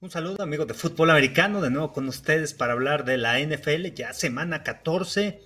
Un 0.00 0.12
saludo 0.12 0.44
amigos 0.44 0.68
de 0.68 0.74
fútbol 0.74 1.10
americano, 1.10 1.60
de 1.60 1.70
nuevo 1.70 1.92
con 1.92 2.06
ustedes 2.06 2.54
para 2.54 2.74
hablar 2.74 3.04
de 3.04 3.18
la 3.18 3.40
NFL, 3.40 3.86
ya 3.96 4.12
semana 4.12 4.62
14, 4.62 5.40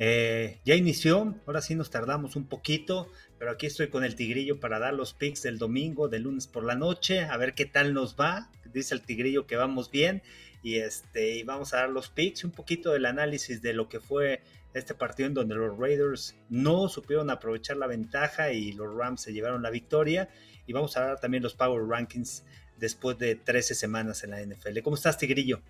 eh, 0.00 0.58
ya 0.64 0.74
inició, 0.74 1.36
ahora 1.46 1.62
sí 1.62 1.76
nos 1.76 1.90
tardamos 1.90 2.34
un 2.34 2.48
poquito, 2.48 3.08
pero 3.38 3.52
aquí 3.52 3.66
estoy 3.66 3.90
con 3.90 4.02
el 4.02 4.16
tigrillo 4.16 4.58
para 4.58 4.80
dar 4.80 4.94
los 4.94 5.14
picks 5.14 5.42
del 5.42 5.58
domingo, 5.58 6.08
del 6.08 6.24
lunes 6.24 6.48
por 6.48 6.64
la 6.64 6.74
noche, 6.74 7.20
a 7.20 7.36
ver 7.36 7.54
qué 7.54 7.66
tal 7.66 7.94
nos 7.94 8.16
va, 8.16 8.50
dice 8.72 8.96
el 8.96 9.02
tigrillo 9.02 9.46
que 9.46 9.54
vamos 9.54 9.92
bien 9.92 10.24
y, 10.64 10.78
este, 10.78 11.36
y 11.36 11.44
vamos 11.44 11.72
a 11.72 11.76
dar 11.76 11.90
los 11.90 12.08
picks 12.08 12.42
un 12.42 12.50
poquito 12.50 12.90
del 12.90 13.06
análisis 13.06 13.62
de 13.62 13.74
lo 13.74 13.88
que 13.88 14.00
fue 14.00 14.42
este 14.74 14.94
partido 14.94 15.28
en 15.28 15.34
donde 15.34 15.54
los 15.54 15.78
Raiders 15.78 16.34
no 16.48 16.88
supieron 16.88 17.30
aprovechar 17.30 17.76
la 17.76 17.86
ventaja 17.86 18.50
y 18.50 18.72
los 18.72 18.92
Rams 18.92 19.20
se 19.22 19.32
llevaron 19.32 19.62
la 19.62 19.70
victoria 19.70 20.28
y 20.66 20.72
vamos 20.72 20.96
a 20.96 21.02
dar 21.02 21.20
también 21.20 21.44
los 21.44 21.54
Power 21.54 21.86
Rankings 21.86 22.42
después 22.84 23.18
de 23.18 23.34
13 23.34 23.74
semanas 23.74 24.24
en 24.24 24.30
la 24.30 24.40
NFL. 24.40 24.80
¿Cómo 24.82 24.96
estás, 24.96 25.18
Tigrillo? 25.18 25.60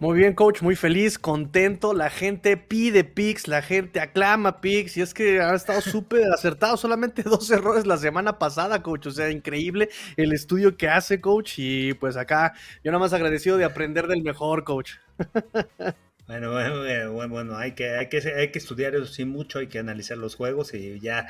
Muy 0.00 0.18
bien, 0.18 0.34
coach, 0.34 0.62
muy 0.62 0.76
feliz, 0.76 1.18
contento. 1.18 1.92
La 1.94 2.10
gente 2.10 2.56
pide 2.56 3.04
picks, 3.04 3.46
la 3.48 3.62
gente 3.62 4.00
aclama 4.00 4.60
picks, 4.60 4.96
y 4.96 5.02
es 5.02 5.14
que 5.14 5.40
ha 5.40 5.54
estado 5.54 5.80
súper 5.80 6.24
acertado. 6.32 6.76
Solamente 6.76 7.22
dos 7.22 7.50
errores 7.50 7.86
la 7.86 7.98
semana 7.98 8.38
pasada, 8.38 8.82
coach. 8.82 9.06
O 9.06 9.10
sea, 9.10 9.30
increíble 9.30 9.90
el 10.16 10.32
estudio 10.32 10.76
que 10.76 10.88
hace, 10.88 11.20
coach. 11.20 11.54
Y 11.58 11.94
pues 11.94 12.16
acá, 12.16 12.54
yo 12.82 12.90
nada 12.90 12.98
más 12.98 13.12
agradecido 13.12 13.58
de 13.58 13.64
aprender 13.64 14.06
del 14.06 14.22
mejor, 14.22 14.64
coach. 14.64 14.94
Bueno, 16.26 16.52
bueno, 16.52 17.12
bueno, 17.12 17.34
bueno, 17.34 17.56
hay 17.56 17.72
que, 17.72 17.90
hay 17.90 18.08
que, 18.08 18.18
hay 18.18 18.52
que 18.52 18.60
estudiar 18.60 18.94
eso 18.94 19.06
sí 19.06 19.24
mucho, 19.24 19.58
hay 19.58 19.66
que 19.66 19.80
analizar 19.80 20.16
los 20.16 20.36
juegos 20.36 20.72
y 20.74 21.00
ya 21.00 21.26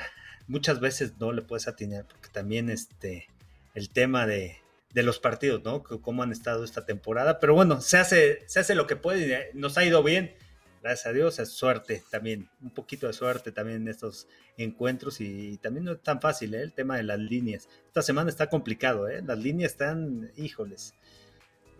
muchas 0.47 0.79
veces 0.79 1.13
no 1.19 1.33
le 1.33 1.41
puedes 1.41 1.67
atinar, 1.67 2.05
porque 2.05 2.29
también 2.31 2.69
este 2.69 3.27
el 3.73 3.89
tema 3.89 4.27
de, 4.27 4.57
de 4.93 5.03
los 5.03 5.19
partidos, 5.19 5.63
¿no? 5.63 5.83
Cómo 5.83 6.23
han 6.23 6.31
estado 6.31 6.63
esta 6.63 6.85
temporada. 6.85 7.39
Pero 7.39 7.53
bueno, 7.53 7.81
se 7.81 7.97
hace, 7.97 8.39
se 8.47 8.59
hace 8.59 8.75
lo 8.75 8.87
que 8.87 8.95
puede 8.95 9.51
nos 9.53 9.77
ha 9.77 9.85
ido 9.85 10.03
bien. 10.03 10.35
Gracias 10.81 11.05
a 11.05 11.13
Dios, 11.13 11.37
es 11.37 11.51
suerte 11.51 12.03
también, 12.09 12.49
un 12.59 12.71
poquito 12.71 13.05
de 13.05 13.13
suerte 13.13 13.51
también 13.51 13.83
en 13.83 13.87
estos 13.87 14.27
encuentros 14.57 15.21
y, 15.21 15.57
también 15.57 15.85
no 15.85 15.91
es 15.91 16.01
tan 16.01 16.19
fácil 16.19 16.55
¿eh? 16.55 16.63
el 16.63 16.73
tema 16.73 16.97
de 16.97 17.03
las 17.03 17.19
líneas. 17.19 17.69
Esta 17.85 18.01
semana 18.01 18.31
está 18.31 18.49
complicado, 18.49 19.07
¿eh? 19.07 19.21
las 19.23 19.37
líneas 19.37 19.73
están, 19.73 20.31
híjoles, 20.37 20.95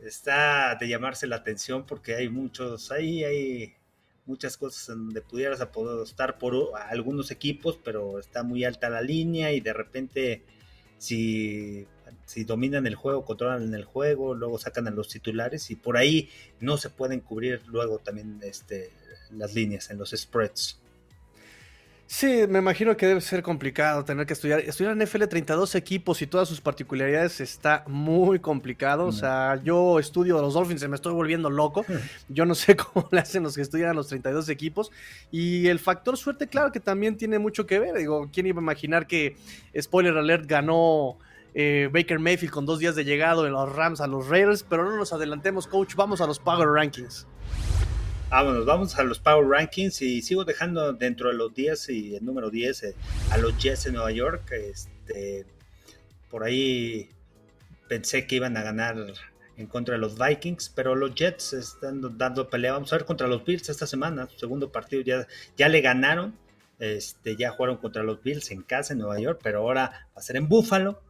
está 0.03 0.75
de 0.75 0.87
llamarse 0.87 1.25
la 1.25 1.37
atención 1.37 1.87
porque 1.87 2.13
hay 2.13 2.29
muchos, 2.29 2.91
ahí 2.91 3.23
hay 3.23 3.73
muchas 4.27 4.55
cosas 4.55 4.85
donde 4.95 5.21
pudieras 5.21 5.59
estar 6.05 6.37
por 6.37 6.55
algunos 6.87 7.31
equipos, 7.31 7.79
pero 7.83 8.19
está 8.19 8.43
muy 8.43 8.65
alta 8.65 8.87
la 8.91 9.01
línea 9.01 9.51
y 9.51 9.61
de 9.61 9.73
repente 9.73 10.43
si 10.99 11.87
si 12.31 12.45
dominan 12.45 12.87
el 12.87 12.95
juego, 12.95 13.25
controlan 13.25 13.73
el 13.73 13.83
juego, 13.83 14.33
luego 14.33 14.57
sacan 14.57 14.87
a 14.87 14.91
los 14.91 15.09
titulares 15.09 15.69
y 15.69 15.75
por 15.75 15.97
ahí 15.97 16.29
no 16.61 16.77
se 16.77 16.89
pueden 16.89 17.19
cubrir 17.19 17.61
luego 17.67 17.99
también 17.99 18.39
este, 18.41 18.89
las 19.31 19.53
líneas 19.53 19.89
en 19.89 19.97
los 19.97 20.11
spreads. 20.11 20.77
Sí, 22.13 22.45
me 22.49 22.59
imagino 22.59 22.97
que 22.97 23.07
debe 23.07 23.21
ser 23.21 23.41
complicado 23.41 24.03
tener 24.03 24.25
que 24.25 24.33
estudiar. 24.33 24.59
Estudiar 24.59 24.91
en 24.91 25.03
NFL 25.03 25.23
32 25.29 25.75
equipos 25.75 26.21
y 26.21 26.27
todas 26.27 26.49
sus 26.49 26.59
particularidades 26.59 27.39
está 27.39 27.85
muy 27.87 28.39
complicado. 28.39 29.05
O 29.05 29.13
sea, 29.13 29.61
yo 29.63 29.97
estudio 29.97 30.37
a 30.37 30.41
los 30.41 30.53
Dolphins 30.53 30.83
y 30.83 30.89
me 30.89 30.95
estoy 30.95 31.13
volviendo 31.13 31.49
loco. 31.49 31.85
Yo 32.27 32.45
no 32.45 32.53
sé 32.53 32.75
cómo 32.93 33.07
le 33.13 33.19
hacen 33.19 33.43
los 33.43 33.55
que 33.55 33.61
estudian 33.61 33.91
a 33.91 33.93
los 33.93 34.09
32 34.09 34.49
equipos. 34.49 34.91
Y 35.31 35.67
el 35.67 35.79
factor 35.79 36.17
suerte, 36.17 36.47
claro 36.47 36.73
que 36.73 36.81
también 36.81 37.15
tiene 37.15 37.39
mucho 37.39 37.65
que 37.65 37.79
ver. 37.79 37.95
Digo, 37.95 38.29
¿quién 38.31 38.45
iba 38.45 38.59
a 38.59 38.61
imaginar 38.61 39.07
que, 39.07 39.37
spoiler 39.79 40.17
alert, 40.17 40.47
ganó 40.47 41.17
eh, 41.53 41.89
Baker 41.91 42.19
Mayfield 42.19 42.53
con 42.53 42.65
dos 42.65 42.79
días 42.79 42.95
de 42.95 43.03
llegado 43.03 43.45
en 43.45 43.53
los 43.53 43.73
Rams 43.73 44.01
a 44.01 44.07
los 44.07 44.27
Raiders, 44.27 44.63
pero 44.63 44.85
no 44.89 44.95
nos 44.95 45.11
adelantemos, 45.13 45.67
coach, 45.67 45.95
vamos 45.95 46.21
a 46.21 46.27
los 46.27 46.39
Power 46.39 46.69
Rankings. 46.69 47.27
Vámonos, 48.29 48.65
vamos 48.65 48.97
a 48.97 49.03
los 49.03 49.19
Power 49.19 49.45
Rankings 49.45 50.01
y 50.01 50.21
sigo 50.21 50.45
dejando 50.45 50.93
dentro 50.93 51.27
de 51.27 51.35
los 51.35 51.53
10 51.53 51.89
y 51.89 52.15
el 52.15 52.23
número 52.23 52.49
10 52.49 52.83
eh, 52.83 52.95
a 53.31 53.37
los 53.37 53.57
Jets 53.57 53.83
de 53.83 53.91
Nueva 53.91 54.11
York. 54.11 54.49
Este, 54.51 55.45
por 56.29 56.45
ahí 56.45 57.09
pensé 57.89 58.25
que 58.27 58.37
iban 58.37 58.55
a 58.55 58.63
ganar 58.63 58.95
en 59.57 59.67
contra 59.67 59.95
de 59.95 59.99
los 59.99 60.17
Vikings, 60.17 60.71
pero 60.73 60.95
los 60.95 61.13
Jets 61.13 61.51
están 61.51 62.17
dando 62.17 62.49
pelea. 62.49 62.71
Vamos 62.71 62.93
a 62.93 62.95
ver 62.95 63.05
contra 63.05 63.27
los 63.27 63.43
Bills 63.43 63.67
esta 63.67 63.85
semana, 63.85 64.29
segundo 64.37 64.71
partido 64.71 65.01
ya, 65.01 65.27
ya 65.57 65.67
le 65.67 65.81
ganaron. 65.81 66.39
Este, 66.79 67.35
ya 67.35 67.51
jugaron 67.51 67.77
contra 67.77 68.01
los 68.01 68.23
Bills 68.23 68.49
en 68.49 68.63
casa 68.63 68.93
en 68.93 68.99
Nueva 68.99 69.19
York, 69.19 69.41
pero 69.43 69.59
ahora 69.59 70.07
va 70.15 70.19
a 70.19 70.21
ser 70.21 70.37
en 70.37 70.47
Buffalo 70.47 71.01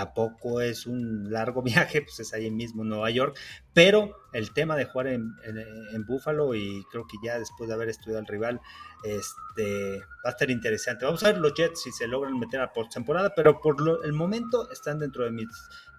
tampoco 0.00 0.62
es 0.62 0.86
un 0.86 1.30
largo 1.30 1.62
viaje, 1.70 2.02
pues 2.02 2.20
es 2.20 2.32
ahí 2.32 2.50
mismo 2.50 2.84
Nueva 2.84 3.10
York, 3.10 3.38
pero 3.74 4.16
el 4.32 4.52
tema 4.52 4.76
de 4.76 4.86
jugar 4.86 5.08
en, 5.08 5.34
en, 5.44 6.06
Buffalo 6.06 6.54
y 6.54 6.84
creo 6.90 7.06
que 7.06 7.18
ya 7.22 7.38
después 7.38 7.68
de 7.68 7.74
haber 7.74 7.90
estudiado 7.90 8.20
al 8.20 8.26
rival, 8.26 8.60
este, 9.04 9.98
va 10.24 10.30
a 10.30 10.30
estar 10.30 10.50
interesante. 10.50 11.04
Vamos 11.04 11.22
a 11.22 11.32
ver 11.32 11.38
los 11.38 11.52
Jets 11.54 11.82
si 11.82 11.92
se 11.92 12.06
logran 12.06 12.38
meter 12.38 12.60
a 12.60 12.72
postemporada, 12.72 13.34
pero 13.34 13.60
por 13.60 13.76
el 14.04 14.12
momento 14.12 14.70
están 14.70 14.98
dentro 14.98 15.24
de 15.24 15.32
mis 15.32 15.48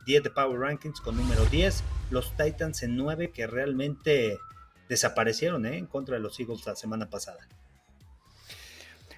10 0.06 0.24
de 0.24 0.30
Power 0.32 0.60
Rankings 0.60 1.00
con 1.02 1.16
número 1.16 1.46
10, 1.46 1.84
los 2.10 2.36
Titans 2.36 2.82
en 2.82 2.98
9 2.98 3.32
que 3.32 3.46
realmente 3.46 4.40
desaparecieron 4.90 5.66
¿eh? 5.66 5.78
en 5.78 5.86
contra 5.86 6.16
de 6.16 6.22
los 6.22 6.40
Eagles 6.40 6.66
la 6.66 6.76
semana 6.76 7.10
pasada. 7.10 7.48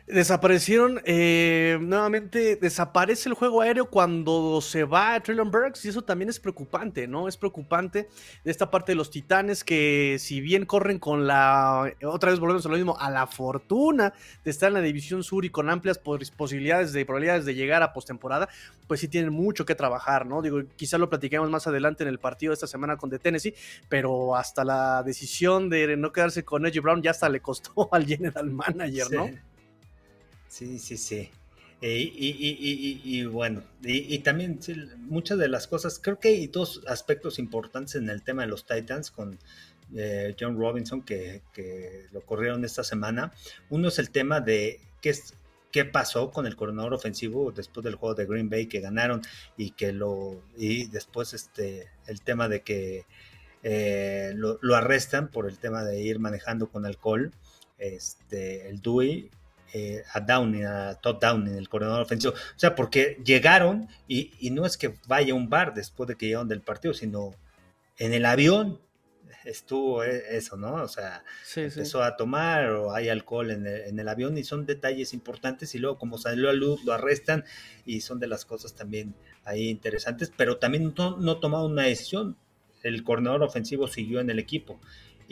Desaparecieron, 0.06 1.00
eh, 1.06 1.78
nuevamente 1.80 2.58
desaparece 2.58 3.30
el 3.30 3.36
juego 3.36 3.62
aéreo 3.62 3.86
cuando 3.90 4.60
se 4.60 4.84
va 4.84 5.14
a 5.14 5.24
Traylon 5.24 5.50
Burks 5.50 5.86
y 5.86 5.90
eso 5.90 6.02
también 6.02 6.28
es 6.28 6.42
preocupante, 6.42 7.08
¿no? 7.08 7.30
Es 7.30 7.38
preocupante 7.38 8.10
de 8.44 8.52
esta 8.52 8.70
parte 8.70 8.92
de 8.92 8.98
los 8.98 9.12
titanes 9.12 9.64
que 9.64 10.18
si 10.20 10.42
bien 10.42 10.66
corren 10.66 11.00
con 11.00 11.26
la, 11.26 11.90
otra 12.04 12.32
vez 12.32 12.42
volvemos 12.42 12.66
a 12.66 12.70
lo 12.70 12.76
mismo, 12.76 12.98
a 13.00 13.10
la 13.10 13.28
fortuna 13.28 14.14
de 14.44 14.52
estar 14.52 14.68
en 14.68 14.74
la 14.74 14.82
división 14.82 15.24
sur 15.24 15.46
y 15.46 15.50
con 15.50 15.70
amplias 15.70 16.00
posibilidades 16.00 16.92
de 16.92 17.06
probabilidades 17.06 17.46
de 17.46 17.56
llegar 17.56 17.82
a 17.82 17.94
postemporada, 17.94 18.50
pues 18.90 19.00
sí 19.00 19.08
tienen 19.08 19.32
mucho 19.32 19.66
que 19.66 19.74
trabajar, 19.74 20.26
¿no? 20.26 20.42
Digo, 20.42 20.64
quizás 20.76 21.00
lo 21.00 21.10
platiquemos 21.10 21.50
más 21.50 21.66
adelante 21.66 22.04
en 22.04 22.10
el 22.10 22.20
partido 22.20 22.52
de 22.52 22.56
esta 22.56 22.68
semana 22.68 22.98
con 22.98 23.10
The 23.10 23.20
Tennessee, 23.20 23.56
pero 23.88 24.36
hasta 24.36 24.66
la 24.66 25.02
decisión 25.02 25.70
de 25.70 25.96
no 25.96 26.12
quedarse 26.12 26.44
con 26.44 26.66
Edgy 26.66 26.80
Brown 26.80 27.02
ya 27.02 27.12
hasta 27.12 27.30
le 27.30 27.40
costó 27.40 27.88
al 27.94 28.06
general 28.06 28.52
manager, 28.52 29.10
¿no? 29.10 29.28
Sí, 29.28 29.40
sí, 30.80 30.98
sí. 30.98 31.30
Eh, 31.82 32.12
y, 32.16 33.26
bueno, 33.26 33.64
y, 33.84 34.20
también 34.20 34.60
muchas 35.00 35.38
de 35.38 35.50
las 35.50 35.68
cosas, 35.68 36.00
creo 36.02 36.18
que 36.18 36.30
hay 36.30 36.48
dos 36.48 36.82
aspectos 36.88 37.40
importantes 37.40 37.96
en 37.96 38.10
el 38.10 38.22
tema 38.22 38.44
de 38.44 38.48
los 38.48 38.66
Titans 38.66 39.12
con 39.12 39.38
eh, 39.96 40.34
John 40.40 40.58
Robinson 40.58 41.02
que, 41.02 41.42
lo 42.14 42.22
corrieron 42.22 42.64
esta 42.64 42.86
semana. 42.86 43.34
Uno 43.70 43.90
es 43.90 44.00
el 44.00 44.12
tema 44.12 44.40
de 44.40 44.80
qué, 45.02 45.14
qué 45.72 45.84
pasó 45.84 46.32
con 46.32 46.46
el 46.48 46.56
coordinador 46.56 46.94
ofensivo 46.94 47.52
después 47.52 47.84
del 47.84 47.96
juego 47.96 48.16
de 48.16 48.28
Green 48.28 48.50
Bay 48.50 48.68
que 48.68 48.80
ganaron 48.80 49.22
y 49.58 49.72
que 49.72 49.92
lo 49.92 50.42
y 50.56 50.86
después 50.86 51.34
este 51.34 51.90
el 52.08 52.22
tema 52.22 52.48
de 52.48 52.62
que 52.62 53.06
eh, 53.64 54.32
lo, 54.36 54.58
lo, 54.62 54.76
arrestan 54.76 55.30
por 55.30 55.50
el 55.50 55.58
tema 55.58 55.84
de 55.84 56.02
ir 56.02 56.20
manejando 56.20 56.70
con 56.70 56.86
alcohol. 56.86 57.32
Este, 57.78 58.70
el 58.70 58.82
Dewey 58.82 59.30
eh, 59.76 60.04
a 60.14 60.20
Downing, 60.20 60.66
a 60.66 60.94
Todd 61.02 61.18
Downing, 61.20 61.56
el 61.56 61.68
coordinador 61.68 62.04
ofensivo. 62.04 62.34
O 62.34 62.60
sea, 62.60 62.76
porque 62.76 63.20
llegaron 63.26 63.90
y, 64.08 64.32
no 64.52 64.68
es 64.68 64.78
que 64.78 64.94
vaya 65.08 65.34
a 65.34 65.36
un 65.36 65.50
bar 65.50 65.74
después 65.74 66.08
de 66.08 66.16
que 66.16 66.28
llegaron 66.28 66.48
del 66.48 66.62
partido, 66.62 66.94
sino 66.94 67.32
en 67.98 68.14
el 68.14 68.26
avión 68.26 68.80
estuvo 69.46 70.04
e, 70.04 70.38
eso, 70.38 70.58
¿no? 70.58 70.76
O 70.76 70.88
sea, 70.88 71.24
empezó 71.56 72.04
a 72.04 72.16
tomar 72.16 72.70
o 72.70 72.94
hay 72.94 73.10
alcohol 73.10 73.50
en 73.50 73.66
el, 73.66 74.08
avión 74.08 74.38
y 74.38 74.44
son 74.44 74.68
detalles 74.68 75.12
importantes 75.12 75.74
y 75.74 75.80
luego 75.80 75.98
como 75.98 76.20
salió 76.20 76.52
a 76.52 76.54
luz 76.54 76.86
lo 76.86 76.94
arrestan 76.94 77.44
y 77.84 78.02
son 78.02 78.20
de 78.20 78.28
las 78.28 78.46
cosas 78.46 78.76
también 78.76 79.16
ahí 79.44 79.70
interesantes, 79.70 80.32
pero 80.38 80.58
también 80.58 80.94
no, 80.96 81.18
no 81.18 81.40
tomaron 81.40 81.72
una 81.72 81.84
decisión. 81.84 82.38
El 82.84 83.04
coordinador 83.04 83.42
ofensivo 83.42 83.88
siguió 83.88 84.20
en 84.20 84.30
el 84.30 84.38
equipo 84.38 84.80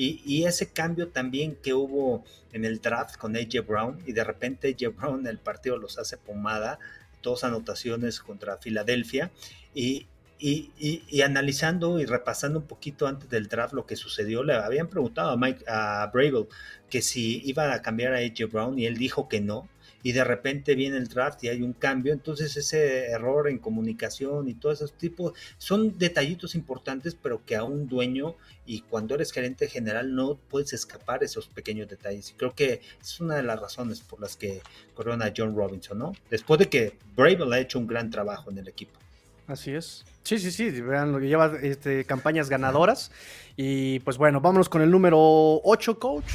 y, 0.03 0.45
ese 0.45 0.69
cambio 0.71 1.09
también 1.09 1.55
que 1.55 1.73
hubo 1.73 2.23
en 2.53 2.65
el 2.65 2.81
draft 2.81 3.17
con 3.17 3.35
AJ 3.35 3.65
Brown 3.67 3.99
y 4.07 4.13
de 4.13 4.23
repente 4.23 4.67
AJ 4.69 4.95
Brown 4.95 5.27
el 5.27 5.37
partido 5.37 5.77
los 5.77 5.99
hace 5.99 6.17
pomada, 6.17 6.79
dos 7.21 7.43
anotaciones 7.43 8.19
contra 8.19 8.57
Filadelfia 8.57 9.31
y, 9.75 10.07
y, 10.39 11.21
analizando 11.21 11.99
y 11.99 12.05
repasando 12.05 12.59
un 12.59 12.65
poquito 12.65 13.05
antes 13.05 13.29
del 13.29 13.47
draft 13.47 13.73
lo 13.73 13.85
que 13.85 13.95
sucedió, 13.95 14.43
le 14.43 14.53
habían 14.53 14.87
preguntado 14.87 15.29
a 15.29 15.37
Mike 15.37 15.65
a 15.67 16.09
Bravel 16.11 16.47
que 16.89 17.03
si 17.03 17.41
iba 17.45 17.71
a 17.71 17.81
cambiar 17.83 18.13
a 18.13 18.17
AJ 18.17 18.51
Brown 18.51 18.79
y 18.79 18.87
él 18.87 18.97
dijo 18.97 19.29
que 19.29 19.39
no 19.39 19.69
y 20.03 20.11
de 20.11 20.23
repente 20.23 20.75
viene 20.75 20.97
el 20.97 21.07
draft 21.07 21.43
y 21.43 21.49
hay 21.49 21.61
un 21.61 21.73
cambio, 21.73 22.13
entonces 22.13 22.55
ese 22.57 23.07
error 23.07 23.49
en 23.49 23.59
comunicación 23.59 24.47
y 24.47 24.53
todo 24.53 24.71
esos 24.71 24.93
tipos 24.93 25.33
son 25.57 25.97
detallitos 25.97 26.55
importantes, 26.55 27.15
pero 27.15 27.45
que 27.45 27.55
a 27.55 27.63
un 27.63 27.87
dueño 27.87 28.35
y 28.65 28.81
cuando 28.81 29.15
eres 29.15 29.31
gerente 29.31 29.67
general 29.67 30.15
no 30.15 30.35
puedes 30.49 30.73
escapar 30.73 31.23
esos 31.23 31.47
pequeños 31.47 31.89
detalles. 31.89 32.31
Y 32.31 32.33
creo 32.33 32.53
que 32.53 32.81
es 33.01 33.19
una 33.19 33.35
de 33.35 33.43
las 33.43 33.59
razones 33.59 34.01
por 34.01 34.21
las 34.21 34.35
que 34.35 34.61
corona 34.93 35.33
John 35.35 35.55
Robinson, 35.55 35.97
¿no? 35.97 36.13
Después 36.29 36.59
de 36.59 36.69
que 36.69 36.97
Bravel 37.15 37.51
ha 37.53 37.59
hecho 37.59 37.79
un 37.79 37.87
gran 37.87 38.09
trabajo 38.09 38.51
en 38.51 38.59
el 38.59 38.67
equipo. 38.67 38.99
Así 39.47 39.71
es. 39.71 40.05
Sí, 40.23 40.37
sí, 40.37 40.51
sí, 40.51 40.69
vean 40.81 41.11
lo 41.11 41.19
que 41.19 41.27
lleva 41.27 41.57
este, 41.61 42.05
campañas 42.05 42.49
ganadoras. 42.49 43.11
Y 43.57 43.99
pues 43.99 44.17
bueno, 44.17 44.39
vámonos 44.39 44.69
con 44.69 44.81
el 44.81 44.89
número 44.89 45.17
8, 45.63 45.99
coach. 45.99 46.25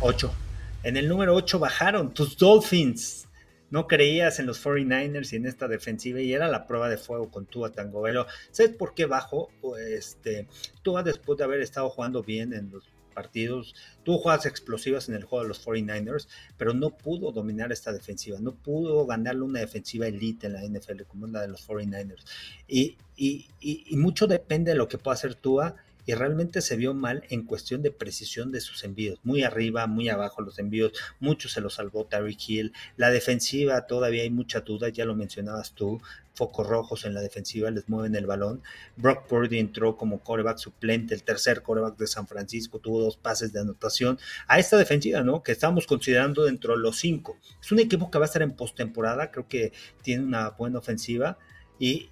8. 0.00 0.43
En 0.84 0.98
el 0.98 1.08
número 1.08 1.34
8 1.34 1.58
bajaron 1.58 2.12
tus 2.12 2.36
Dolphins. 2.36 3.26
No 3.70 3.86
creías 3.86 4.38
en 4.38 4.44
los 4.44 4.62
49ers 4.62 5.32
y 5.32 5.36
en 5.36 5.46
esta 5.46 5.66
defensiva 5.66 6.20
y 6.20 6.34
era 6.34 6.46
la 6.46 6.66
prueba 6.66 6.90
de 6.90 6.98
fuego 6.98 7.30
con 7.30 7.46
Tua 7.46 7.72
Tangovelo. 7.72 8.26
¿Sabes 8.50 8.76
por 8.76 8.92
qué 8.92 9.06
bajó? 9.06 9.48
Este, 9.88 10.46
Tua 10.82 11.02
después 11.02 11.38
de 11.38 11.44
haber 11.44 11.62
estado 11.62 11.88
jugando 11.88 12.22
bien 12.22 12.52
en 12.52 12.70
los 12.70 12.84
partidos, 13.14 13.74
tuvo 14.02 14.18
jugadas 14.18 14.44
explosivas 14.44 15.08
en 15.08 15.14
el 15.14 15.24
juego 15.24 15.44
de 15.44 15.48
los 15.48 15.64
49ers, 15.64 16.28
pero 16.58 16.74
no 16.74 16.90
pudo 16.90 17.32
dominar 17.32 17.72
esta 17.72 17.90
defensiva, 17.90 18.38
no 18.38 18.54
pudo 18.54 19.06
ganarle 19.06 19.42
una 19.42 19.60
defensiva 19.60 20.06
elite 20.06 20.48
en 20.48 20.52
la 20.52 20.64
NFL 20.64 21.04
como 21.04 21.26
la 21.28 21.40
de 21.40 21.48
los 21.48 21.66
49ers. 21.66 22.24
Y, 22.68 22.98
y, 23.16 23.48
y, 23.58 23.96
mucho 23.96 24.26
depende 24.26 24.72
de 24.72 24.76
lo 24.76 24.88
que 24.88 24.98
pueda 24.98 25.14
hacer 25.14 25.34
Tua 25.34 25.76
y 26.06 26.14
realmente 26.14 26.60
se 26.60 26.76
vio 26.76 26.94
mal 26.94 27.24
en 27.30 27.44
cuestión 27.44 27.82
de 27.82 27.90
precisión 27.90 28.52
de 28.52 28.60
sus 28.60 28.84
envíos, 28.84 29.20
muy 29.22 29.42
arriba, 29.42 29.86
muy 29.86 30.08
abajo 30.08 30.42
los 30.42 30.58
envíos, 30.58 30.92
muchos 31.20 31.52
se 31.52 31.60
los 31.60 31.74
salvó 31.74 32.06
Terry 32.06 32.36
Hill, 32.46 32.72
la 32.96 33.10
defensiva 33.10 33.86
todavía 33.86 34.22
hay 34.22 34.30
mucha 34.30 34.60
duda, 34.60 34.88
ya 34.88 35.04
lo 35.04 35.14
mencionabas 35.14 35.72
tú, 35.72 36.00
focos 36.34 36.66
rojos 36.66 37.04
en 37.04 37.14
la 37.14 37.20
defensiva, 37.20 37.70
les 37.70 37.88
mueven 37.88 38.14
el 38.16 38.26
balón. 38.26 38.62
Brock 38.96 39.26
Purdy 39.26 39.58
entró 39.58 39.96
como 39.96 40.20
coreback 40.20 40.58
suplente, 40.58 41.14
el 41.14 41.22
tercer 41.22 41.62
coreback 41.62 41.96
de 41.96 42.06
San 42.06 42.26
Francisco, 42.26 42.80
tuvo 42.80 43.00
dos 43.00 43.16
pases 43.16 43.52
de 43.52 43.60
anotación 43.60 44.18
a 44.46 44.58
esta 44.58 44.76
defensiva, 44.76 45.22
¿no? 45.22 45.42
Que 45.42 45.52
estamos 45.52 45.86
considerando 45.86 46.44
dentro 46.44 46.74
de 46.74 46.80
los 46.80 46.98
cinco. 46.98 47.38
Es 47.60 47.72
un 47.72 47.78
equipo 47.78 48.10
que 48.10 48.18
va 48.18 48.24
a 48.24 48.26
estar 48.26 48.42
en 48.42 48.52
postemporada, 48.52 49.30
creo 49.30 49.48
que 49.48 49.72
tiene 50.02 50.24
una 50.24 50.50
buena 50.50 50.78
ofensiva. 50.78 51.38
Y, 51.78 52.08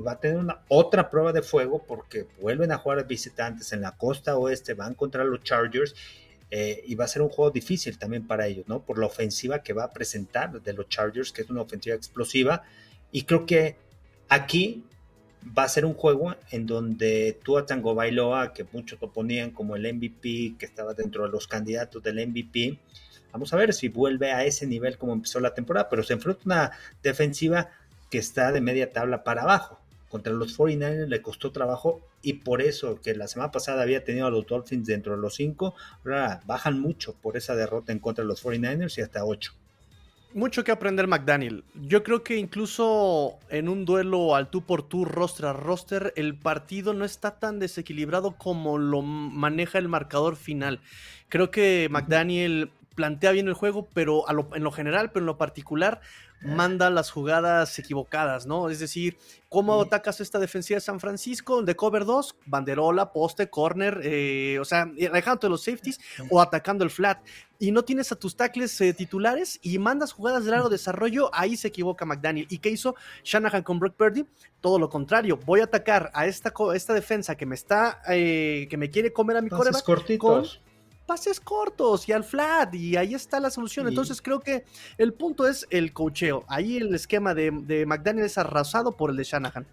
va 0.00 0.12
a 0.12 0.20
tener 0.20 0.36
una 0.36 0.60
otra 0.68 1.10
prueba 1.10 1.32
de 1.32 1.42
fuego 1.42 1.82
porque 1.84 2.26
vuelven 2.40 2.70
a 2.70 2.78
jugar 2.78 3.06
visitantes 3.06 3.72
en 3.72 3.80
la 3.80 3.96
costa 3.96 4.36
oeste, 4.36 4.74
van 4.74 4.94
contra 4.94 5.24
los 5.24 5.42
Chargers 5.42 5.94
eh, 6.50 6.84
y 6.86 6.94
va 6.94 7.06
a 7.06 7.08
ser 7.08 7.22
un 7.22 7.28
juego 7.28 7.50
difícil 7.50 7.98
también 7.98 8.26
para 8.26 8.46
ellos, 8.46 8.68
¿no? 8.68 8.80
Por 8.80 8.98
la 8.98 9.06
ofensiva 9.06 9.62
que 9.62 9.72
va 9.72 9.84
a 9.84 9.92
presentar 9.92 10.60
de 10.62 10.72
los 10.74 10.88
Chargers, 10.88 11.32
que 11.32 11.42
es 11.42 11.50
una 11.50 11.62
ofensiva 11.62 11.96
explosiva 11.96 12.62
y 13.10 13.22
creo 13.22 13.46
que 13.46 13.76
aquí 14.28 14.84
va 15.56 15.64
a 15.64 15.68
ser 15.68 15.84
un 15.84 15.94
juego 15.94 16.34
en 16.50 16.66
donde 16.66 17.38
tú 17.42 17.58
a 17.58 17.66
Tango 17.66 17.94
Bailoa, 17.94 18.52
que 18.52 18.66
muchos 18.72 19.00
lo 19.00 19.12
ponían 19.12 19.50
como 19.50 19.76
el 19.76 19.92
MVP, 19.92 20.56
que 20.58 20.66
estaba 20.66 20.94
dentro 20.94 21.24
de 21.24 21.30
los 21.30 21.46
candidatos 21.46 22.02
del 22.02 22.26
MVP, 22.26 22.78
vamos 23.32 23.52
a 23.52 23.56
ver 23.56 23.72
si 23.72 23.88
vuelve 23.88 24.32
a 24.32 24.44
ese 24.44 24.66
nivel 24.66 24.98
como 24.98 25.12
empezó 25.12 25.40
la 25.40 25.54
temporada, 25.54 25.88
pero 25.88 26.02
se 26.02 26.14
enfrenta 26.14 26.42
una 26.44 26.70
defensiva 27.02 27.70
que 28.10 28.18
está 28.18 28.52
de 28.52 28.60
media 28.60 28.92
tabla 28.92 29.24
para 29.24 29.42
abajo. 29.42 29.80
Contra 30.08 30.32
los 30.32 30.56
49ers 30.58 31.08
le 31.08 31.22
costó 31.22 31.52
trabajo 31.52 32.00
y 32.22 32.34
por 32.34 32.62
eso 32.62 33.00
que 33.00 33.14
la 33.14 33.28
semana 33.28 33.50
pasada 33.50 33.82
había 33.82 34.04
tenido 34.04 34.26
a 34.26 34.30
los 34.30 34.46
Dolphins 34.46 34.86
dentro 34.86 35.16
de 35.16 35.22
los 35.22 35.34
5, 35.34 35.74
ahora 36.04 36.40
bajan 36.46 36.80
mucho 36.80 37.14
por 37.14 37.36
esa 37.36 37.54
derrota 37.54 37.92
en 37.92 37.98
contra 37.98 38.22
de 38.22 38.28
los 38.28 38.44
49ers 38.44 38.98
y 38.98 39.02
hasta 39.02 39.24
8 39.24 39.52
mucho 40.36 40.64
que 40.64 40.70
aprender 40.70 41.06
McDaniel. 41.06 41.64
Yo 41.74 42.02
creo 42.02 42.22
que 42.22 42.36
incluso 42.36 43.38
en 43.48 43.70
un 43.70 43.86
duelo 43.86 44.36
al 44.36 44.50
tú 44.50 44.62
por 44.62 44.82
tú, 44.82 45.06
roster 45.06 45.46
a 45.46 45.54
roster, 45.54 46.12
el 46.14 46.34
partido 46.34 46.92
no 46.92 47.06
está 47.06 47.38
tan 47.38 47.58
desequilibrado 47.58 48.36
como 48.36 48.76
lo 48.76 49.00
maneja 49.00 49.78
el 49.78 49.88
marcador 49.88 50.36
final. 50.36 50.80
Creo 51.30 51.50
que 51.50 51.88
McDaniel 51.90 52.70
plantea 52.96 53.30
bien 53.30 53.46
el 53.46 53.54
juego, 53.54 53.88
pero 53.94 54.24
en 54.28 54.64
lo 54.64 54.72
general, 54.72 55.12
pero 55.12 55.22
en 55.22 55.26
lo 55.26 55.38
particular, 55.38 56.00
manda 56.42 56.90
las 56.90 57.10
jugadas 57.10 57.78
equivocadas, 57.78 58.46
¿no? 58.46 58.68
Es 58.68 58.78
decir, 58.78 59.16
¿cómo 59.48 59.80
atacas 59.80 60.20
esta 60.20 60.38
defensiva 60.38 60.76
de 60.76 60.80
San 60.80 61.00
Francisco? 61.00 61.62
De 61.62 61.74
cover 61.74 62.04
2, 62.04 62.36
banderola, 62.46 63.12
poste, 63.12 63.48
corner, 63.48 64.00
eh, 64.02 64.58
o 64.60 64.64
sea, 64.64 64.82
alejando 64.82 65.48
los 65.48 65.64
safeties 65.64 65.98
o 66.30 66.40
atacando 66.40 66.84
el 66.84 66.90
flat. 66.90 67.18
Y 67.58 67.72
no 67.72 67.84
tienes 67.84 68.12
a 68.12 68.16
tus 68.16 68.36
tackles 68.36 68.78
eh, 68.80 68.92
titulares 68.92 69.58
y 69.62 69.78
mandas 69.78 70.12
jugadas 70.12 70.44
de 70.44 70.50
largo 70.50 70.68
desarrollo, 70.68 71.30
ahí 71.32 71.56
se 71.56 71.68
equivoca 71.68 72.04
McDaniel. 72.04 72.46
¿Y 72.50 72.58
qué 72.58 72.70
hizo 72.70 72.94
Shanahan 73.24 73.62
con 73.62 73.78
Brock 73.78 73.94
Purdy? 73.96 74.26
Todo 74.60 74.78
lo 74.78 74.88
contrario, 74.88 75.38
voy 75.44 75.60
a 75.60 75.64
atacar 75.64 76.10
a 76.14 76.26
esta, 76.26 76.52
esta 76.74 76.92
defensa 76.92 77.34
que 77.34 77.46
me 77.46 77.54
está, 77.54 78.02
eh, 78.08 78.66
que 78.68 78.76
me 78.76 78.90
quiere 78.90 79.12
comer 79.12 79.38
a 79.38 79.42
mi 79.42 79.48
coreback. 79.48 79.84
cortitos 79.84 80.60
pases 81.06 81.40
cortos 81.40 82.08
y 82.08 82.12
al 82.12 82.24
flat, 82.24 82.74
y 82.74 82.96
ahí 82.96 83.14
está 83.14 83.40
la 83.40 83.50
solución. 83.50 83.88
Entonces 83.88 84.20
creo 84.20 84.40
que 84.40 84.64
el 84.98 85.14
punto 85.14 85.46
es 85.46 85.66
el 85.70 85.92
cocheo. 85.92 86.44
Ahí 86.48 86.76
el 86.76 86.94
esquema 86.94 87.34
de, 87.34 87.50
de 87.50 87.86
McDaniel 87.86 88.26
es 88.26 88.36
arrasado 88.38 88.96
por 88.96 89.10
el 89.10 89.16
de 89.16 89.24
Shanahan. 89.24 89.66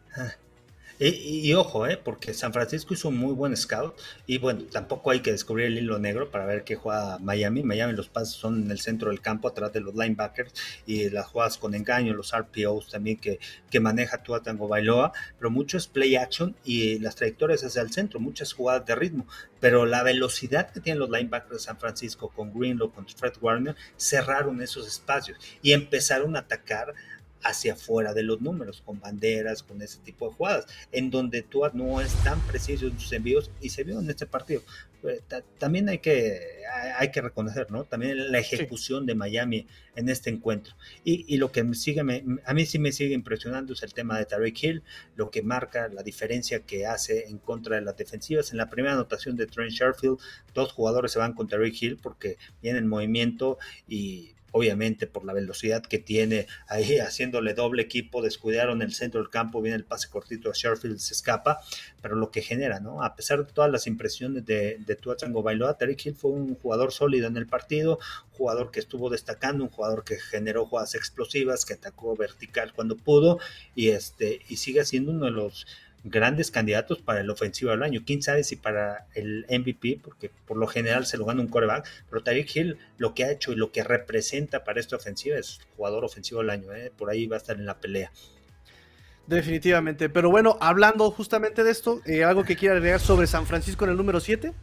Y, 1.06 1.54
ojo, 1.54 1.86
eh, 1.86 1.98
porque 1.98 2.34
San 2.34 2.54
Francisco 2.54 2.94
hizo 2.94 3.10
un 3.10 3.18
muy 3.18 3.34
buen 3.34 3.58
scout 3.58 4.00
y 4.26 4.38
bueno, 4.38 4.64
tampoco 4.72 5.12
hay 5.12 5.20
que 5.20 5.34
descubrir 5.34 5.66
el 5.66 5.78
hilo 5.78 6.00
negro 6.00 6.32
para 6.32 6.46
ver 6.46 6.64
qué 6.64 6.76
juega 6.76 7.20
Miami. 7.20 7.62
Miami 7.62 7.92
los 7.92 8.08
pases 8.08 8.36
son 8.36 8.64
en 8.64 8.72
el 8.72 8.80
centro 8.80 9.10
del 9.10 9.20
campo, 9.20 9.50
atrás 9.50 9.74
de 9.74 9.82
los 9.82 9.94
linebackers 9.96 10.54
y 10.86 11.10
las 11.10 11.28
jugadas 11.28 11.58
con 11.58 11.76
engaño, 11.76 12.14
los 12.14 12.32
RPOs 12.34 12.90
también 12.90 13.18
que, 13.18 13.40
que 13.70 13.82
maneja 13.82 14.24
Tua 14.24 14.44
Tango 14.44 14.70
Bailoa, 14.70 15.12
pero 15.38 15.52
mucho 15.52 15.76
es 15.76 15.88
play 15.88 16.16
action 16.16 16.56
y 16.64 17.00
las 17.00 17.18
trayectorias 17.18 17.66
hacia 17.66 17.82
el 17.82 17.92
centro, 17.92 18.22
muchas 18.22 18.54
jugadas 18.54 18.86
de 18.86 18.96
ritmo, 18.96 19.28
pero 19.60 19.86
la 19.86 20.04
velocidad 20.04 20.72
que 20.72 20.80
tienen 20.80 21.00
los 21.00 21.10
linebackers 21.10 21.52
de 21.52 21.60
San 21.60 21.80
Francisco 21.80 22.30
con 22.30 22.58
Greenlow, 22.58 22.94
con 22.94 23.06
Fred 23.10 23.34
Warner, 23.42 23.76
cerraron 23.98 24.62
esos 24.62 24.88
espacios 24.88 25.38
y 25.62 25.74
empezaron 25.74 26.38
a 26.38 26.40
atacar 26.40 26.94
hacia 27.44 27.74
afuera 27.74 28.14
de 28.14 28.24
los 28.24 28.42
números, 28.42 28.82
con 28.86 29.00
banderas, 29.00 29.64
con 29.64 29.82
ese 29.82 30.00
tipo 30.00 30.30
de 30.30 30.36
jugadas, 30.36 30.66
en 30.92 31.12
donde 31.12 31.42
tú 31.42 31.64
no 31.74 32.02
es 32.02 32.14
tan 32.24 32.40
preciso 32.42 32.88
en 32.88 33.00
sus 33.00 33.12
envíos 33.14 33.52
y 33.62 33.70
se 33.70 33.84
vio 33.84 34.00
en 34.00 34.10
este 34.10 34.26
partido. 34.26 34.62
Eh, 35.04 35.22
también 35.58 35.90
hay 35.90 36.00
que, 36.00 36.40
hay 36.98 37.12
que 37.12 37.22
reconocer, 37.22 37.70
¿no? 37.72 37.84
También 37.84 38.32
la 38.32 38.40
ejecución 38.40 39.06
de 39.06 39.16
Miami 39.16 39.68
en 39.96 40.08
este 40.08 40.30
encuentro. 40.30 40.76
Y, 41.04 41.38
lo 41.38 41.52
que 41.52 41.64
me 41.64 41.76
sigue, 41.76 42.02
a 42.46 42.54
mí 42.54 42.66
sí 42.66 42.80
me 42.80 42.92
sigue 42.92 43.14
impresionando 43.14 43.74
es 43.74 43.84
el 43.84 43.94
tema 43.94 44.18
de 44.18 44.26
Tarek 44.26 44.64
Hill, 44.64 44.84
lo 45.16 45.30
que 45.30 45.42
marca 45.42 45.90
la 45.90 46.04
diferencia 46.04 46.62
que 46.62 46.86
hace 46.86 47.28
en 47.28 47.38
contra 47.38 47.76
de 47.76 47.82
las 47.82 47.98
defensivas. 47.98 48.52
En 48.52 48.58
la 48.58 48.70
primera 48.70 48.94
anotación 48.94 49.36
de 49.36 49.46
Trent 49.48 49.72
Sherfield, 49.72 50.20
dos 50.54 50.72
jugadores 50.72 51.12
se 51.12 51.20
van 51.20 51.34
con 51.34 51.48
Tarek 51.48 51.82
Hill 51.82 52.00
porque 52.02 52.38
viene 52.62 52.80
en 52.80 52.88
movimiento 52.88 53.58
y 53.88 54.36
obviamente 54.54 55.08
por 55.08 55.26
la 55.26 55.34
velocidad 55.34 55.84
que 55.84 56.00
tiene 56.00 56.48
ahí 56.68 56.98
haciéndole 57.00 57.54
doble 57.54 57.82
equipo, 57.82 58.22
descuidaron 58.22 58.82
el 58.82 58.94
centro 58.94 59.20
del 59.20 59.30
campo, 59.30 59.62
viene 59.62 59.76
el 59.76 59.84
pase 59.84 60.10
cortito 60.10 60.50
a 60.50 60.54
Sherfield, 60.54 61.00
se 61.00 61.14
escapa, 61.14 61.60
pero 62.02 62.16
lo 62.16 62.32
que 62.32 62.42
genera, 62.42 62.80
¿no? 62.80 63.04
A 63.04 63.16
pesar 63.16 63.46
de 63.46 63.52
todas 63.52 63.70
las 63.70 63.88
impresiones 63.88 64.46
de, 64.46 64.78
de 64.80 64.96
Tua 64.96 65.18
Bailoa, 65.44 65.78
Tarek 65.78 66.06
Hill 66.06 66.16
fue 66.16 66.32
un 66.32 66.56
jugador 66.56 66.94
sólido 66.94 67.28
en 67.28 67.36
el 67.36 67.48
partido, 67.48 68.00
jugador 68.32 68.72
que 68.72 68.80
estuvo 68.80 69.10
destacando, 69.10 69.64
un 69.64 69.70
jugador 69.70 70.04
que 70.04 70.18
generó 70.18 70.66
jugadas 70.66 70.96
explosivas, 70.96 71.66
que 71.66 71.74
atacó 71.74 72.16
vertical 72.16 72.74
cuando 72.74 72.96
pudo 72.96 73.40
y 73.76 73.90
este 73.90 74.42
y 74.48 74.58
sigue 74.58 74.86
siendo 74.86 75.12
uno 75.12 75.26
de 75.26 75.32
los 75.32 75.66
grandes 76.04 76.52
candidatos 76.52 77.00
para 77.00 77.22
el 77.22 77.30
ofensivo 77.30 77.72
del 77.72 77.84
año. 77.84 78.04
Quién 78.06 78.22
sabe 78.22 78.44
si 78.44 78.56
para 78.56 79.08
el 79.16 79.46
MVP, 79.50 80.00
porque 80.04 80.30
por 80.46 80.58
lo 80.58 80.68
general 80.68 81.06
se 81.06 81.18
lo 81.18 81.26
gana 81.26 81.42
un 81.42 81.48
coreback, 81.48 81.88
pero 82.10 82.24
Tyreek 82.24 82.56
Hill 82.56 82.78
lo 82.98 83.14
que 83.14 83.24
ha 83.24 83.32
hecho 83.32 83.52
y 83.52 83.56
lo 83.56 83.72
que 83.72 83.84
representa 83.84 84.64
para 84.64 84.80
esta 84.80 84.96
ofensiva 84.96 85.38
es 85.38 85.60
jugador 85.78 86.04
ofensivo 86.04 86.42
del 86.42 86.50
año. 86.50 86.74
¿eh? 86.74 86.92
Por 86.96 87.10
ahí 87.10 87.28
va 87.28 87.38
a 87.38 87.40
estar 87.40 87.56
en 87.56 87.66
la 87.66 87.80
pelea. 87.80 88.12
Definitivamente. 89.28 90.10
Pero 90.10 90.30
bueno, 90.30 90.58
hablando 90.60 91.10
justamente 91.12 91.64
de 91.64 91.72
esto, 91.72 92.02
eh, 92.06 92.24
¿algo 92.24 92.44
que 92.44 92.58
quiera 92.58 92.76
agregar 92.76 93.00
sobre 93.00 93.28
San 93.28 93.46
Francisco 93.46 93.86
en 93.86 93.92
el 93.92 93.98
número 93.98 94.20
7? 94.20 94.54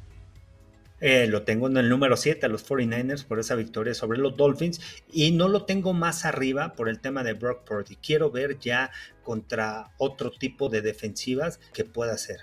Eh, 1.01 1.27
lo 1.27 1.45
tengo 1.45 1.67
en 1.67 1.77
el 1.79 1.89
número 1.89 2.17
7 2.17 2.45
a 2.45 2.49
los 2.49 2.69
49ers 2.69 3.25
por 3.25 3.41
esa 3.41 3.55
victoria 3.55 3.95
sobre 3.95 4.19
los 4.19 4.37
Dolphins 4.37 4.81
y 5.11 5.31
no 5.33 5.49
lo 5.49 5.65
tengo 5.65 5.95
más 5.95 6.27
arriba 6.27 6.75
por 6.75 6.89
el 6.89 7.01
tema 7.01 7.25
de 7.25 7.33
Brock 7.33 7.65
Purdy. 7.65 7.97
Quiero 7.97 8.31
ver 8.31 8.59
ya 8.59 8.91
contra 9.23 9.93
otro 9.99 10.31
tipo 10.31 10.69
de 10.69 10.83
defensivas 10.83 11.59
que 11.73 11.85
pueda 11.85 12.13
hacer. 12.13 12.41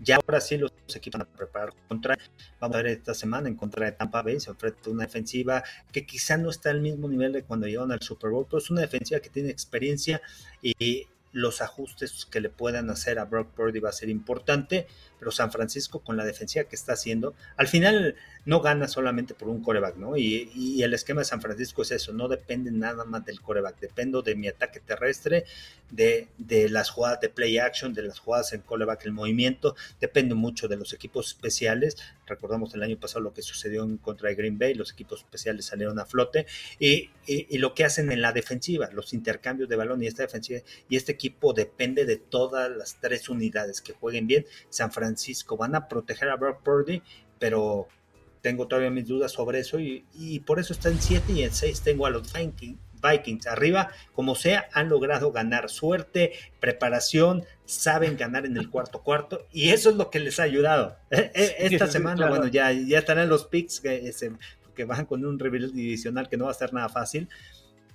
Ya 0.00 0.16
ahora 0.16 0.40
sí 0.40 0.58
los 0.58 0.72
equipos 0.94 1.20
van 1.20 1.28
a 1.28 1.36
preparar 1.36 1.72
contra. 1.88 2.18
Vamos 2.60 2.74
a 2.74 2.82
ver 2.82 2.92
esta 2.92 3.14
semana 3.14 3.48
en 3.48 3.54
contra 3.54 3.86
de 3.86 3.92
Tampa 3.92 4.22
Bay. 4.22 4.38
Se 4.40 4.50
enfrenta 4.50 4.90
una 4.90 5.04
defensiva 5.04 5.62
que 5.92 6.04
quizá 6.04 6.36
no 6.36 6.50
está 6.50 6.70
al 6.70 6.80
mismo 6.80 7.08
nivel 7.08 7.32
de 7.32 7.44
cuando 7.44 7.66
llegaron 7.66 7.92
al 7.92 8.02
Super 8.02 8.30
Bowl, 8.30 8.44
pero 8.44 8.58
es 8.58 8.70
una 8.70 8.82
defensiva 8.82 9.20
que 9.20 9.30
tiene 9.30 9.50
experiencia 9.50 10.20
y 10.60 11.06
los 11.34 11.60
ajustes 11.60 12.26
que 12.26 12.40
le 12.40 12.48
puedan 12.48 12.88
hacer 12.90 13.18
a 13.18 13.24
Brock 13.24 13.48
Purdy 13.54 13.80
va 13.80 13.88
a 13.88 13.92
ser 13.92 14.08
importante, 14.08 14.86
pero 15.24 15.32
San 15.32 15.50
Francisco 15.50 16.00
con 16.00 16.18
la 16.18 16.24
defensiva 16.26 16.66
que 16.66 16.76
está 16.76 16.92
haciendo, 16.92 17.34
al 17.56 17.66
final 17.66 18.14
no 18.44 18.60
gana 18.60 18.88
solamente 18.88 19.32
por 19.32 19.48
un 19.48 19.62
coreback, 19.62 19.96
¿no? 19.96 20.18
Y, 20.18 20.82
el 20.82 20.92
esquema 20.92 21.22
de 21.22 21.24
San 21.24 21.40
Francisco 21.40 21.80
es 21.80 21.92
eso, 21.92 22.12
no 22.12 22.28
depende 22.28 22.70
nada 22.70 23.06
más 23.06 23.24
del 23.24 23.40
coreback, 23.40 23.80
dependo 23.80 24.20
de 24.20 24.34
mi 24.34 24.48
ataque 24.48 24.80
terrestre, 24.80 25.46
de, 25.90 26.28
las 26.68 26.90
jugadas 26.90 27.20
de 27.20 27.30
play 27.30 27.56
action, 27.56 27.94
de 27.94 28.02
las 28.02 28.18
jugadas 28.18 28.52
en 28.52 28.60
coreback, 28.60 29.06
el 29.06 29.12
movimiento, 29.12 29.76
depende 29.98 30.34
mucho 30.34 30.68
de 30.68 30.76
los 30.76 30.92
equipos 30.92 31.28
especiales. 31.28 31.96
Recordamos 32.26 32.74
el 32.74 32.82
año 32.82 32.98
pasado 32.98 33.20
lo 33.20 33.32
que 33.32 33.40
sucedió 33.40 33.82
en 33.82 33.96
contra 33.96 34.28
de 34.28 34.34
Green 34.34 34.58
Bay, 34.58 34.74
los 34.74 34.92
equipos 34.92 35.20
especiales 35.20 35.64
salieron 35.64 35.98
a 35.98 36.04
flote, 36.04 36.44
y, 36.78 37.08
y 37.26 37.56
lo 37.56 37.72
que 37.72 37.84
hacen 37.84 38.12
en 38.12 38.20
la 38.20 38.32
defensiva, 38.32 38.90
los 38.92 39.14
intercambios 39.14 39.70
de 39.70 39.76
balón 39.76 40.02
y 40.02 40.06
esta 40.06 40.22
defensiva, 40.22 40.60
y 40.90 40.96
este 40.96 41.12
equipo 41.12 41.54
depende 41.54 42.04
de 42.04 42.16
todas 42.16 42.70
las 42.70 43.00
tres 43.00 43.30
unidades 43.30 43.80
que 43.80 43.94
jueguen 43.94 44.26
bien. 44.26 44.44
San 44.68 44.92
Francisco 44.92 45.13
van 45.56 45.74
a 45.74 45.88
proteger 45.88 46.28
a 46.28 46.36
Brock 46.36 46.62
Purdy, 46.62 47.02
pero 47.38 47.88
tengo 48.40 48.68
todavía 48.68 48.90
mis 48.90 49.08
dudas 49.08 49.32
sobre 49.32 49.60
eso 49.60 49.78
y, 49.80 50.42
por 50.46 50.60
eso 50.60 50.72
está 50.72 50.90
en 50.90 51.00
7 51.00 51.32
y 51.32 51.42
en 51.44 51.52
6 51.52 51.80
tengo 51.80 52.06
a 52.06 52.10
los 52.10 52.32
Vikings. 52.32 53.46
Arriba, 53.46 53.90
como 54.12 54.34
sea, 54.34 54.68
han 54.72 54.88
logrado 54.88 55.32
ganar 55.32 55.70
suerte, 55.70 56.32
preparación, 56.60 57.44
saben 57.64 58.16
ganar 58.16 58.46
en 58.46 58.56
el 58.56 58.70
cuarto 58.70 59.02
cuarto 59.02 59.46
y 59.52 59.70
eso 59.70 59.90
es 59.90 59.96
lo 59.96 60.10
que 60.10 60.20
les 60.20 60.40
ha 60.40 60.44
ayudado. 60.44 60.96
E, 61.10 61.30
e, 61.34 61.54
esta 61.58 61.86
semana, 61.86 62.28
bueno, 62.28 62.46
ya, 62.48 62.72
ya 62.72 62.98
estarán 62.98 63.28
los 63.28 63.46
picks 63.46 63.80
que, 63.80 64.12
que 64.74 64.84
van 64.84 65.06
con 65.06 65.24
un 65.24 65.38
rival 65.38 65.72
divisional 65.72 66.28
que 66.28 66.36
no 66.36 66.46
va 66.46 66.50
a 66.50 66.54
ser 66.54 66.72
nada 66.72 66.88
fácil, 66.88 67.28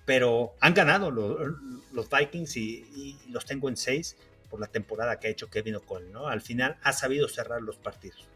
pero 0.06 0.56
han 0.60 0.74
ganado 0.74 1.12
los, 1.12 1.38
los 1.92 2.10
Vikings 2.10 2.58
y, 2.58 3.18
los 3.30 3.46
tengo 3.46 3.70
en 3.70 3.78
6 3.78 4.18
por 4.50 4.60
la 4.60 4.68
temporada 4.68 5.20
que 5.20 5.28
ha 5.28 5.32
hecho 5.32 5.50
Kevin 5.50 5.76
O'Connell, 5.76 6.12
¿no? 6.12 6.28
Al 6.28 6.42
final 6.42 6.78
ha 6.84 6.94
sabido 6.94 7.28
cerrar 7.28 7.62
los 7.62 7.78
partidos. 7.78 8.28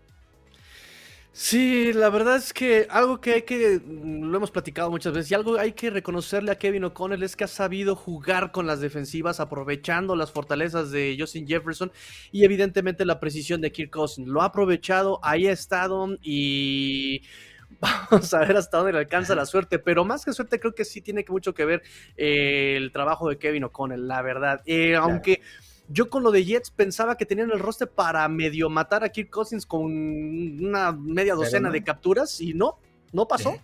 Sí, 1.36 1.92
la 1.94 2.12
verdad 2.12 2.36
es 2.36 2.54
que 2.54 2.86
algo 2.92 3.20
que 3.20 3.34
hay 3.34 3.42
que, 3.42 3.82
mm, 3.84 4.26
lo 4.30 4.38
hemos 4.38 4.52
platicado 4.52 4.92
muchas 4.92 5.14
veces, 5.14 5.32
y 5.32 5.34
algo 5.34 5.58
hay 5.58 5.72
que 5.72 5.90
reconocerle 5.90 6.52
a 6.52 6.60
Kevin 6.60 6.84
O'Connell 6.84 7.24
es 7.24 7.36
que 7.36 7.44
ha 7.44 7.48
sabido 7.48 7.96
jugar 7.96 8.52
con 8.52 8.68
las 8.68 8.82
defensivas, 8.82 9.40
aprovechando 9.40 10.16
las 10.16 10.32
fortalezas 10.32 10.92
de 10.92 11.16
Justin 11.20 11.48
Jefferson 11.48 11.92
y 12.32 12.46
evidentemente 12.46 13.04
la 13.04 13.20
precisión 13.20 13.62
de 13.62 13.72
Kirk 13.72 13.90
Cousins. 13.90 14.28
Lo 14.28 14.44
ha 14.44 14.46
aprovechado, 14.46 15.20
ahí 15.24 15.48
ha 15.48 15.52
estado 15.52 16.08
y 16.22 17.24
vamos 17.82 18.32
a 18.32 18.40
ver 18.42 18.56
hasta 18.56 18.78
dónde 18.78 18.94
le 18.94 19.00
alcanza 19.00 19.34
la 19.34 19.48
suerte, 19.48 19.80
pero 19.80 20.06
más 20.06 20.26
que 20.26 20.34
suerte 20.34 20.60
creo 20.60 20.76
que 20.76 20.86
sí 20.86 21.02
tiene 21.02 21.26
mucho 21.28 21.56
que 21.56 21.66
ver 21.66 21.82
eh, 22.16 22.76
el 22.78 22.92
trabajo 22.92 23.28
de 23.28 23.40
Kevin 23.40 23.64
O'Connell, 23.64 24.08
la 24.08 24.22
verdad. 24.22 24.62
Eh, 24.68 24.96
aunque... 24.96 25.42
Yo 25.90 26.10
con 26.10 26.24
lo 26.24 26.32
de 26.32 26.46
Jets 26.46 26.72
pensaba 26.72 27.18
que 27.18 27.26
tenían 27.26 27.52
el 27.52 27.60
roster 27.60 27.90
para 27.90 28.28
medio 28.30 28.70
matar 28.70 29.04
a 29.04 29.10
Kirk 29.10 29.30
Cousins 29.30 29.66
con 29.66 29.84
una 29.84 30.92
media 30.92 31.36
docena 31.36 31.70
de 31.70 31.84
capturas 31.84 32.40
y 32.40 32.54
no, 32.54 32.78
no 33.12 33.28
pasó. 33.28 33.56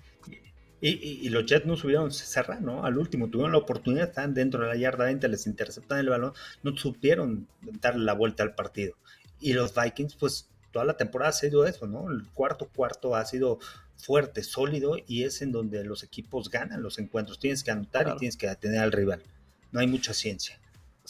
Y, 0.81 1.27
los 1.29 1.45
Jets 1.45 1.65
no 1.65 1.75
subieron 1.75 2.11
cerrar, 2.11 2.61
¿no? 2.61 2.85
Al 2.85 2.97
último 2.97 3.27
tuvieron 3.27 3.51
la 3.51 3.57
oportunidad, 3.57 4.09
estaban 4.09 4.33
dentro 4.33 4.61
de 4.61 4.67
la 4.67 4.75
yarda 4.77 5.05
20, 5.05 5.27
les 5.27 5.45
interceptan 5.45 5.99
el 5.99 6.09
balón, 6.09 6.33
no 6.63 6.75
supieron 6.77 7.47
darle 7.81 8.05
la 8.05 8.13
vuelta 8.13 8.43
al 8.43 8.55
partido. 8.55 8.95
Y 9.41 9.53
los 9.53 9.73
Vikings, 9.75 10.15
pues 10.15 10.47
toda 10.71 10.85
la 10.85 10.95
temporada 10.95 11.29
ha 11.29 11.33
sido 11.33 11.65
eso, 11.65 11.85
¿no? 11.87 12.09
El 12.09 12.27
cuarto 12.29 12.69
cuarto 12.73 13.15
ha 13.15 13.25
sido 13.25 13.59
fuerte, 13.97 14.43
sólido 14.43 14.95
y 15.05 15.23
es 15.23 15.41
en 15.41 15.51
donde 15.51 15.83
los 15.83 16.03
equipos 16.03 16.49
ganan 16.49 16.81
los 16.81 16.99
encuentros. 16.99 17.39
Tienes 17.39 17.63
que 17.63 17.71
anotar 17.71 18.07
y 18.15 18.17
tienes 18.17 18.37
que 18.37 18.47
detener 18.47 18.79
al 18.79 18.91
rival. 18.91 19.23
No 19.71 19.81
hay 19.81 19.87
mucha 19.87 20.13
ciencia. 20.13 20.58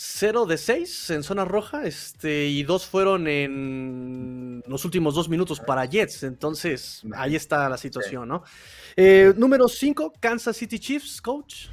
0 0.01 0.45
de 0.45 0.57
6 0.57 1.09
en 1.09 1.23
zona 1.23 1.43
roja 1.43 1.83
este, 1.83 2.45
y 2.45 2.63
dos 2.63 2.85
fueron 2.85 3.27
en 3.27 4.63
los 4.65 4.85
últimos 4.85 5.13
dos 5.13 5.27
minutos 5.27 5.59
para 5.59 5.83
Jets. 5.83 6.23
Entonces, 6.23 7.01
ahí 7.13 7.35
está 7.35 7.67
la 7.67 7.77
situación, 7.77 8.29
¿no? 8.29 8.43
Eh, 8.95 9.33
número 9.35 9.67
5, 9.67 10.13
Kansas 10.21 10.55
City 10.55 10.79
Chiefs, 10.79 11.21
coach. 11.21 11.65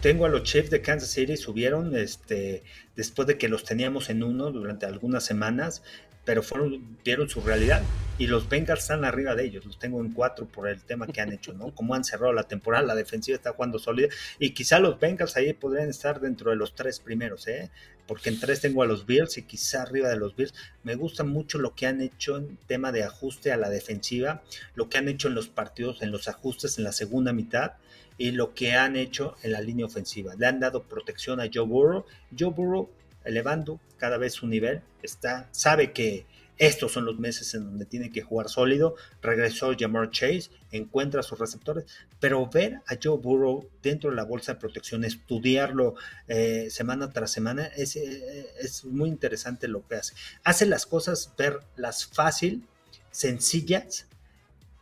Tengo 0.00 0.26
a 0.26 0.28
los 0.28 0.42
Chiefs 0.42 0.70
de 0.70 0.82
Kansas 0.82 1.10
City, 1.10 1.36
subieron 1.36 1.96
este, 1.96 2.64
después 2.96 3.28
de 3.28 3.38
que 3.38 3.48
los 3.48 3.62
teníamos 3.62 4.10
en 4.10 4.24
uno 4.24 4.50
durante 4.50 4.86
algunas 4.86 5.22
semanas 5.22 5.84
pero 6.26 6.42
fueron, 6.42 6.98
vieron 7.02 7.28
su 7.30 7.40
realidad 7.40 7.82
y 8.18 8.26
los 8.26 8.48
Bengals 8.48 8.80
están 8.80 9.04
arriba 9.04 9.34
de 9.34 9.44
ellos, 9.44 9.64
los 9.64 9.78
tengo 9.78 10.00
en 10.00 10.12
cuatro 10.12 10.46
por 10.46 10.68
el 10.68 10.82
tema 10.82 11.06
que 11.06 11.20
han 11.20 11.32
hecho, 11.32 11.52
¿no? 11.52 11.70
Como 11.74 11.94
han 11.94 12.04
cerrado 12.04 12.32
la 12.32 12.42
temporada, 12.42 12.84
la 12.84 12.94
defensiva 12.94 13.36
está 13.36 13.52
jugando 13.52 13.78
sólida 13.78 14.08
y 14.38 14.50
quizá 14.50 14.78
los 14.80 14.98
Bengals 14.98 15.36
ahí 15.36 15.52
podrían 15.52 15.88
estar 15.88 16.20
dentro 16.20 16.50
de 16.50 16.56
los 16.56 16.74
tres 16.74 17.00
primeros, 17.00 17.46
¿eh? 17.46 17.70
Porque 18.06 18.28
en 18.28 18.38
tres 18.38 18.60
tengo 18.60 18.82
a 18.82 18.86
los 18.86 19.06
Bills 19.06 19.38
y 19.38 19.42
quizá 19.42 19.82
arriba 19.82 20.08
de 20.08 20.16
los 20.16 20.36
Bills. 20.36 20.54
Me 20.84 20.94
gusta 20.94 21.24
mucho 21.24 21.58
lo 21.58 21.74
que 21.74 21.86
han 21.86 22.00
hecho 22.00 22.36
en 22.36 22.56
tema 22.66 22.92
de 22.92 23.02
ajuste 23.02 23.50
a 23.50 23.56
la 23.56 23.68
defensiva, 23.68 24.42
lo 24.74 24.88
que 24.88 24.98
han 24.98 25.08
hecho 25.08 25.28
en 25.28 25.34
los 25.34 25.48
partidos, 25.48 26.02
en 26.02 26.12
los 26.12 26.28
ajustes 26.28 26.78
en 26.78 26.84
la 26.84 26.92
segunda 26.92 27.32
mitad 27.32 27.72
y 28.18 28.30
lo 28.30 28.54
que 28.54 28.74
han 28.74 28.96
hecho 28.96 29.36
en 29.42 29.52
la 29.52 29.60
línea 29.60 29.86
ofensiva. 29.86 30.34
Le 30.36 30.46
han 30.46 30.60
dado 30.60 30.84
protección 30.84 31.40
a 31.40 31.50
Joe 31.52 31.66
Burrow. 31.66 32.06
Joe 32.36 32.50
Burrow 32.50 32.88
elevando 33.26 33.80
cada 33.98 34.18
vez 34.18 34.34
su 34.34 34.46
nivel, 34.46 34.82
está, 35.02 35.48
sabe 35.52 35.92
que 35.92 36.26
estos 36.58 36.92
son 36.92 37.04
los 37.04 37.18
meses 37.18 37.52
en 37.54 37.64
donde 37.64 37.84
tiene 37.84 38.10
que 38.10 38.22
jugar 38.22 38.48
sólido. 38.48 38.94
Regresó 39.20 39.74
Jamar 39.78 40.10
Chase, 40.10 40.50
encuentra 40.72 41.22
sus 41.22 41.38
receptores, 41.38 41.84
pero 42.18 42.48
ver 42.48 42.80
a 42.86 42.96
Joe 43.02 43.18
Burrow 43.18 43.68
dentro 43.82 44.10
de 44.10 44.16
la 44.16 44.24
bolsa 44.24 44.54
de 44.54 44.60
protección, 44.60 45.04
estudiarlo 45.04 45.96
eh, 46.28 46.68
semana 46.70 47.12
tras 47.12 47.30
semana, 47.30 47.66
es, 47.66 47.96
eh, 47.96 48.46
es, 48.60 48.84
muy 48.84 49.10
interesante 49.10 49.68
lo 49.68 49.86
que 49.86 49.96
hace. 49.96 50.14
Hace 50.44 50.66
las 50.66 50.86
cosas 50.86 51.32
verlas 51.36 52.06
fácil, 52.06 52.64
sencillas, 53.10 54.06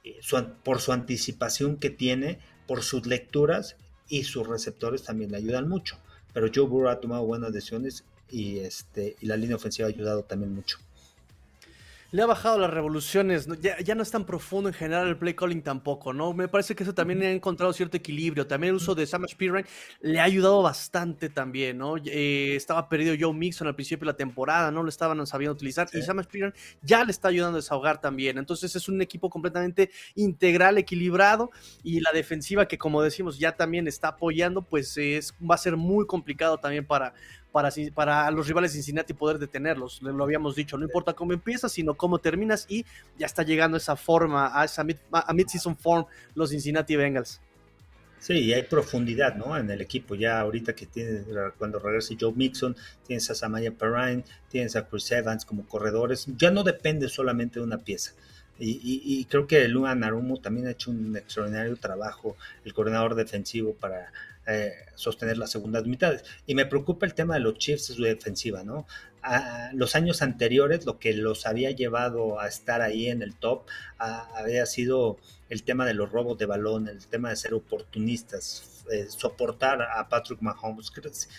eh, 0.05 0.21
por 0.63 0.81
su 0.81 0.93
anticipación 0.93 1.77
que 1.77 1.91
tiene, 1.91 2.39
por 2.69 2.83
sus 2.83 3.07
lecturas 3.07 3.77
y 4.09 4.25
sus 4.25 4.47
receptores 4.47 5.03
también 5.03 5.33
le 5.33 5.39
ayudan 5.39 5.69
mucho. 5.69 5.99
Pero 6.33 6.49
Joe 6.55 6.67
Burrow 6.67 6.91
ha 6.91 7.01
tomado 7.01 7.25
buenas 7.25 7.53
decisiones 7.53 8.05
y, 8.31 8.59
este, 8.59 9.17
y 9.21 9.27
la 9.27 9.37
línea 9.37 9.57
ofensiva 9.57 9.89
ha 9.89 9.91
ayudado 9.91 10.25
también 10.25 10.55
mucho 10.55 10.79
le 12.15 12.23
ha 12.23 12.27
bajado 12.27 12.61
las 12.61 12.71
revoluciones, 12.71 13.49
ya, 13.61 13.95
no 13.97 14.05
es 14.05 14.11
tan 14.13 14.25
profundo 14.25 14.69
en 14.69 14.75
general 14.75 15.09
el 15.09 15.17
play 15.17 15.35
calling 15.35 15.63
tampoco, 15.63 16.13
¿no? 16.13 16.33
Me 16.33 16.47
parece 16.47 16.77
que 16.77 16.85
eso 16.85 16.95
también 16.95 17.21
ha 17.23 17.31
encontrado 17.33 17.73
cierto 17.73 17.97
equilibrio. 17.97 18.47
También 18.47 18.69
el 18.69 18.77
uso 18.77 18.95
de 18.95 19.05
Samash 19.05 19.35
Pirine 19.35 19.65
le 20.01 20.21
ha 20.21 20.23
ayudado 20.23 20.63
bastante 20.63 21.29
también, 21.29 21.79
¿no? 21.79 21.97
Eh, 21.97 22.55
estaba 22.55 22.89
perdido 22.89 23.17
Joe 23.19 23.35
Mixon 23.35 23.67
al 23.67 23.75
principio 23.75 24.07
de 24.07 24.13
la 24.13 24.17
temporada, 24.17 24.71
no 24.71 24.85
lo 24.85 24.91
estaban 24.91 25.27
sabiendo 25.27 25.55
utilizar 25.55 25.89
y 25.93 26.03
Samash 26.03 26.27
Pirine 26.27 26.53
ya 26.83 27.05
le 27.05 27.11
está 27.11 27.27
ayudando 27.27 27.57
a 27.57 27.61
desahogar 27.61 28.01
también. 28.01 28.39
Entonces 28.39 28.77
es 28.77 28.89
un 28.89 29.03
equipo 29.03 29.29
completamente 29.29 29.91
integral, 30.15 30.79
equilibrado 30.79 31.51
y 31.83 31.99
la 31.99 32.13
defensiva 32.13 32.69
que 32.69 32.79
como 32.79 33.03
decimos 33.03 33.41
ya 33.41 33.57
también 33.57 33.89
está 33.89 34.11
apoyando, 34.11 34.63
pues 34.63 34.97
es, 34.99 35.35
va 35.43 35.57
a 35.57 35.59
ser 35.59 35.77
muy 35.77 36.07
complicado 36.07 36.59
también 36.59 36.87
para, 36.87 37.13
para, 37.55 37.71
para 37.95 38.29
los 38.33 38.49
rivales 38.49 38.73
de 38.73 38.79
Cincinnati 38.79 39.15
poder 39.15 39.39
detenerlos. 39.39 40.03
Lo 40.03 40.25
habíamos 40.25 40.57
dicho, 40.57 40.77
no 40.77 40.87
importa 40.87 41.13
cómo 41.13 41.33
empiezas, 41.33 41.71
sino 41.71 41.95
cómo 41.95 42.19
terminas 42.19 42.67
y 42.69 42.85
ya 43.17 43.27
está 43.27 43.45
llegando 43.45 43.77
esa 43.77 43.95
forma, 43.95 44.61
a 44.61 44.65
esa 44.65 44.83
mid-season 44.83 45.77
form 45.77 46.05
los 46.35 46.51
Cincinnati 46.51 46.97
Bengals. 46.97 47.41
Sí, 48.19 48.41
y 48.41 48.53
hay 48.53 48.65
profundidad, 48.65 49.37
¿no? 49.37 49.57
En 49.57 49.71
el 49.71 49.81
equipo. 49.81 50.17
Ya 50.17 50.41
ahorita 50.41 50.75
que 50.75 50.87
tiene, 50.87 51.23
cuando 51.57 51.79
regrese 51.79 52.17
Joe 52.21 52.33
Mixon, 52.33 52.75
tienes 53.07 53.31
a 53.31 53.37
Samaya 53.37 53.71
Perrine, 53.71 54.25
tienes 54.49 54.75
a 54.75 54.89
Chris 54.89 55.13
Evans 55.13 55.45
como 55.45 55.65
corredores. 55.69 56.27
Ya 56.37 56.51
no 56.51 56.65
depende 56.65 57.09
solamente 57.09 57.61
de 57.61 57.67
una 57.67 57.79
pieza. 57.79 58.15
Y, 58.59 59.25
creo 59.27 59.47
que 59.47 59.67
Luan 59.69 60.01
Narumo 60.01 60.39
también 60.41 60.69
ha 60.69 60.73
hecho 60.73 60.91
un 60.91 61.17
extraordinario 61.17 61.77
trabajo, 61.77 62.37
el 62.65 62.73
coordinador 62.73 63.15
defensivo, 63.15 63.75
para 63.75 64.13
eh, 64.47 64.73
sostener 64.95 65.39
las 65.39 65.51
segundas 65.51 65.87
mitades. 65.87 66.25
Y 66.47 66.55
me 66.55 66.67
preocupa 66.67 67.07
el 67.07 67.15
tema 67.15 67.35
de 67.35 67.41
los 67.41 67.59
Chiefs 67.59 67.87
su 67.87 68.03
defensiva, 68.03 68.63
¿no? 68.63 68.87
Los 69.73 69.95
años 69.95 70.21
anteriores, 70.21 70.85
lo 70.85 70.99
que 70.99 71.15
los 71.15 71.47
había 71.47 71.71
llevado 71.71 72.39
a 72.39 72.47
estar 72.47 72.83
ahí 72.83 73.09
en 73.09 73.23
el 73.23 73.35
top 73.35 73.63
había 73.99 74.67
sido 74.67 75.17
el 75.49 75.63
tema 75.63 75.87
de 75.87 75.95
los 75.95 76.13
robos 76.13 76.37
de 76.37 76.45
balón, 76.45 76.89
el 76.89 77.07
tema 77.07 77.31
de 77.31 77.37
ser 77.37 77.55
oportunistas, 77.55 78.85
eh, 78.93 79.07
soportar 79.09 79.81
a 79.81 80.09
Patrick 80.11 80.43
Mahomes. 80.43 80.93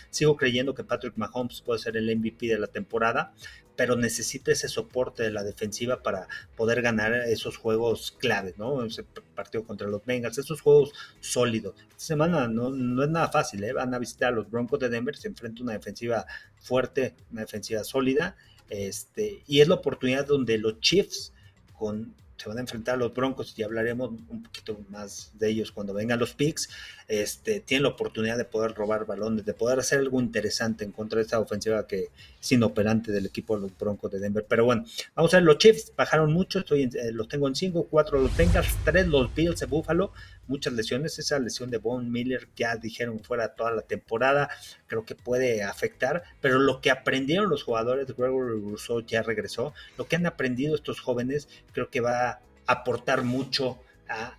Sigo 0.10 0.36
creyendo 0.36 0.74
que 0.74 0.84
Patrick 0.84 1.16
Mahomes 1.16 1.62
puede 1.62 1.80
ser 1.80 1.96
el 1.96 2.16
MVP 2.16 2.48
de 2.48 2.58
la 2.58 2.68
temporada, 2.68 3.34
pero 3.76 3.96
necesita 3.96 4.52
ese 4.52 4.68
soporte 4.68 5.24
de 5.24 5.32
la 5.32 5.44
defensiva 5.44 6.02
para 6.02 6.28
poder 6.56 6.82
ganar 6.82 7.14
esos 7.14 7.58
juegos 7.58 8.16
claves, 8.20 8.58
¿no? 8.58 8.84
Ese 8.84 9.04
partido 9.04 9.64
contra 9.66 9.88
los 9.88 10.06
Bengals, 10.06 10.38
esos 10.38 10.62
juegos 10.62 10.92
sólidos. 11.20 11.76
Esta 11.90 12.06
semana 12.06 12.48
no, 12.48 12.70
no 12.70 13.04
es 13.04 13.10
nada 13.10 13.30
fácil, 13.30 13.64
¿eh? 13.64 13.74
Van 13.74 13.94
a 13.94 14.00
visitar 14.00 14.34
a 14.34 14.36
los 14.36 14.50
Broncos 14.50 14.80
de 14.80 14.90
Denver, 14.90 15.16
se 15.16 15.28
enfrenta 15.28 15.64
una 15.64 15.74
defensiva 15.74 16.26
fuerte, 16.58 17.16
una 17.32 17.42
defensiva 17.42 17.84
sólida, 17.84 18.36
este, 18.70 19.44
y 19.48 19.62
es 19.62 19.68
la 19.68 19.76
oportunidad 19.76 20.26
donde 20.26 20.58
los 20.58 20.80
Chiefs, 20.80 21.34
con 21.78 22.16
se 22.38 22.50
van 22.50 22.58
a 22.58 22.62
enfrentar 22.62 22.96
a 22.96 22.98
los 22.98 23.14
Broncos 23.14 23.54
y 23.58 23.64
hablaremos 23.64 24.10
un 24.10 24.44
poquito 24.44 24.80
más 24.90 25.32
de 25.36 25.50
ellos 25.50 25.72
cuando 25.72 25.94
vengan 25.94 26.20
los 26.20 26.34
picks. 26.34 26.70
Este, 27.08 27.60
tienen 27.60 27.84
la 27.84 27.90
oportunidad 27.90 28.38
de 28.38 28.46
poder 28.46 28.74
robar 28.74 29.06
balones, 29.06 29.46
de 29.46 29.54
poder 29.54 29.80
hacer 29.80 30.00
algo 30.00 30.20
interesante 30.20 30.84
en 30.84 30.92
contra 30.92 31.18
de 31.18 31.24
esta 31.24 31.40
ofensiva 31.40 31.86
que 31.86 32.10
es 32.42 32.52
inoperante 32.52 33.12
del 33.12 33.28
equipo 33.28 33.56
de 33.56 33.62
los 33.64 33.78
Broncos 33.78 34.12
de 34.12 34.20
Denver. 34.20 34.46
Pero 34.48 34.66
bueno, 34.66 34.86
vamos 35.14 35.34
a 35.34 35.38
ver, 35.38 35.44
los 35.44 35.58
Chiefs 35.60 35.94
bajaron 35.96 36.34
mucho, 36.34 36.60
estoy 36.60 36.84
eh, 36.84 37.12
los 37.12 37.28
tengo 37.28 37.48
en 37.48 37.56
5, 37.56 37.88
4 37.90 38.20
los 38.20 38.36
Bengals, 38.36 38.76
3 38.84 39.08
los 39.08 39.34
Bills 39.36 39.60
de 39.60 39.66
Buffalo, 39.68 40.14
muchas 40.48 40.74
lesiones, 40.74 41.20
esa 41.20 41.38
lesión 41.40 41.70
de 41.70 41.78
Von 41.78 42.12
Miller 42.12 42.48
ya 42.56 42.76
dijeron 42.76 43.20
fuera 43.20 43.56
toda 43.56 43.72
la 43.72 43.82
temporada, 43.82 44.50
creo 44.88 45.06
que 45.06 45.16
puede 45.16 45.64
afectar, 45.64 46.24
pero 46.42 46.60
lo 46.60 46.82
que 46.82 46.92
aprendieron 46.92 47.50
los 47.50 47.64
jugadores, 47.64 48.08
Gregory 48.08 48.60
Rousseau 48.62 49.02
ya 49.02 49.22
regresó, 49.22 49.74
lo 49.98 50.08
que 50.08 50.16
han 50.16 50.26
aprendido 50.26 50.76
estos 50.76 51.00
jóvenes 51.00 51.48
creo 51.72 51.90
que 51.90 52.02
va 52.02 52.30
a 52.30 52.42
aportar 52.68 53.24
mucho 53.24 53.80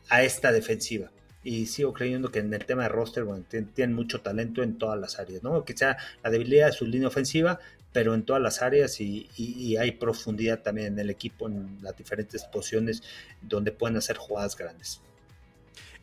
a, 0.09 0.23
esta 0.23 0.53
defensiva. 0.53 1.11
Y 1.47 1.67
sigo 1.67 1.93
creyendo 1.93 2.33
que 2.33 2.41
en 2.41 2.53
el 2.53 2.65
tema 2.65 2.83
de 2.83 2.89
roster, 2.89 3.23
bueno, 3.23 3.45
tienen, 3.49 3.95
mucho 3.95 4.21
talento 4.21 4.65
en 4.65 4.79
todas 4.79 4.99
las 4.99 5.21
áreas, 5.21 5.45
¿no? 5.45 5.65
Quizá 5.65 5.97
la 6.25 6.31
debilidad 6.31 6.67
de 6.67 6.73
su 6.73 6.87
línea 6.87 7.07
ofensiva, 7.07 7.61
pero 7.93 8.15
en 8.15 8.25
todas 8.25 8.43
las 8.43 8.63
áreas 8.63 9.01
y, 9.01 9.31
y, 9.37 9.77
hay 9.77 9.93
profundidad 9.93 10.63
también 10.63 10.95
en 10.95 10.99
el 10.99 11.09
equipo 11.09 11.47
en 11.47 11.79
las 11.83 11.97
diferentes 11.97 12.45
posiciones 12.45 13.03
donde 13.41 13.71
pueden 13.71 13.97
hacer 13.97 14.17
jugadas 14.17 14.57
grandes. 14.57 15.01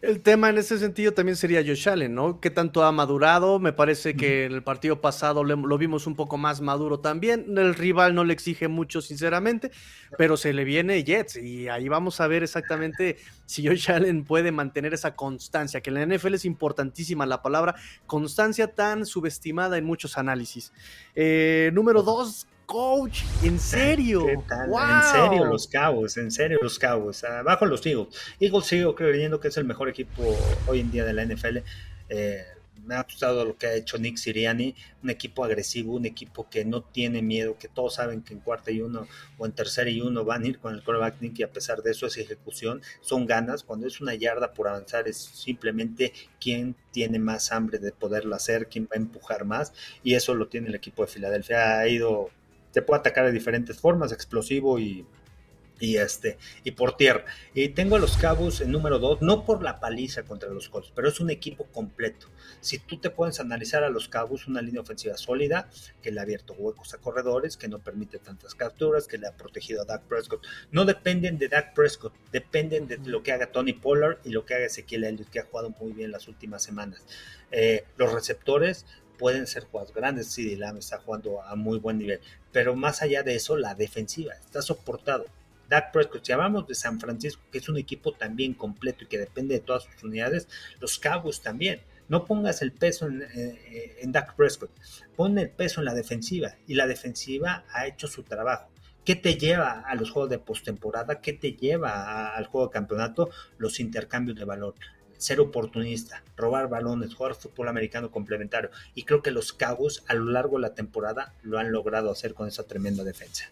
El 0.03 0.21
tema 0.21 0.49
en 0.49 0.57
ese 0.57 0.77
sentido 0.79 1.13
también 1.13 1.37
sería 1.37 1.63
Josh 1.65 1.87
Allen, 1.87 2.13
¿no? 2.13 2.41
¿Qué 2.41 2.49
tanto 2.49 2.83
ha 2.83 2.91
madurado? 2.91 3.57
Me 3.57 3.71
parece 3.71 4.17
que 4.17 4.43
en 4.43 4.51
el 4.51 4.61
partido 4.61 4.99
pasado 4.99 5.45
lo, 5.45 5.77
vimos 5.77 6.07
un 6.07 6.17
poco 6.17 6.37
más 6.37 6.59
maduro 6.59 6.99
también. 6.99 7.57
El 7.57 7.73
rival 7.73 8.13
no 8.13 8.25
le 8.25 8.33
exige 8.33 8.67
mucho, 8.67 9.01
sinceramente, 9.01 9.71
pero 10.17 10.35
se 10.35 10.51
le 10.51 10.65
viene 10.65 11.05
Jets 11.05 11.37
y 11.37 11.69
ahí 11.69 11.87
vamos 11.87 12.19
a 12.19 12.27
ver 12.27 12.43
exactamente 12.43 13.15
si 13.45 13.65
Josh 13.65 13.89
Allen 13.91 14.25
puede 14.25 14.51
mantener 14.51 14.93
esa 14.93 15.15
constancia, 15.15 15.79
que 15.79 15.89
en 15.89 15.93
la 15.93 16.17
NFL 16.17 16.33
es 16.33 16.43
importantísima 16.43 17.25
la 17.25 17.41
palabra 17.41 17.75
constancia 18.05 18.75
tan 18.75 19.05
subestimada 19.05 19.77
en 19.77 19.85
muchos 19.85 20.17
análisis. 20.17 20.73
Eh, 21.15 21.71
número 21.73 22.03
dos, 22.03 22.45
coach, 22.65 23.23
en 23.43 23.59
serio. 23.59 24.27
En 24.29 24.41
serio 25.11 25.45
los 25.45 25.67
Cabos, 25.67 26.17
en 26.17 26.31
serio 26.31 26.59
los 26.61 26.79
Cabos. 26.79 27.23
Abajo 27.23 27.65
los 27.65 27.85
Eagles. 27.85 28.09
Eagles 28.39 28.65
sigo 28.65 28.95
creyendo 28.95 29.39
que 29.39 29.49
es 29.49 29.57
el 29.57 29.65
mejor 29.65 29.89
equipo 29.89 30.23
hoy 30.67 30.79
en 30.79 30.91
día 30.91 31.05
de 31.05 31.13
la 31.13 31.25
NFL. 31.25 31.57
Eh, 32.09 32.43
me 32.85 32.95
ha 32.95 33.03
gustado 33.03 33.45
lo 33.45 33.57
que 33.57 33.67
ha 33.67 33.73
hecho 33.75 33.97
Nick 33.97 34.17
Siriani, 34.17 34.75
un 35.01 35.09
equipo 35.09 35.43
agresivo, 35.43 35.95
un 35.95 36.05
equipo 36.05 36.49
que 36.49 36.65
no 36.65 36.81
tiene 36.81 37.21
miedo, 37.21 37.57
que 37.57 37.67
todos 37.67 37.95
saben 37.95 38.21
que 38.21 38.33
en 38.33 38.39
cuarta 38.39 38.71
y 38.71 38.81
uno 38.81 39.07
o 39.37 39.45
en 39.45 39.53
tercera 39.53 39.89
y 39.89 40.01
uno 40.01 40.25
van 40.25 40.43
a 40.43 40.47
ir 40.47 40.59
con 40.59 40.73
el 40.73 40.83
quarterback 40.83 41.21
Nick 41.21 41.39
y 41.39 41.43
a 41.43 41.51
pesar 41.51 41.81
de 41.81 41.91
eso 41.91 42.07
es 42.07 42.17
ejecución, 42.17 42.81
son 43.01 43.25
ganas, 43.25 43.63
cuando 43.63 43.87
es 43.87 44.01
una 44.01 44.15
yarda 44.15 44.53
por 44.53 44.67
avanzar 44.67 45.07
es 45.07 45.17
simplemente 45.17 46.13
quién 46.39 46.75
tiene 46.91 47.19
más 47.19 47.51
hambre 47.51 47.79
de 47.79 47.91
poderlo 47.91 48.35
hacer, 48.35 48.67
quién 48.67 48.85
va 48.85 48.95
a 48.95 48.97
empujar 48.97 49.45
más 49.45 49.73
y 50.03 50.15
eso 50.15 50.35
lo 50.35 50.47
tiene 50.47 50.67
el 50.67 50.75
equipo 50.75 51.03
de 51.03 51.11
Filadelfia, 51.11 51.79
ha 51.79 51.87
ido 51.87 52.31
te 52.73 52.81
puede 52.81 52.99
atacar 52.99 53.25
de 53.25 53.31
diferentes 53.31 53.79
formas, 53.79 54.11
explosivo 54.11 54.79
y, 54.79 55.05
y 55.79 55.97
este 55.97 56.37
y 56.63 56.71
por 56.71 56.95
tierra. 56.95 57.25
Y 57.53 57.69
tengo 57.69 57.95
a 57.95 57.99
los 57.99 58.17
Cabos 58.17 58.61
en 58.61 58.71
número 58.71 58.99
2, 58.99 59.21
no 59.21 59.45
por 59.45 59.63
la 59.63 59.79
paliza 59.79 60.23
contra 60.23 60.49
los 60.49 60.69
Colts, 60.69 60.91
pero 60.95 61.07
es 61.07 61.19
un 61.19 61.29
equipo 61.29 61.65
completo. 61.65 62.27
Si 62.61 62.79
tú 62.79 62.97
te 62.97 63.09
puedes 63.09 63.39
analizar 63.39 63.83
a 63.83 63.89
los 63.89 64.07
Cabos, 64.07 64.47
una 64.47 64.61
línea 64.61 64.81
ofensiva 64.81 65.17
sólida, 65.17 65.69
que 66.01 66.11
le 66.11 66.19
ha 66.19 66.23
abierto 66.23 66.53
huecos 66.53 66.93
a 66.93 66.99
corredores, 66.99 67.57
que 67.57 67.67
no 67.67 67.79
permite 67.79 68.19
tantas 68.19 68.55
capturas, 68.55 69.07
que 69.07 69.17
le 69.17 69.27
ha 69.27 69.35
protegido 69.35 69.81
a 69.81 69.85
Dak 69.85 70.03
Prescott. 70.03 70.45
No 70.71 70.85
dependen 70.85 71.37
de 71.37 71.49
Dak 71.49 71.73
Prescott, 71.73 72.13
dependen 72.31 72.87
de 72.87 72.97
lo 72.99 73.21
que 73.21 73.31
haga 73.31 73.47
Tony 73.47 73.73
Pollard 73.73 74.19
y 74.23 74.29
lo 74.29 74.45
que 74.45 74.55
haga 74.55 74.65
Ezequiel 74.65 75.03
Elliott, 75.03 75.29
que 75.29 75.39
ha 75.39 75.45
jugado 75.45 75.69
muy 75.71 75.91
bien 75.91 76.11
las 76.11 76.27
últimas 76.27 76.63
semanas. 76.63 77.05
Eh, 77.51 77.85
los 77.97 78.11
receptores, 78.13 78.85
pueden 79.17 79.47
ser 79.47 79.63
jugadas 79.65 79.93
grandes. 79.93 80.27
Sí, 80.27 80.55
Lamb 80.55 80.77
está 80.77 80.99
jugando 80.99 81.41
a 81.41 81.55
muy 81.55 81.79
buen 81.79 81.97
nivel. 81.97 82.19
Pero 82.51 82.75
más 82.75 83.01
allá 83.01 83.23
de 83.23 83.35
eso, 83.35 83.57
la 83.57 83.75
defensiva 83.75 84.33
está 84.33 84.61
soportado. 84.61 85.25
Dak 85.69 85.91
Prescott, 85.91 86.25
si 86.25 86.31
hablamos 86.31 86.67
de 86.67 86.75
San 86.75 86.99
Francisco, 86.99 87.41
que 87.51 87.57
es 87.57 87.69
un 87.69 87.77
equipo 87.77 88.11
también 88.11 88.53
completo 88.53 89.03
y 89.03 89.07
que 89.07 89.17
depende 89.17 89.55
de 89.55 89.61
todas 89.61 89.83
sus 89.83 90.03
unidades, 90.03 90.47
los 90.79 90.99
Cowboys 90.99 91.41
también. 91.41 91.81
No 92.09 92.25
pongas 92.25 92.61
el 92.61 92.73
peso 92.73 93.07
en, 93.07 93.21
eh, 93.21 93.97
en 94.01 94.11
Dak 94.11 94.35
Prescott, 94.35 94.71
pon 95.15 95.37
el 95.39 95.49
peso 95.49 95.81
en 95.81 95.85
la 95.85 95.93
defensiva 95.93 96.53
y 96.67 96.75
la 96.75 96.85
defensiva 96.85 97.63
ha 97.73 97.87
hecho 97.87 98.07
su 98.07 98.23
trabajo. 98.23 98.69
¿Qué 99.05 99.15
te 99.15 99.35
lleva 99.35 99.81
a 99.81 99.95
los 99.95 100.11
juegos 100.11 100.29
de 100.29 100.39
postemporada? 100.39 101.19
¿Qué 101.21 101.33
te 101.33 101.53
lleva 101.53 102.35
al 102.35 102.45
juego 102.45 102.67
de 102.67 102.73
campeonato? 102.73 103.29
Los 103.57 103.79
intercambios 103.79 104.37
de 104.37 104.45
valor 104.45 104.75
ser 105.23 105.39
oportunista, 105.39 106.23
robar 106.35 106.67
balones, 106.67 107.15
jugar 107.15 107.35
fútbol 107.35 107.69
americano 107.69 108.11
complementario. 108.11 108.69
Y 108.93 109.03
creo 109.03 109.21
que 109.21 109.31
los 109.31 109.53
Cabos 109.53 110.03
a 110.07 110.13
lo 110.13 110.25
largo 110.25 110.57
de 110.57 110.63
la 110.63 110.75
temporada 110.75 111.33
lo 111.43 111.59
han 111.59 111.71
logrado 111.71 112.11
hacer 112.11 112.33
con 112.33 112.47
esa 112.47 112.63
tremenda 112.63 113.03
defensa. 113.03 113.49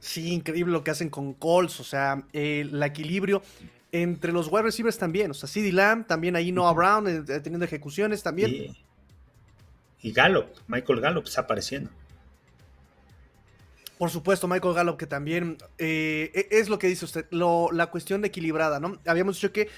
Sí, 0.00 0.32
increíble 0.32 0.72
lo 0.72 0.84
que 0.84 0.90
hacen 0.90 1.08
con 1.08 1.32
Colts, 1.34 1.80
o 1.80 1.84
sea, 1.84 2.24
el 2.32 2.82
equilibrio 2.82 3.42
entre 3.90 4.32
los 4.32 4.48
wide 4.48 4.64
receivers 4.64 4.98
también, 4.98 5.30
o 5.30 5.34
sea, 5.34 5.48
CD 5.48 5.72
Lamb, 5.72 6.06
también 6.06 6.36
ahí 6.36 6.52
Noah 6.52 6.72
Brown 6.74 7.08
eh, 7.08 7.40
teniendo 7.40 7.64
ejecuciones 7.64 8.22
también. 8.22 8.50
Y, 8.50 8.76
y 10.02 10.12
Gallup, 10.12 10.46
Michael 10.66 11.00
Gallup 11.00 11.24
está 11.24 11.42
apareciendo. 11.42 11.90
Por 13.98 14.10
supuesto, 14.10 14.46
Michael 14.46 14.74
Gallup, 14.74 14.98
que 14.98 15.06
también 15.06 15.56
eh, 15.78 16.30
e, 16.34 16.48
es 16.50 16.68
lo 16.68 16.78
que 16.78 16.86
dice 16.86 17.04
usted, 17.04 17.26
la 17.30 17.86
cuestión 17.86 18.20
de 18.20 18.28
equilibrada, 18.28 18.78
¿no? 18.78 18.98
Habíamos 19.06 19.36
dicho 19.36 19.52
que 19.52 19.68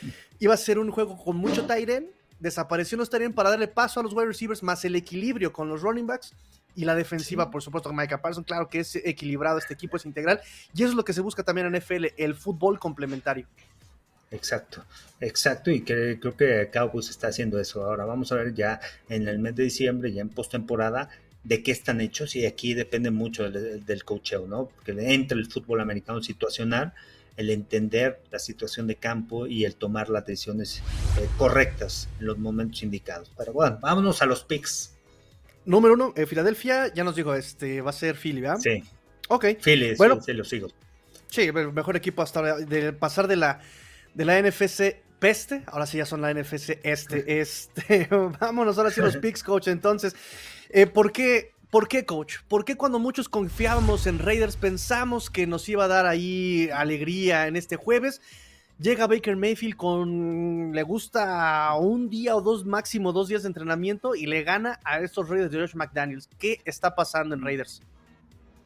iba 0.41 0.55
a 0.55 0.57
ser 0.57 0.79
un 0.79 0.91
juego 0.91 1.17
con 1.23 1.37
mucho 1.37 1.67
Tyren, 1.67 2.11
desapareció 2.41 2.99
los 2.99 3.11
Tyren 3.11 3.33
para 3.33 3.51
darle 3.51 3.69
paso 3.69 4.01
a 4.01 4.03
los 4.03 4.13
wide 4.13 4.27
receivers, 4.27 4.63
más 4.63 4.85
el 4.85 4.97
equilibrio 4.97 5.53
con 5.53 5.69
los 5.69 5.83
running 5.83 6.07
backs 6.07 6.35
y 6.75 6.85
la 6.85 6.95
defensiva, 6.95 7.51
por 7.51 7.63
supuesto, 7.63 7.89
con 7.89 7.97
Micah 7.97 8.21
Parsons. 8.21 8.47
Claro 8.47 8.69
que 8.69 8.81
es 8.81 8.97
equilibrado, 8.97 9.59
este 9.59 9.75
equipo 9.75 9.97
es 9.97 10.07
integral 10.07 10.41
y 10.75 10.83
eso 10.83 10.91
es 10.91 10.97
lo 10.97 11.05
que 11.05 11.13
se 11.13 11.21
busca 11.21 11.43
también 11.45 11.67
en 11.67 11.81
NFL, 11.81 12.07
el 12.17 12.35
fútbol 12.35 12.79
complementario. 12.79 13.47
Exacto, 14.31 14.85
exacto, 15.21 15.71
y 15.71 15.83
creo 15.83 16.37
que 16.37 16.69
Cowboys 16.71 17.09
está 17.09 17.29
haciendo 17.29 17.59
eso. 17.59 17.85
Ahora 17.85 18.05
vamos 18.05 18.31
a 18.31 18.35
ver 18.35 18.53
ya 18.53 18.79
en 19.09 19.27
el 19.27 19.39
mes 19.39 19.57
de 19.57 19.65
diciembre, 19.65 20.13
ya 20.13 20.21
en 20.21 20.29
postemporada, 20.29 21.09
de 21.44 21.62
qué 21.62 21.72
están 21.72 22.01
hechos 22.01 22.37
y 22.37 22.46
aquí 22.46 22.74
depende 22.74 23.11
mucho 23.11 23.51
del, 23.51 23.85
del 23.85 24.05
coacheo, 24.05 24.46
¿no? 24.46 24.66
Porque 24.66 24.92
entre 25.14 25.38
el 25.38 25.51
fútbol 25.51 25.81
americano 25.81 26.22
situacional, 26.22 26.92
el 27.38 27.51
entender 27.51 28.20
la 28.33 28.40
situación 28.40 28.88
de 28.88 28.96
campo 28.96 29.46
y 29.46 29.64
el 29.64 29.77
tomar 29.77 30.11
las 30.11 30.27
decisiones 30.27 30.83
eh, 31.18 31.29
correctas 31.38 32.09
en 32.18 32.27
los 32.27 32.37
momentos 32.37 32.83
indicados. 32.83 33.31
Pero 33.38 33.53
bueno, 33.53 33.79
vámonos 33.81 34.20
a 34.22 34.27
los 34.27 34.42
picks. 34.42 34.96
Número 35.64 35.94
uno, 35.94 36.12
eh, 36.16 36.27
Filadelfia, 36.27 36.92
ya 36.92 37.05
nos 37.05 37.14
dijo, 37.14 37.35
este, 37.35 37.81
va 37.81 37.90
a 37.90 37.92
ser 37.92 38.16
Philly, 38.16 38.40
¿verdad? 38.40 38.59
Sí. 38.59 38.83
Ok. 39.29 39.46
Philly, 39.62 39.94
bueno, 39.94 40.20
sí, 40.20 40.33
lo 40.33 40.44
sigo. 40.44 40.68
Sí, 41.29 41.42
el 41.42 41.72
mejor 41.72 41.96
equipo 41.96 42.22
hasta 42.22 42.57
de 42.57 42.92
pasar 42.92 43.29
de 43.29 43.37
la, 43.37 43.61
de 44.14 44.24
la 44.24 44.42
NFC 44.42 44.96
peste, 45.19 45.63
ahora 45.67 45.87
sí 45.87 45.99
ya 45.99 46.07
son 46.07 46.21
la 46.21 46.33
NFC 46.33 46.81
este, 46.83 47.41
este. 47.41 48.09
Vámonos 48.41 48.79
ahora 48.79 48.91
sí 48.91 49.01
los 49.01 49.17
picks, 49.19 49.43
coach. 49.43 49.69
Entonces, 49.69 50.15
eh, 50.71 50.87
¿por, 50.87 51.13
qué, 51.13 51.53
¿por 51.71 51.89
qué, 51.89 52.05
coach? 52.05 52.37
¿Por 52.49 52.65
qué 52.65 52.77
cuando 52.77 52.99
muchos 52.99 53.29
confiábamos 53.29 54.07
en 54.07 54.19
Raiders 54.19 54.57
pensamos 54.57 55.31
que 55.31 55.47
nos 55.47 55.69
iba 55.69 55.85
a 55.85 55.89
dar 55.89 56.07
ahí 56.07 56.71
alegría 56.73 57.47
en 57.47 57.57
este 57.57 57.77
jueves? 57.77 58.21
Llega 58.81 59.09
Baker 59.09 59.35
Mayfield 59.35 59.75
con, 59.75 60.71
le 60.73 60.83
gusta 60.85 61.75
un 61.75 62.09
día 62.09 62.37
o 62.37 62.41
dos, 62.41 62.65
máximo 62.65 63.13
dos 63.13 63.27
días 63.27 63.43
de 63.43 63.49
entrenamiento 63.49 64.15
y 64.15 64.27
le 64.27 64.45
gana 64.45 64.79
a 64.85 65.01
estos 65.01 65.29
Raiders 65.29 65.51
de 65.51 65.59
Josh 65.59 65.75
McDaniels. 65.75 66.29
¿Qué 66.39 66.61
está 66.65 66.95
pasando 66.95 67.35
en 67.35 67.43
Raiders? 67.43 67.83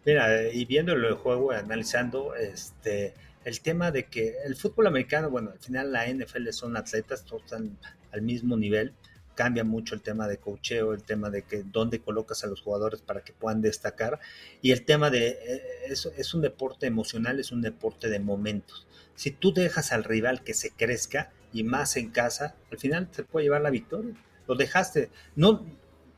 Mira, 0.04 0.52
y 0.52 0.64
viendo 0.66 0.92
el 0.92 1.14
juego, 1.14 1.52
analizando, 1.52 2.34
este, 2.34 3.14
el 3.44 3.60
tema 3.60 3.90
de 3.90 4.06
que 4.06 4.36
el 4.44 4.56
fútbol 4.56 4.86
americano, 4.86 5.30
bueno, 5.30 5.50
al 5.50 5.58
final 5.58 5.92
la 5.92 6.06
NFL 6.06 6.48
son 6.50 6.76
atletas, 6.76 7.24
todos 7.24 7.42
están 7.44 7.78
al 8.12 8.22
mismo 8.22 8.56
nivel, 8.56 8.94
cambia 9.34 9.64
mucho 9.64 9.94
el 9.94 10.02
tema 10.02 10.28
de 10.28 10.38
cocheo, 10.38 10.92
el 10.92 11.02
tema 11.02 11.30
de 11.30 11.42
que 11.42 11.62
dónde 11.62 12.00
colocas 12.00 12.44
a 12.44 12.46
los 12.46 12.60
jugadores 12.60 13.00
para 13.00 13.22
que 13.22 13.32
puedan 13.32 13.62
destacar 13.62 14.20
y 14.60 14.72
el 14.72 14.84
tema 14.84 15.10
de 15.10 15.28
eh, 15.28 15.62
es, 15.86 16.06
es 16.06 16.34
un 16.34 16.42
deporte 16.42 16.86
emocional, 16.86 17.40
es 17.40 17.50
un 17.50 17.62
deporte 17.62 18.08
de 18.08 18.20
momentos. 18.20 18.86
Si 19.14 19.30
tú 19.30 19.52
dejas 19.52 19.92
al 19.92 20.04
rival 20.04 20.44
que 20.44 20.54
se 20.54 20.70
crezca 20.70 21.32
y 21.52 21.64
más 21.64 21.96
en 21.96 22.10
casa, 22.10 22.56
al 22.70 22.78
final 22.78 23.10
te 23.10 23.24
puede 23.24 23.44
llevar 23.44 23.62
la 23.62 23.70
victoria. 23.70 24.14
Lo 24.46 24.54
dejaste, 24.54 25.10
no, 25.36 25.66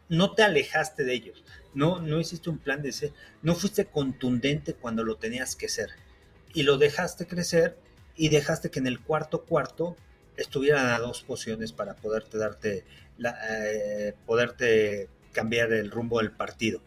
no 0.08 0.34
te 0.34 0.42
alejaste 0.42 1.04
de 1.04 1.14
ellos, 1.14 1.44
no, 1.74 2.00
no 2.00 2.20
hiciste 2.20 2.50
un 2.50 2.58
plan 2.58 2.82
de 2.82 2.92
ser, 2.92 3.12
no 3.42 3.54
fuiste 3.54 3.86
contundente 3.86 4.74
cuando 4.74 5.04
lo 5.04 5.16
tenías 5.16 5.56
que 5.56 5.68
ser 5.68 5.90
y 6.54 6.62
lo 6.62 6.78
dejaste 6.78 7.26
crecer 7.26 7.76
y 8.16 8.28
dejaste 8.28 8.70
que 8.70 8.78
en 8.78 8.86
el 8.86 9.00
cuarto 9.00 9.42
cuarto 9.42 9.96
estuvieran 10.36 10.86
a 10.86 10.98
dos 10.98 11.22
posiciones 11.22 11.72
para 11.72 11.94
poderte 11.94 12.38
darte 12.38 12.84
la, 13.18 13.36
eh, 13.48 14.14
poderte 14.26 15.08
cambiar 15.32 15.72
el 15.72 15.90
rumbo 15.90 16.18
del 16.18 16.30
partido. 16.30 16.80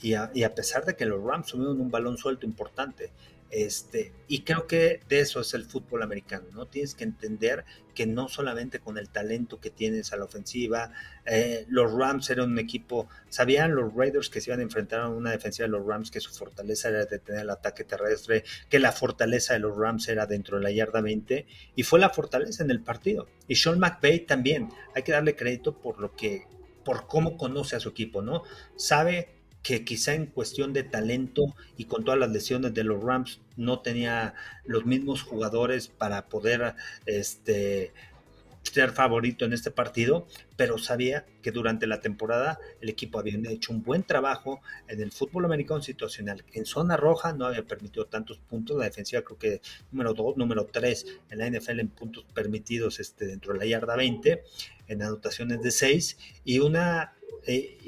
Y 0.00 0.14
a, 0.14 0.30
y 0.34 0.44
a, 0.44 0.54
pesar 0.54 0.84
de 0.84 0.94
que 0.94 1.06
los 1.06 1.22
Rams 1.22 1.48
tuvieron 1.48 1.80
un 1.80 1.90
balón 1.90 2.18
suelto 2.18 2.46
importante, 2.46 3.10
este, 3.50 4.12
y 4.26 4.42
creo 4.42 4.66
que 4.66 5.00
de 5.08 5.20
eso 5.20 5.40
es 5.40 5.54
el 5.54 5.64
fútbol 5.64 6.02
americano, 6.02 6.46
¿no? 6.52 6.66
Tienes 6.66 6.94
que 6.94 7.04
entender 7.04 7.64
que 7.94 8.06
no 8.06 8.28
solamente 8.28 8.78
con 8.78 8.98
el 8.98 9.08
talento 9.08 9.58
que 9.58 9.70
tienes 9.70 10.12
a 10.12 10.16
la 10.16 10.24
ofensiva, 10.24 10.92
eh, 11.24 11.64
los 11.68 11.92
Rams 11.92 12.28
eran 12.28 12.52
un 12.52 12.58
equipo, 12.58 13.08
sabían 13.30 13.74
los 13.74 13.94
Raiders 13.94 14.28
que 14.28 14.40
se 14.42 14.50
iban 14.50 14.60
a 14.60 14.64
enfrentar 14.64 15.00
a 15.00 15.08
una 15.08 15.30
defensiva 15.30 15.66
de 15.66 15.72
los 15.72 15.86
Rams, 15.86 16.10
que 16.10 16.20
su 16.20 16.30
fortaleza 16.30 16.90
era 16.90 17.06
detener 17.06 17.42
el 17.42 17.50
ataque 17.50 17.84
terrestre, 17.84 18.44
que 18.68 18.78
la 18.78 18.92
fortaleza 18.92 19.54
de 19.54 19.60
los 19.60 19.76
Rams 19.76 20.08
era 20.08 20.26
dentro 20.26 20.58
de 20.58 20.64
la 20.64 20.70
yarda 20.70 21.00
20, 21.00 21.46
y 21.74 21.82
fue 21.84 21.98
la 21.98 22.10
fortaleza 22.10 22.62
en 22.62 22.70
el 22.70 22.82
partido. 22.82 23.28
Y 23.48 23.54
Sean 23.54 23.78
McVay 23.78 24.20
también, 24.20 24.68
hay 24.94 25.02
que 25.02 25.12
darle 25.12 25.36
crédito 25.36 25.80
por 25.80 26.00
lo 26.00 26.14
que, 26.14 26.46
por 26.84 27.06
cómo 27.06 27.38
conoce 27.38 27.76
a 27.76 27.80
su 27.80 27.88
equipo, 27.88 28.20
¿no? 28.20 28.42
Sabe 28.76 29.37
que 29.62 29.84
quizá 29.84 30.14
en 30.14 30.26
cuestión 30.26 30.72
de 30.72 30.82
talento 30.82 31.54
y 31.76 31.84
con 31.84 32.04
todas 32.04 32.18
las 32.18 32.30
lesiones 32.30 32.74
de 32.74 32.84
los 32.84 33.02
Rams 33.02 33.40
no 33.56 33.80
tenía 33.80 34.34
los 34.64 34.86
mismos 34.86 35.22
jugadores 35.22 35.88
para 35.88 36.28
poder 36.28 36.74
este, 37.06 37.92
ser 38.62 38.92
favorito 38.92 39.44
en 39.44 39.52
este 39.52 39.70
partido, 39.70 40.26
pero 40.56 40.78
sabía 40.78 41.26
que 41.42 41.50
durante 41.50 41.86
la 41.86 42.00
temporada 42.00 42.58
el 42.80 42.88
equipo 42.88 43.18
había 43.18 43.38
hecho 43.50 43.72
un 43.72 43.82
buen 43.82 44.02
trabajo 44.02 44.60
en 44.88 45.00
el 45.00 45.12
fútbol 45.12 45.44
americano 45.44 45.82
situacional. 45.82 46.44
En 46.52 46.66
zona 46.66 46.96
roja 46.96 47.32
no 47.32 47.46
había 47.46 47.64
permitido 47.64 48.06
tantos 48.06 48.38
puntos, 48.38 48.76
la 48.78 48.84
defensiva 48.84 49.22
creo 49.22 49.38
que 49.38 49.60
número 49.90 50.14
2, 50.14 50.36
número 50.36 50.66
3 50.66 51.06
en 51.30 51.38
la 51.38 51.50
NFL 51.50 51.80
en 51.80 51.88
puntos 51.88 52.24
permitidos 52.34 53.00
este, 53.00 53.26
dentro 53.26 53.52
de 53.52 53.58
la 53.60 53.66
yarda 53.66 53.96
20, 53.96 54.44
en 54.88 55.02
anotaciones 55.02 55.62
de 55.62 55.70
6 55.70 56.18
y 56.44 56.60
una 56.60 57.17
eh, 57.46 57.78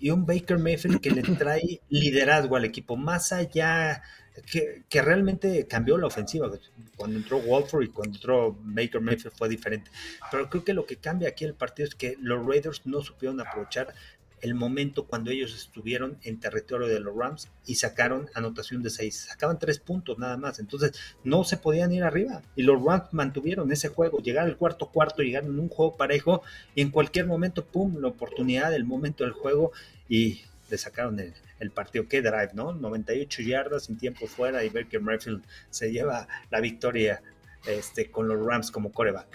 y, 0.00 0.10
un 0.10 0.24
Baker 0.26 0.58
Mayfield 0.58 1.00
que 1.00 1.10
le 1.10 1.22
trae 1.22 1.80
liderazgo 1.90 2.56
al 2.56 2.64
equipo, 2.64 2.96
más 2.96 3.32
allá 3.32 4.02
que, 4.50 4.84
que, 4.88 5.02
realmente 5.02 5.66
cambió 5.66 5.98
la 5.98 6.06
ofensiva. 6.06 6.50
Cuando 6.96 7.18
entró 7.18 7.38
Walford 7.38 7.84
y 7.84 7.88
cuando 7.88 8.16
entró 8.16 8.56
Baker 8.60 9.00
Mayfield 9.00 9.36
fue 9.36 9.48
diferente. 9.48 9.90
Pero 10.30 10.48
creo 10.48 10.64
que 10.64 10.74
lo 10.74 10.86
que 10.86 10.96
cambia 10.96 11.28
aquí 11.28 11.44
el 11.44 11.54
partido 11.54 11.88
es 11.88 11.94
que 11.94 12.16
los 12.20 12.44
Raiders 12.46 12.82
no 12.86 13.02
supieron 13.02 13.40
aprovechar 13.40 13.94
el 14.42 14.54
momento 14.54 15.06
cuando 15.06 15.30
ellos 15.30 15.54
estuvieron 15.54 16.18
en 16.24 16.40
territorio 16.40 16.88
de 16.88 16.98
los 16.98 17.16
Rams 17.16 17.48
y 17.64 17.76
sacaron 17.76 18.28
anotación 18.34 18.82
de 18.82 18.90
seis. 18.90 19.28
Sacaban 19.30 19.60
tres 19.60 19.78
puntos 19.78 20.18
nada 20.18 20.36
más. 20.36 20.58
Entonces 20.58 20.92
no 21.22 21.44
se 21.44 21.56
podían 21.56 21.92
ir 21.92 22.02
arriba. 22.02 22.42
Y 22.56 22.64
los 22.64 22.82
Rams 22.82 23.12
mantuvieron 23.12 23.70
ese 23.70 23.88
juego. 23.88 24.18
Llegar 24.18 24.46
al 24.46 24.56
cuarto 24.56 24.90
cuarto, 24.90 25.22
llegar 25.22 25.44
en 25.44 25.58
un 25.58 25.68
juego 25.68 25.96
parejo 25.96 26.42
y 26.74 26.82
en 26.82 26.90
cualquier 26.90 27.26
momento, 27.26 27.64
pum, 27.64 27.98
la 28.00 28.08
oportunidad, 28.08 28.74
el 28.74 28.84
momento 28.84 29.22
del 29.22 29.32
juego 29.32 29.70
y 30.08 30.42
le 30.68 30.76
sacaron 30.76 31.20
el, 31.20 31.70
partido. 31.70 32.08
Qué 32.08 32.20
drive, 32.20 32.50
¿no? 32.54 32.72
98 32.72 33.42
yardas 33.42 33.84
sin 33.84 33.96
tiempo 33.96 34.26
fuera 34.26 34.64
y 34.64 34.70
Baker 34.70 35.00
Mayfield 35.00 35.44
se 35.70 35.92
lleva 35.92 36.26
la 36.50 36.60
victoria 36.60 37.22
este, 37.64 38.10
con 38.10 38.26
los 38.26 38.44
Rams 38.44 38.72
como 38.72 38.92
coreback. 38.92 39.28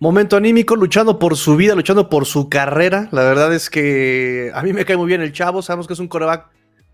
Momento 0.00 0.36
anímico, 0.36 0.76
luchando 0.76 1.18
por 1.18 1.36
su 1.36 1.56
vida, 1.56 1.74
luchando 1.74 2.08
por 2.08 2.24
su 2.24 2.48
carrera. 2.48 3.08
La 3.10 3.24
verdad 3.24 3.52
es 3.52 3.68
que 3.68 4.52
a 4.54 4.62
mí 4.62 4.72
me 4.72 4.84
cae 4.84 4.96
muy 4.96 5.06
bien 5.06 5.22
el 5.22 5.32
chavo. 5.32 5.60
Sabemos 5.60 5.88
que 5.88 5.94
es 5.94 5.98
un 5.98 6.06
coreback 6.06 6.46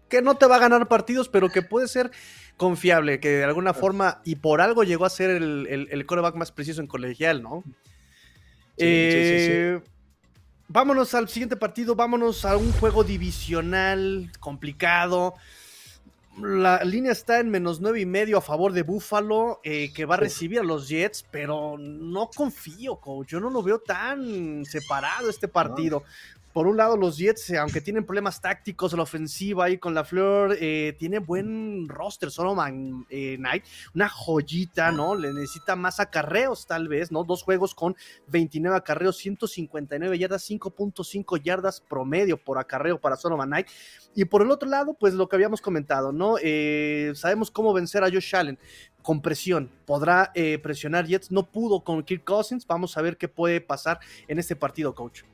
que 0.09 0.23
no 0.23 0.37
te 0.37 0.47
va 0.47 0.57
a 0.57 0.61
ganar 0.61 0.88
partidos, 0.88 1.29
pero 1.29 1.51
que 1.51 1.61
puede 1.61 1.87
ser 1.87 2.11
confiable, 2.57 3.21
que 3.21 3.29
de 3.29 3.45
alguna 3.45 3.75
forma 3.75 4.23
y 4.25 4.37
por 4.37 4.62
algo 4.62 4.85
llegó 4.85 5.05
a 5.05 5.11
ser 5.11 5.31
el, 5.31 6.07
coreback 6.07 6.35
más 6.37 6.51
preciso 6.51 6.81
en 6.81 6.87
colegial, 6.87 7.43
¿no? 7.43 7.62
Eh, 8.79 9.81
vámonos 10.69 11.14
al 11.14 11.29
siguiente 11.29 11.57
partido, 11.57 11.95
vámonos 11.95 12.45
a 12.45 12.57
un 12.57 12.73
juego 12.73 13.05
divisional 13.05 14.31
complicado. 14.40 15.35
La 16.40 16.83
línea 16.83 17.12
está 17.12 17.38
en 17.38 17.51
menos 17.51 17.81
nueve 17.81 18.01
y 18.01 18.07
medio 18.07 18.38
a 18.38 18.40
favor 18.40 18.73
de 18.73 18.83
Buffalo, 18.83 19.61
eh, 19.62 19.92
que 19.92 20.05
va 20.05 20.16
a 20.16 20.18
recibir 20.18 20.59
a 20.59 20.64
los 20.64 20.88
Jets, 20.88 21.25
pero 21.31 21.77
no 21.79 22.29
confío, 22.35 22.97
coach. 22.97 23.29
Yo 23.29 23.40
no 23.40 23.51
lo 23.51 23.62
veo 23.62 23.79
tan 23.79 24.64
separado 24.64 25.31
este 25.31 25.47
partido 25.47 26.03
por 26.55 26.69
un 26.69 26.77
lado, 26.77 26.97
los 26.97 27.19
Jets, 27.19 27.51
eh, 27.51 27.59
aunque 27.59 27.81
tienen 27.81 28.07
problemas 28.07 28.40
tácticos, 28.40 28.93
la 28.93 29.03
ofensiva 29.03 29.64
ahí 29.64 29.77
con 29.77 29.93
la 29.93 30.05
Flor, 30.05 30.57
eh, 30.61 30.95
tiene 30.97 31.19
buen 31.19 31.88
roster, 31.88 32.31
Solomon 32.31 33.05
eh, 33.11 33.35
Knight, 33.38 33.64
una 33.93 34.09
joyita, 34.09 34.93
¿no? 34.93 35.17
Le 35.17 35.33
necesita 35.33 35.75
más 35.75 35.99
acarreos, 35.99 36.64
tal 36.64 36.87
vez, 36.87 37.11
¿no? 37.11 37.25
Dos 37.25 37.43
juegos 37.43 37.75
con 37.75 37.97
29 38.29 38.77
acarreos, 38.77 39.17
159 39.17 40.17
yardas, 40.17 40.49
5.5 40.49 41.43
yardas 41.43 41.81
promedio 41.81 42.37
por 42.37 42.57
acarreo 42.59 43.01
para 43.01 43.17
Solomon 43.17 43.49
Knight. 43.49 43.67
Y 44.14 44.25
por 44.25 44.40
el 44.40 44.53
otro 44.53 44.69
lado, 44.69 44.95
pues 44.95 45.12
lo 45.12 45.29
que 45.29 45.35
habíamos 45.35 45.61
comentado, 45.61 46.12
¿no? 46.12 46.37
sabemos 47.14 47.51
cómo 47.51 47.73
vencer 47.73 48.05
a 48.05 48.11
Josh 48.11 48.37
Allen 48.37 48.61
con 49.03 49.21
presión. 49.21 49.73
Podrá 49.87 50.33
presionar 50.62 51.07
Jets, 51.07 51.33
no 51.33 51.51
pudo 51.51 51.83
con 51.83 52.05
Kirk 52.05 52.23
Cousins. 52.23 52.64
Vamos 52.64 52.97
a 52.97 53.03
ver 53.03 53.17
qué 53.17 53.27
puede 53.27 53.61
pasar 53.61 53.99
en 54.29 54.38
este 54.38 54.55
partido, 54.55 54.95
coach. 54.95 55.25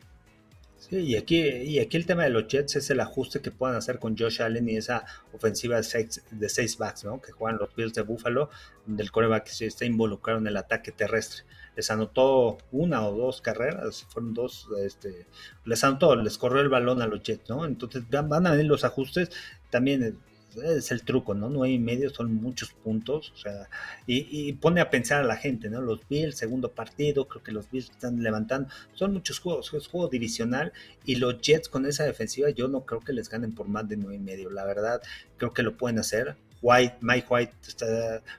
Y 0.90 1.16
aquí, 1.16 1.40
y 1.40 1.78
aquí 1.78 1.96
el 1.96 2.04
tema 2.04 2.24
de 2.24 2.30
los 2.30 2.48
Jets 2.48 2.74
es 2.76 2.90
el 2.90 2.98
ajuste 2.98 3.40
que 3.40 3.52
puedan 3.52 3.76
hacer 3.76 4.00
con 4.00 4.16
Josh 4.18 4.42
Allen 4.42 4.68
y 4.68 4.76
esa 4.76 5.04
ofensiva 5.32 5.76
de 5.76 5.84
seis, 5.84 6.22
de 6.30 6.48
seis 6.48 6.78
backs, 6.78 7.04
¿no? 7.04 7.20
Que 7.20 7.30
juegan 7.30 7.58
los 7.58 7.74
Bills 7.76 7.94
de 7.94 8.02
Buffalo, 8.02 8.50
donde 8.86 9.04
el 9.04 9.12
coreback 9.12 9.46
se 9.46 9.66
está 9.66 9.84
involucrado 9.84 10.40
en 10.40 10.48
el 10.48 10.56
ataque 10.56 10.90
terrestre. 10.90 11.44
Les 11.76 11.90
anotó 11.92 12.58
una 12.72 13.06
o 13.06 13.16
dos 13.16 13.40
carreras, 13.40 14.04
fueron 14.08 14.34
dos, 14.34 14.68
este, 14.84 15.26
les 15.64 15.84
anotó, 15.84 16.16
les 16.16 16.36
corrió 16.36 16.60
el 16.60 16.68
balón 16.68 17.00
a 17.02 17.06
los 17.06 17.22
Jets, 17.22 17.48
¿no? 17.48 17.64
Entonces 17.64 18.02
van 18.10 18.46
a 18.46 18.50
venir 18.50 18.66
los 18.66 18.82
ajustes. 18.82 19.30
También 19.70 20.18
es 20.56 20.90
el 20.90 21.02
truco, 21.02 21.34
¿no? 21.34 21.48
Nueve 21.48 21.74
y 21.74 21.78
medio 21.78 22.10
son 22.10 22.34
muchos 22.34 22.72
puntos, 22.72 23.32
o 23.34 23.36
sea, 23.36 23.68
y, 24.06 24.52
pone 24.54 24.80
a 24.80 24.90
pensar 24.90 25.20
a 25.20 25.24
la 25.24 25.36
gente, 25.36 25.70
¿no? 25.70 25.80
Los 25.80 26.00
Bills, 26.08 26.36
segundo 26.36 26.72
partido, 26.72 27.28
creo 27.28 27.42
que 27.42 27.52
los 27.52 27.70
Bills 27.70 27.90
están 27.90 28.22
levantando, 28.22 28.68
son 28.94 29.12
muchos 29.12 29.38
juegos, 29.38 29.72
es 29.74 29.86
juego 29.86 30.08
divisional, 30.08 30.72
y 31.04 31.16
los 31.16 31.40
Jets 31.40 31.68
con 31.68 31.86
esa 31.86 32.04
defensiva 32.04 32.50
yo 32.50 32.68
no 32.68 32.84
creo 32.84 33.00
que 33.00 33.12
les 33.12 33.28
ganen 33.28 33.54
por 33.54 33.68
más 33.68 33.88
de 33.88 33.96
nueve 33.96 34.16
y 34.16 34.20
medio, 34.20 34.50
la 34.50 34.64
verdad, 34.64 35.00
creo 35.36 35.52
que 35.52 35.62
lo 35.62 35.76
pueden 35.76 35.98
hacer. 35.98 36.36
White, 36.62 36.98
Mike 37.00 37.26
White 37.30 37.52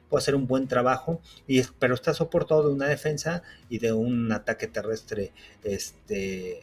puede 0.10 0.22
hacer 0.22 0.36
un 0.36 0.46
buen 0.46 0.68
trabajo, 0.68 1.22
y, 1.48 1.64
pero 1.80 1.96
está 1.96 2.14
soportado 2.14 2.68
de 2.68 2.74
una 2.74 2.88
defensa 2.88 3.42
y 3.70 3.80
de 3.80 3.94
un 3.94 4.32
ataque 4.32 4.68
terrestre 4.68 5.32
este, 5.64 6.62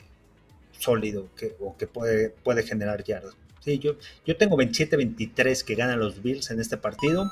sólido 0.78 1.28
que, 1.37 1.56
o 1.58 1.76
que 1.76 1.87
puede, 1.88 2.30
puede 2.30 2.62
generar 2.62 3.02
yardas 3.02 3.37
yo, 3.64 3.97
yo 4.25 4.37
tengo 4.37 4.57
27-23 4.57 5.64
que 5.64 5.75
ganan 5.75 5.99
los 5.99 6.23
Bills 6.23 6.51
en 6.51 6.61
este 6.61 6.77
partido. 6.77 7.31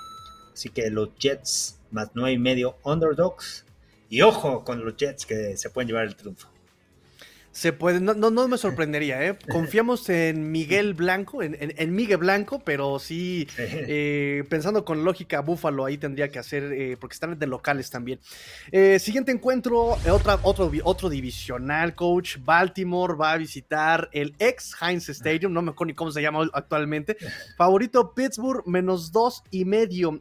Así 0.52 0.68
que 0.70 0.90
los 0.90 1.10
Jets 1.18 1.78
más 1.90 2.10
9 2.14 2.32
y 2.32 2.38
medio 2.38 2.76
underdogs. 2.82 3.64
Y 4.08 4.22
ojo 4.22 4.64
con 4.64 4.84
los 4.84 4.96
Jets 4.96 5.26
que 5.26 5.56
se 5.56 5.70
pueden 5.70 5.88
llevar 5.88 6.06
el 6.06 6.16
triunfo. 6.16 6.48
Se 7.56 7.72
puede, 7.72 8.00
no, 8.00 8.12
no, 8.12 8.48
me 8.48 8.58
sorprendería, 8.58 9.24
¿eh? 9.24 9.38
Confiamos 9.50 10.10
en 10.10 10.52
Miguel 10.52 10.92
Blanco, 10.92 11.42
en, 11.42 11.94
Miguel 11.94 12.18
Blanco, 12.18 12.58
pero 12.62 12.98
sí, 12.98 13.48
eh, 13.56 14.44
pensando 14.50 14.84
con 14.84 15.04
lógica, 15.04 15.40
Búfalo 15.40 15.86
ahí 15.86 15.96
tendría 15.96 16.28
que 16.28 16.38
hacer, 16.38 16.64
eh, 16.64 16.98
porque 17.00 17.14
están 17.14 17.38
de 17.38 17.46
locales 17.46 17.88
también. 17.88 18.20
Eh, 18.72 18.98
siguiente 18.98 19.32
encuentro, 19.32 19.96
otra, 20.12 20.38
otro, 20.42 20.70
otro 20.84 21.08
divisional, 21.08 21.94
coach. 21.94 22.36
Baltimore 22.44 23.14
va 23.14 23.32
a 23.32 23.38
visitar 23.38 24.10
el 24.12 24.34
ex 24.38 24.76
Heinz 24.78 25.08
Stadium, 25.08 25.50
no 25.50 25.62
me 25.62 25.70
acuerdo 25.70 25.88
ni 25.88 25.94
cómo 25.94 26.10
se 26.10 26.20
llama 26.20 26.46
actualmente. 26.52 27.16
Favorito 27.56 28.12
Pittsburgh, 28.12 28.66
menos 28.66 29.12
dos 29.12 29.42
y 29.50 29.64
medio. 29.64 30.20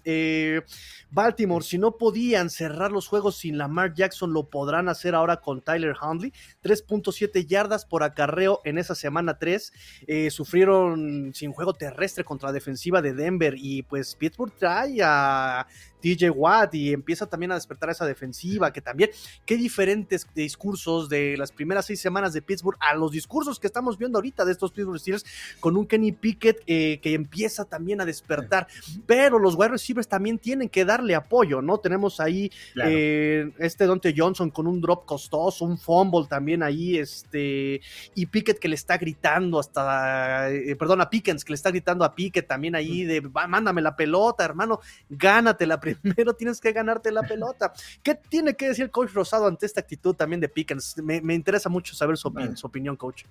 Baltimore, 1.11 1.65
si 1.65 1.77
no 1.77 1.97
podían 1.97 2.49
cerrar 2.49 2.93
los 2.93 3.07
juegos 3.07 3.37
sin 3.37 3.57
Lamar 3.57 3.93
Jackson, 3.93 4.31
lo 4.31 4.49
podrán 4.49 4.87
hacer 4.87 5.15
ahora 5.15 5.41
con 5.41 5.61
Tyler 5.61 5.95
Hundley. 6.01 6.31
3.7 6.63 7.24
yardas 7.45 7.85
por 7.85 8.03
acarreo 8.03 8.61
en 8.63 8.77
esa 8.77 8.95
semana 8.95 9.37
3. 9.37 9.73
Eh, 10.07 10.29
sufrieron 10.31 11.33
sin 11.33 11.51
juego 11.51 11.73
terrestre 11.73 12.23
contra 12.23 12.49
la 12.49 12.53
defensiva 12.53 13.01
de 13.01 13.13
Denver 13.13 13.55
y 13.57 13.83
pues 13.83 14.15
Pittsburgh 14.15 14.53
trae 14.57 14.99
a 15.03 15.67
DJ 16.05 16.29
Watt 16.29 16.75
y 16.75 16.93
empieza 16.93 17.25
también 17.25 17.51
a 17.51 17.55
despertar 17.55 17.89
esa 17.89 18.05
defensiva, 18.05 18.71
que 18.71 18.81
también, 18.81 19.09
qué 19.45 19.57
diferentes 19.57 20.27
discursos 20.35 21.09
de 21.09 21.35
las 21.35 21.51
primeras 21.51 21.87
seis 21.87 21.99
semanas 21.99 22.31
de 22.33 22.43
Pittsburgh 22.43 22.77
a 22.79 22.93
los 22.95 23.11
discursos 23.11 23.59
que 23.59 23.65
estamos 23.65 23.97
viendo 23.97 24.19
ahorita 24.19 24.45
de 24.45 24.51
estos 24.51 24.71
Pittsburgh 24.71 24.99
Steelers 24.99 25.25
con 25.59 25.75
un 25.75 25.87
Kenny 25.87 26.11
Pickett 26.11 26.61
eh, 26.67 26.99
que 27.01 27.13
empieza 27.13 27.65
también 27.65 28.01
a 28.01 28.05
despertar, 28.05 28.67
pero 29.07 29.39
los 29.39 29.55
wide 29.55 29.69
receivers 29.69 30.07
también 30.07 30.37
tienen 30.37 30.69
que 30.69 30.85
darle 30.85 31.15
apoyo, 31.15 31.61
¿no? 31.61 31.79
Tenemos 31.79 32.19
ahí 32.19 32.51
eh, 32.83 33.51
este 33.57 33.87
Dante 33.87 34.13
Johnson 34.15 34.51
con 34.51 34.67
un 34.67 34.81
drop 34.81 35.05
costoso, 35.05 35.65
un 35.65 35.77
fumble 35.77 36.27
también 36.29 36.61
ahí, 36.61 36.97
este, 36.97 37.81
y 38.13 38.25
Pickett 38.27 38.59
que 38.59 38.67
le 38.67 38.75
está 38.75 38.97
gritando 38.97 39.59
hasta, 39.59 40.51
eh, 40.51 40.75
perdón, 40.75 41.01
a 41.01 41.09
Pickens 41.09 41.43
que 41.43 41.53
le 41.53 41.55
está 41.55 41.71
gritando 41.71 42.05
a 42.05 42.13
Pickett 42.13 42.47
también 42.47 42.75
ahí 42.75 43.03
de, 43.05 43.21
mándame 43.21 43.81
la 43.81 43.95
pelota, 43.95 44.45
hermano, 44.45 44.79
gánate 45.09 45.65
la 45.65 45.79
primero 46.01 46.33
tienes 46.33 46.59
que 46.59 46.71
ganarte 46.71 47.11
la 47.11 47.23
pelota. 47.23 47.73
¿Qué 48.03 48.15
tiene 48.15 48.55
que 48.55 48.69
decir 48.69 48.91
coach 48.91 49.11
Rosado 49.13 49.47
ante 49.47 49.65
esta 49.65 49.81
actitud 49.81 50.15
también 50.15 50.39
de 50.39 50.49
Pickens? 50.49 50.97
Me, 50.97 51.33
interesa 51.33 51.69
mucho 51.69 51.95
saber 51.95 52.17
su, 52.17 52.27
opinión, 52.63 52.95
coach. 52.95 53.23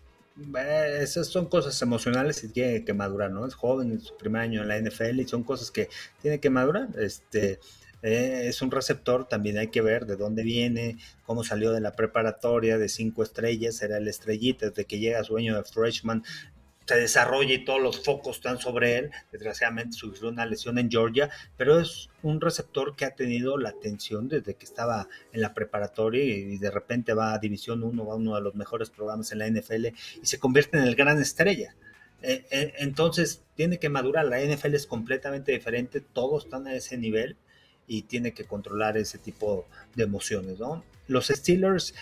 Esas 1.00 1.29
son 1.29 1.46
cosas 1.46 1.81
emocionales 1.83 2.42
y 2.42 2.48
tiene 2.48 2.85
que 2.85 2.92
madurar, 2.92 3.31
¿no? 3.31 3.46
Es 3.46 3.55
joven, 3.55 3.92
en 3.92 4.00
su 4.00 4.16
primer 4.16 4.42
año 4.42 4.62
en 4.62 4.68
la 4.68 4.79
NFL 4.79 5.20
y 5.20 5.29
son 5.29 5.44
cosas 5.44 5.70
que 5.70 5.88
tiene 6.20 6.40
que 6.40 6.50
madurar. 6.50 6.88
Este, 6.98 7.61
eh, 8.07 8.48
es 8.48 8.61
un 8.61 8.70
receptor, 8.70 9.27
también 9.27 9.57
hay 9.57 9.68
que 9.68 9.81
ver 9.81 10.05
de 10.05 10.16
dónde 10.16 10.42
viene, 10.42 10.98
cómo 11.24 11.42
salió 11.42 11.72
de 11.72 11.81
la 11.81 11.92
preparatoria 11.92 12.77
de 12.77 12.90
cinco 12.90 13.22
estrellas, 13.22 13.81
era 13.81 13.96
el 13.96 14.07
estrellita, 14.09 14.68
desde 14.68 14.85
que 14.85 14.98
llega 14.98 15.20
a 15.20 15.24
su 15.24 15.38
año 15.38 15.57
de 15.57 15.64
freshman, 15.64 16.22
se 16.87 16.97
desarrolla 16.97 17.55
y 17.55 17.64
todos 17.64 17.81
los 17.81 18.05
focos 18.05 18.37
están 18.37 18.59
sobre 18.59 18.99
él. 18.99 19.11
Desgraciadamente 19.33 19.97
sufrió 19.97 20.29
una 20.29 20.47
lesión 20.47 20.79
en 20.79 20.90
Georgia, 20.90 21.31
pero 21.57 21.81
es 21.81 22.11
un 22.23 22.40
receptor 22.40 22.97
que 22.97 23.05
ha 23.05 23.14
tenido 23.14 23.59
la 23.59 23.70
atención 23.70 24.29
desde 24.29 24.55
que 24.55 24.64
estaba 24.64 25.09
en 25.33 25.40
la 25.40 25.55
preparatoria 25.55 26.23
y 26.23 26.59
de 26.59 26.70
repente 26.70 27.14
va 27.14 27.35
a 27.35 27.38
División 27.38 27.83
1, 27.83 28.07
va 28.07 28.12
a 28.12 28.16
uno 28.16 28.35
de 28.35 28.42
los 28.42 28.55
mejores 28.55 28.90
programas 28.90 29.33
en 29.33 29.38
la 29.38 29.49
NFL 29.49 29.87
y 29.87 30.27
se 30.27 30.38
convierte 30.38 30.79
en 30.79 30.85
el 30.85 30.94
gran 30.94 31.20
estrella. 31.20 31.75
Eh, 32.23 32.47
eh, 32.51 32.73
entonces 32.79 33.42
tiene 33.55 33.79
que 33.79 33.90
madurar, 33.90 34.25
la 34.25 34.40
NFL 34.40 34.75
es 34.75 34.87
completamente 34.87 35.53
diferente, 35.53 36.01
todos 36.01 36.44
están 36.44 36.66
a 36.66 36.75
ese 36.75 36.97
nivel 36.97 37.37
y 37.87 38.03
tiene 38.03 38.33
que 38.33 38.44
controlar 38.44 38.97
ese 38.97 39.18
tipo 39.18 39.66
de 39.94 40.05
emociones, 40.05 40.59
¿no? 40.59 40.83
Los 41.07 41.27
Steelers 41.29 41.94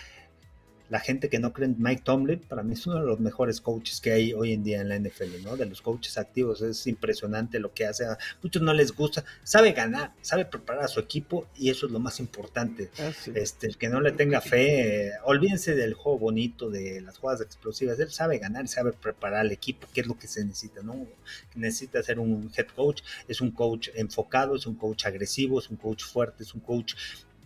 la 0.93 0.99
gente 0.99 1.27
que 1.27 1.39
no 1.39 1.53
cree 1.53 1.69
en 1.69 1.75
Mike 1.79 2.03
Tomlin, 2.05 2.37
para 2.37 2.61
mí 2.61 2.73
es 2.73 2.85
uno 2.85 2.99
de 2.99 3.07
los 3.07 3.19
mejores 3.19 3.61
coaches 3.61 3.99
que 3.99 4.11
hay 4.11 4.31
hoy 4.31 4.53
en 4.53 4.63
día 4.63 4.79
en 4.79 4.89
la 4.89 4.99
NFL, 4.99 5.41
¿no? 5.43 5.57
De 5.57 5.65
los 5.65 5.81
coaches 5.81 6.19
activos, 6.19 6.61
es 6.61 6.85
impresionante 6.85 7.59
lo 7.59 7.73
que 7.73 7.87
hace. 7.87 8.05
A 8.05 8.15
muchos 8.43 8.61
no 8.61 8.75
les 8.75 8.91
gusta, 8.91 9.25
sabe 9.43 9.71
ganar, 9.71 10.13
sabe 10.21 10.45
preparar 10.45 10.83
a 10.83 10.87
su 10.87 10.99
equipo 10.99 11.47
y 11.57 11.71
eso 11.71 11.87
es 11.87 11.91
lo 11.91 11.97
más 11.97 12.19
importante. 12.19 12.91
Ah, 12.99 13.09
este, 13.33 13.65
el 13.65 13.77
que 13.79 13.89
no 13.89 14.01
le 14.01 14.11
tenga 14.11 14.39
fe, 14.39 15.13
olvídense 15.23 15.73
del 15.73 15.95
juego 15.95 16.19
bonito, 16.19 16.69
de 16.69 17.01
las 17.01 17.17
jugadas 17.17 17.41
explosivas, 17.41 17.99
él 17.99 18.11
sabe 18.11 18.37
ganar, 18.37 18.67
sabe 18.67 18.93
preparar 18.93 19.39
al 19.39 19.51
equipo, 19.51 19.87
que 19.95 20.01
es 20.01 20.05
lo 20.05 20.19
que 20.19 20.27
se 20.27 20.45
necesita, 20.45 20.83
¿no? 20.83 21.07
Necesita 21.55 22.03
ser 22.03 22.19
un 22.19 22.51
head 22.55 22.67
coach, 22.67 23.01
es 23.27 23.41
un 23.41 23.49
coach 23.49 23.89
enfocado, 23.95 24.55
es 24.55 24.67
un 24.67 24.75
coach 24.75 25.07
agresivo, 25.07 25.57
es 25.57 25.71
un 25.71 25.77
coach 25.77 26.03
fuerte, 26.03 26.43
es 26.43 26.53
un 26.53 26.61
coach 26.61 26.93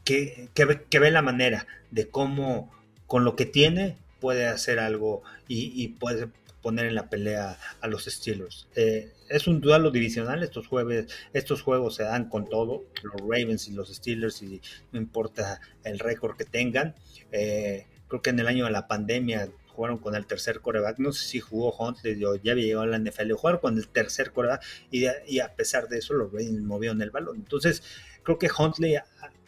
que, 0.03 0.49
que, 0.53 0.81
que 0.89 0.99
ve 0.99 1.11
la 1.11 1.21
manera 1.21 1.65
de 1.91 2.09
cómo 2.09 2.76
con 3.07 3.23
lo 3.23 3.35
que 3.35 3.45
tiene 3.45 3.97
puede 4.19 4.47
hacer 4.47 4.79
algo 4.79 5.23
y, 5.47 5.87
puede 5.89 6.29
poner 6.61 6.87
en 6.87 6.95
la 6.95 7.09
pelea 7.09 7.57
a 7.81 7.87
los 7.87 8.05
Steelers. 8.05 8.67
Eh, 8.75 9.13
es 9.29 9.47
un 9.47 9.61
duelo 9.61 9.91
divisional, 9.91 10.43
estos, 10.43 10.67
jueves, 10.67 11.07
estos 11.33 11.61
juegos 11.61 11.95
se 11.95 12.03
dan 12.03 12.29
con 12.29 12.49
todo, 12.49 12.83
los 13.03 13.21
Ravens 13.21 13.67
y 13.67 13.73
los 13.73 13.93
Steelers, 13.93 14.41
y 14.41 14.61
no 14.91 14.99
importa 14.99 15.61
el 15.83 15.99
récord 15.99 16.35
que 16.35 16.45
tengan. 16.45 16.95
Eh, 17.31 17.85
creo 18.07 18.21
que 18.21 18.31
en 18.31 18.39
el 18.39 18.47
año 18.47 18.65
de 18.65 18.71
la 18.71 18.87
pandemia 18.87 19.49
jugaron 19.67 19.99
con 19.99 20.15
el 20.15 20.25
tercer 20.25 20.59
coreback, 20.59 20.97
no 20.97 21.11
sé 21.11 21.27
si 21.27 21.39
jugó 21.39 21.71
Huntley 21.77 22.25
o 22.25 22.35
ya 22.35 22.53
había 22.53 22.65
llegado 22.65 22.83
a 22.83 22.87
la 22.87 22.97
NFL, 22.97 23.31
jugaron 23.33 23.61
con 23.61 23.77
el 23.77 23.87
tercer 23.87 24.31
coreback 24.31 24.63
y, 24.89 25.05
y 25.27 25.39
a 25.39 25.55
pesar 25.55 25.87
de 25.87 25.99
eso 25.99 26.15
los 26.15 26.31
Ravens 26.31 26.61
movieron 26.61 27.01
el 27.01 27.11
balón. 27.11 27.37
Entonces, 27.37 27.83
creo 28.23 28.39
que 28.39 28.49
Huntley 28.57 28.97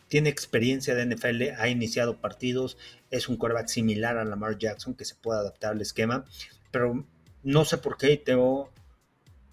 tiene 0.09 0.29
experiencia 0.29 0.95
de 0.95 1.05
NFL, 1.05 1.59
ha 1.59 1.69
iniciado 1.69 2.17
partidos, 2.17 2.77
es 3.11 3.29
un 3.29 3.37
quarterback 3.37 3.67
similar 3.67 4.17
a 4.17 4.25
Lamar 4.25 4.57
Jackson 4.57 4.95
que 4.95 5.05
se 5.05 5.15
puede 5.15 5.39
adaptar 5.39 5.71
al 5.71 5.81
esquema, 5.81 6.25
pero 6.71 7.05
no 7.43 7.63
sé 7.63 7.77
por 7.77 7.97
qué 7.97 8.17
tengo 8.17 8.71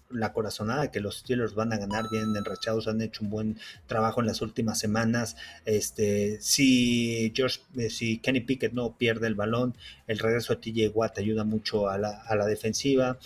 la 0.09 0.33
corazonada 0.33 0.91
que 0.91 0.99
los 0.99 1.17
Steelers 1.17 1.53
van 1.53 1.73
a 1.73 1.77
ganar 1.77 2.05
bien 2.09 2.35
enrachados, 2.35 2.87
han 2.87 3.01
hecho 3.01 3.23
un 3.23 3.29
buen 3.29 3.59
trabajo 3.87 4.21
en 4.21 4.27
las 4.27 4.41
últimas 4.41 4.79
semanas. 4.79 5.35
Este, 5.65 6.39
si 6.41 7.31
George, 7.35 7.59
eh, 7.77 7.89
si 7.89 8.19
Kenny 8.19 8.41
Pickett 8.41 8.73
no 8.73 8.97
pierde 8.97 9.27
el 9.27 9.35
balón, 9.35 9.75
el 10.07 10.19
regreso 10.19 10.55
de 10.55 10.61
TJ 10.61 10.91
Watt 10.95 11.17
ayuda 11.19 11.43
mucho 11.43 11.89
a 11.89 11.97
la, 11.97 12.21
a 12.21 12.35
la 12.35 12.45
defensiva 12.45 13.17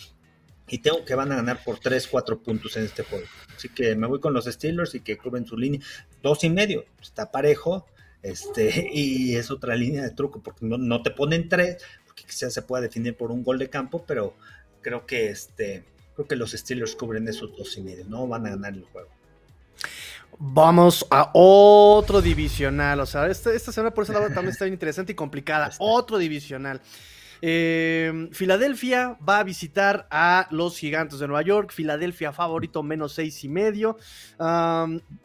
y 0.67 0.79
tengo 0.79 1.03
que 1.05 1.15
van 1.15 1.31
a 1.31 1.35
ganar 1.35 1.63
por 1.63 1.79
3, 1.79 2.07
4 2.07 2.41
puntos 2.41 2.77
en 2.77 2.85
este 2.85 3.03
juego. 3.03 3.25
Así 3.55 3.69
que 3.69 3.95
me 3.95 4.07
voy 4.07 4.19
con 4.19 4.33
los 4.33 4.45
Steelers 4.45 4.95
y 4.95 5.01
que 5.01 5.17
cubren 5.17 5.45
su 5.45 5.57
línea. 5.57 5.81
Dos 6.21 6.43
y 6.43 6.49
medio, 6.49 6.85
está 7.01 7.31
parejo. 7.31 7.85
Este, 8.21 8.89
y 8.93 9.35
es 9.35 9.51
otra 9.51 9.75
línea 9.75 10.03
de 10.03 10.11
truco, 10.11 10.41
porque 10.41 10.65
no, 10.65 11.01
te 11.01 11.11
ponen 11.11 11.49
tres, 11.49 11.77
porque 12.05 12.23
quizás 12.23 12.53
se 12.53 12.61
pueda 12.61 12.81
definir 12.81 13.15
por 13.15 13.31
un 13.31 13.43
gol 13.43 13.59
de 13.59 13.69
campo, 13.69 14.03
pero 14.05 14.35
creo 14.81 15.05
que 15.05 15.29
este, 15.29 15.85
creo 16.15 16.27
que 16.27 16.35
los 16.35 16.51
Steelers 16.51 16.95
cubren 16.95 17.27
esos 17.27 17.55
dos 17.57 17.77
y 17.77 17.81
medio, 17.81 18.05
no 18.05 18.27
van 18.27 18.45
a 18.45 18.51
ganar 18.51 18.73
el 18.73 18.83
juego. 18.83 19.09
Vamos 20.43 21.05
a 21.11 21.29
otro 21.33 22.19
divisional. 22.19 22.99
O 22.99 23.05
sea, 23.05 23.27
esta, 23.27 23.53
esta 23.53 23.71
semana 23.71 23.93
por 23.93 24.05
eso 24.05 24.13
también 24.13 24.47
está 24.47 24.65
bien 24.65 24.73
interesante 24.73 25.11
y 25.11 25.15
complicada. 25.15 25.69
Otro 25.77 26.17
divisional. 26.17 26.81
Eh, 27.41 28.29
Filadelfia 28.31 29.17
va 29.27 29.39
a 29.39 29.43
visitar 29.43 30.07
a 30.11 30.47
los 30.51 30.77
Gigantes 30.77 31.19
de 31.19 31.27
Nueva 31.27 31.41
York. 31.41 31.71
Filadelfia 31.71 32.31
favorito 32.31 32.83
menos 32.83 33.13
seis 33.13 33.43
y 33.43 33.49
medio. 33.49 33.97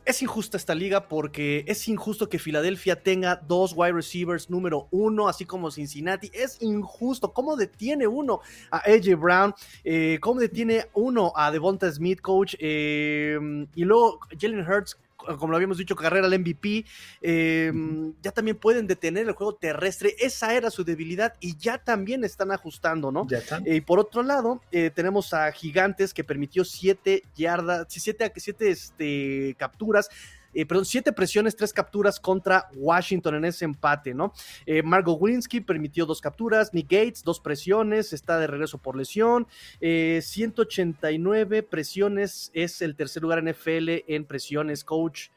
es 0.05 0.23
injusta 0.23 0.57
esta 0.57 0.75
liga 0.75 1.09
porque 1.09 1.65
es 1.67 1.87
injusto 1.89 2.29
que 2.29 2.39
Filadelfia 2.39 3.03
tenga 3.03 3.37
dos 3.37 3.75
wide 3.77 3.93
receivers 3.93 4.49
número 4.49 4.89
uno, 4.91 5.29
así 5.29 5.45
como 5.45 5.71
Cincinnati. 5.71 6.31
Es 6.33 6.61
injusto. 6.63 7.33
¿Cómo 7.33 7.57
detiene 7.57 8.07
uno 8.07 8.41
a 8.71 8.79
AJ 8.79 9.17
Brown? 9.19 9.55
Eh, 9.85 10.19
¿Cómo 10.21 10.41
detiene 10.41 10.87
uno 10.95 11.33
a 11.37 11.51
Devonta 11.51 11.91
Smith, 11.91 12.21
coach? 12.21 12.55
Eh, 12.59 13.39
y 13.75 13.85
luego 13.85 14.21
Jalen 14.39 14.67
Hurts 14.67 14.97
como 15.39 15.51
lo 15.51 15.57
habíamos 15.57 15.79
dicho, 15.79 15.97
carrera 15.97 16.27
al 16.27 16.39
MVP, 16.39 16.85
em, 17.21 18.15
ya 18.23 18.31
también 18.33 18.57
pueden 18.57 18.87
detener 18.87 19.27
el 19.27 19.33
juego 19.33 19.55
terrestre. 19.55 20.15
Esa 20.19 20.55
era 20.55 20.71
su 20.71 20.85
debilidad 20.85 21.35
y 21.41 21.57
ya 21.57 21.79
también 21.79 22.25
están 22.25 22.53
ajustando, 22.53 23.11
¿no? 23.11 23.27
Y 23.65 23.81
por 23.81 23.99
otro 23.99 24.23
lado, 24.23 24.61
eh, 24.73 24.91
tenemos 24.95 25.33
a 25.33 25.51
Gigantes 25.53 26.15
que 26.15 26.25
permitió 26.25 26.65
siete 26.65 27.23
yardas, 27.35 27.87
siete, 27.89 28.33
siete 28.37 28.71
este, 28.71 29.55
capturas 29.59 30.09
eh, 30.57 30.65
perdón, 30.65 30.87
siete 30.87 31.13
presiones, 31.13 31.55
tres 31.55 31.73
capturas 31.73 32.19
contra 32.19 32.69
Washington 32.75 33.35
en 33.37 33.45
ese 33.45 33.67
empate, 33.67 34.15
¿no? 34.15 34.33
Eh, 34.65 34.83
Margo 34.83 35.15
Winsky 35.15 35.61
permitió 35.61 36.07
dos 36.07 36.23
capturas, 36.23 36.73
Nick 36.73 36.91
Gates, 36.91 37.23
dos 37.23 37.41
presiones, 37.41 38.15
está 38.15 38.39
de 38.39 38.47
regreso 38.47 38.79
por 38.79 38.97
lesión, 38.97 39.47
189 39.81 41.59
eh, 41.59 41.63
presiones, 41.63 42.51
es 42.55 42.81
el 42.81 42.97
tercer 42.97 43.23
lugar 43.23 43.39
en 43.39 43.49
FL 43.49 44.05
en 44.09 44.25
presiones, 44.25 44.83
coach. 44.83 45.29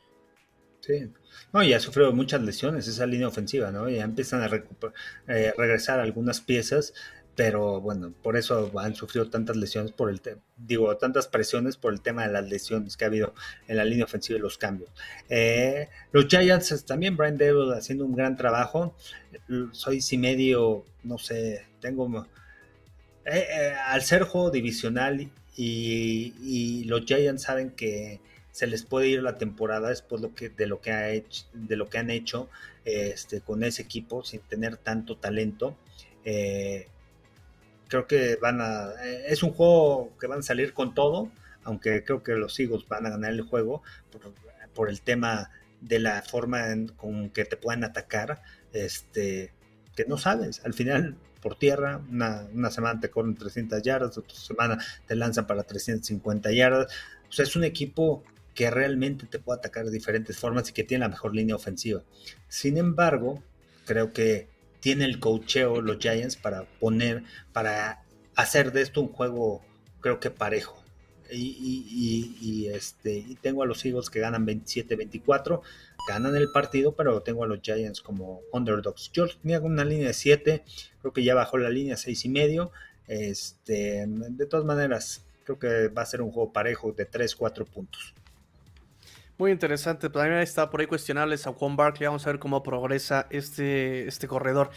Sí, 0.80 1.12
no, 1.52 1.62
ya 1.64 1.76
ha 1.76 1.80
sufrido 1.82 2.14
muchas 2.14 2.42
lesiones 2.42 2.88
esa 2.88 3.06
línea 3.06 3.28
ofensiva, 3.28 3.72
¿no? 3.72 3.90
Ya 3.90 4.06
empiezan 4.06 4.42
a 4.42 4.48
regresar 5.28 6.00
algunas 6.00 6.40
piezas 6.40 6.94
pero 7.40 7.80
bueno, 7.80 8.14
por 8.22 8.36
eso 8.36 8.70
han 8.78 8.96
sufrido 8.96 9.30
tantas 9.30 9.56
lesiones 9.56 9.94
por 9.94 10.10
el 10.10 10.22
digo, 10.58 10.98
tantas 10.98 11.30
presiones 11.30 11.78
por 11.78 11.94
el 11.94 12.02
tema 12.02 12.28
de 12.28 12.34
las 12.34 12.50
lesiones 12.50 12.98
que 12.98 13.06
ha 13.06 13.08
habido 13.08 13.34
en 13.70 13.78
la 13.78 13.86
línea 13.86 14.04
ofensiva 14.04 14.38
y 14.38 14.42
los 14.42 14.58
cambios. 14.58 14.90
Eh, 15.30 15.88
los 16.12 16.28
Giants 16.28 16.84
también, 16.84 17.16
Brian 17.16 17.38
Devil 17.38 17.72
haciendo 17.72 18.04
un 18.04 18.14
gran 18.14 18.36
trabajo. 18.36 18.94
Soy 19.72 20.02
si 20.02 20.18
medio, 20.18 20.84
no 21.04 21.18
sé, 21.18 21.66
tengo 21.80 22.28
eh, 23.24 23.48
eh, 23.50 23.74
al 23.88 24.02
ser 24.02 24.24
juego 24.24 24.52
divisional 24.52 25.32
y, 25.56 26.84
los 26.88 27.06
Giants 27.06 27.44
saben 27.44 27.70
que 27.70 28.20
se 28.52 28.68
les 28.68 28.84
puede 28.84 29.08
ir 29.08 29.24
la 29.24 29.38
temporada 29.38 29.88
después 29.88 30.22
lo 30.22 30.36
que, 30.36 30.50
de 30.50 30.68
lo 30.68 30.82
que 30.82 30.92
ha 30.92 31.10
hecho, 31.12 31.46
de 31.54 31.78
lo 31.78 31.90
que 31.90 32.00
han 32.00 32.10
hecho 32.10 32.50
este, 32.84 33.40
con 33.40 33.64
ese 33.64 33.84
equipo 33.84 34.26
sin 34.26 34.42
tener 34.42 34.76
tanto 34.76 35.16
talento. 35.16 35.78
Eh, 36.26 36.90
creo 37.90 38.08
que 38.08 38.38
van 38.38 38.62
a. 38.62 38.92
Eh, 39.04 39.26
es 39.28 39.44
un 39.44 39.52
juego 39.52 40.16
que 40.20 40.28
van 40.28 40.40
a 40.40 40.44
salir 40.44 40.74
con 40.74 40.94
todo, 40.94 41.30
aunque 41.64 42.04
creo 42.06 42.24
que 42.24 42.34
los 42.34 42.58
Eagles 42.60 42.88
van 42.88 43.06
a 43.06 43.10
ganar 43.10 43.32
el 43.32 43.42
juego 43.42 43.84
por, 44.74 44.90
el 44.90 45.02
tema 45.02 45.50
de 45.82 46.00
la 46.00 46.22
forma 46.22 46.72
en, 46.72 46.88
con 46.88 47.30
que 47.32 47.44
te 47.44 47.58
pueden 47.58 47.84
atacar, 47.84 48.42
este, 48.72 49.54
que 49.96 50.06
no 50.06 50.18
sabes. 50.18 50.62
Al 50.64 50.74
final, 50.74 51.18
por 51.42 51.58
tierra, 51.58 52.02
una, 52.10 52.48
una 52.54 52.72
semana 52.72 53.00
te 53.02 53.10
corren 53.10 53.36
300 53.36 53.82
yardas, 53.82 54.18
otra 54.18 54.38
semana 54.38 54.78
te 55.06 55.16
lanzan 55.16 55.48
para 55.48 55.64
350 55.64 56.52
yardas. 56.54 56.94
O 57.28 57.32
sea, 57.32 57.44
es 57.44 57.56
un 57.56 57.64
equipo 57.66 58.24
que 58.54 58.70
realmente 58.70 59.26
te 59.26 59.40
puede 59.40 59.60
atacar 59.60 59.86
de 59.86 59.92
diferentes 59.92 60.38
formas 60.38 60.70
y 60.70 60.74
que 60.74 60.84
tiene 60.84 61.06
la 61.06 61.10
mejor 61.10 61.36
línea 61.36 61.56
ofensiva. 61.56 62.04
Sin 62.48 62.78
embargo, 62.78 63.44
creo 63.86 64.14
que 64.14 64.48
tiene 64.80 65.06
el 65.06 65.20
cocheo 65.20 65.82
los 65.82 65.98
Giants 66.00 66.36
para 66.36 66.64
poner, 66.80 67.24
para 67.54 68.04
hacer 68.36 68.72
de 68.72 68.82
esto 68.82 69.02
un 69.02 69.10
juego, 69.10 69.62
creo 70.02 70.20
que 70.20 70.32
parejo. 70.32 70.84
Y, 71.32 72.68
este, 72.74 73.18
y 73.18 73.36
tengo 73.36 73.62
a 73.62 73.68
los 73.68 73.86
Eagles 73.86 74.10
que 74.10 74.20
ganan 74.20 74.48
27-24, 74.48 75.62
ganan 76.08 76.36
el 76.36 76.52
partido, 76.52 76.96
pero 76.96 77.22
tengo 77.22 77.44
a 77.44 77.48
los 77.48 77.60
Giants 77.62 78.02
como 78.02 78.42
underdogs. 78.52 79.12
Yo 79.14 79.28
tenía 79.28 79.60
una 79.60 79.86
línea 79.86 80.08
de 80.08 80.14
7, 80.14 80.64
creo 81.02 81.14
que 81.14 81.24
ya 81.24 81.36
bajó 81.36 81.60
la 81.60 81.70
línea 81.70 81.98
6 81.98 82.26
y 82.26 82.30
medio. 82.30 82.72
Este, 83.08 84.06
de 84.08 84.46
todas 84.48 84.66
maneras, 84.66 85.24
creo 85.44 85.60
que 85.60 85.88
va 85.90 86.02
a 86.02 86.06
ser 86.08 86.22
un 86.22 86.32
juego 86.32 86.52
parejo 86.52 86.94
de 86.94 87.10
3-4 87.10 87.66
puntos. 87.66 88.16
Muy 89.40 89.52
interesante. 89.52 90.10
También 90.10 90.40
está 90.40 90.70
por 90.70 90.82
ahí 90.82 90.86
cuestionables 90.86 91.48
a 91.48 91.54
Juan 91.54 91.78
Barkley. 91.78 92.08
Vamos 92.08 92.28
a 92.28 92.32
ver 92.32 92.40
cómo 92.40 92.62
progresa 92.62 93.26
este, 93.30 94.06
este 94.06 94.28
corredor. 94.28 94.70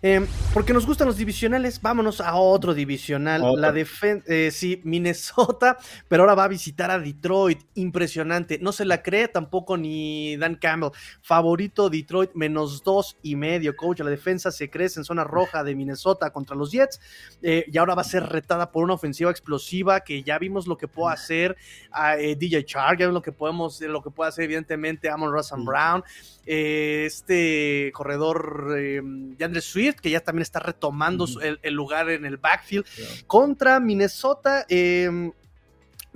Em, 0.00 0.26
porque 0.54 0.72
nos 0.72 0.86
gustan 0.86 1.06
los 1.06 1.18
divisionales, 1.18 1.82
vámonos 1.82 2.22
a 2.22 2.34
otro 2.36 2.72
divisional. 2.72 3.42
La 3.60 3.72
defensa, 3.72 4.24
eh, 4.26 4.50
sí, 4.50 4.80
Minnesota, 4.84 5.76
pero 6.08 6.22
ahora 6.22 6.34
va 6.34 6.44
a 6.44 6.48
visitar 6.48 6.90
a 6.90 6.98
Detroit. 6.98 7.60
Impresionante. 7.74 8.58
No 8.58 8.72
se 8.72 8.86
la 8.86 9.02
cree 9.02 9.28
tampoco 9.28 9.76
ni 9.76 10.38
Dan 10.38 10.54
Campbell. 10.54 10.92
Favorito 11.20 11.90
Detroit, 11.90 12.30
menos 12.32 12.82
dos 12.82 13.18
y 13.20 13.36
medio. 13.36 13.76
Coach, 13.76 14.00
la 14.00 14.08
defensa 14.08 14.50
se 14.50 14.70
crece 14.70 14.98
en 14.98 15.04
zona 15.04 15.24
roja 15.24 15.62
de 15.62 15.74
Minnesota 15.74 16.30
contra 16.30 16.56
los 16.56 16.72
Jets. 16.72 17.00
Eh, 17.42 17.66
y 17.70 17.76
ahora 17.76 17.94
va 17.94 18.00
a 18.00 18.04
ser 18.06 18.22
retada 18.22 18.72
por 18.72 18.82
una 18.82 18.94
ofensiva 18.94 19.30
explosiva 19.30 20.00
que 20.00 20.22
ya 20.22 20.38
vimos 20.38 20.66
lo 20.66 20.78
que 20.78 20.88
puede 20.88 21.12
hacer 21.12 21.54
a 21.90 22.16
eh, 22.16 22.34
DJ 22.34 22.64
Chark, 22.64 22.98
ya 22.98 23.04
vimos 23.04 23.16
lo 23.16 23.22
que 23.22 23.32
podemos, 23.32 23.78
lo 23.82 24.05
que 24.06 24.14
puede 24.14 24.28
hacer 24.28 24.44
evidentemente 24.44 25.10
Amon 25.10 25.32
Russell 25.32 25.64
Brown, 25.64 26.04
eh, 26.46 27.04
este 27.06 27.90
corredor 27.92 28.74
eh, 28.78 29.00
de 29.02 29.44
Andrés 29.44 29.64
Swift, 29.64 29.96
que 29.96 30.10
ya 30.10 30.20
también 30.20 30.42
está 30.42 30.60
retomando 30.60 31.26
el, 31.40 31.74
lugar 31.74 32.08
en 32.10 32.24
el 32.24 32.36
backfield, 32.36 32.86
contra 33.26 33.80
Minnesota, 33.80 34.64
em, 34.68 35.32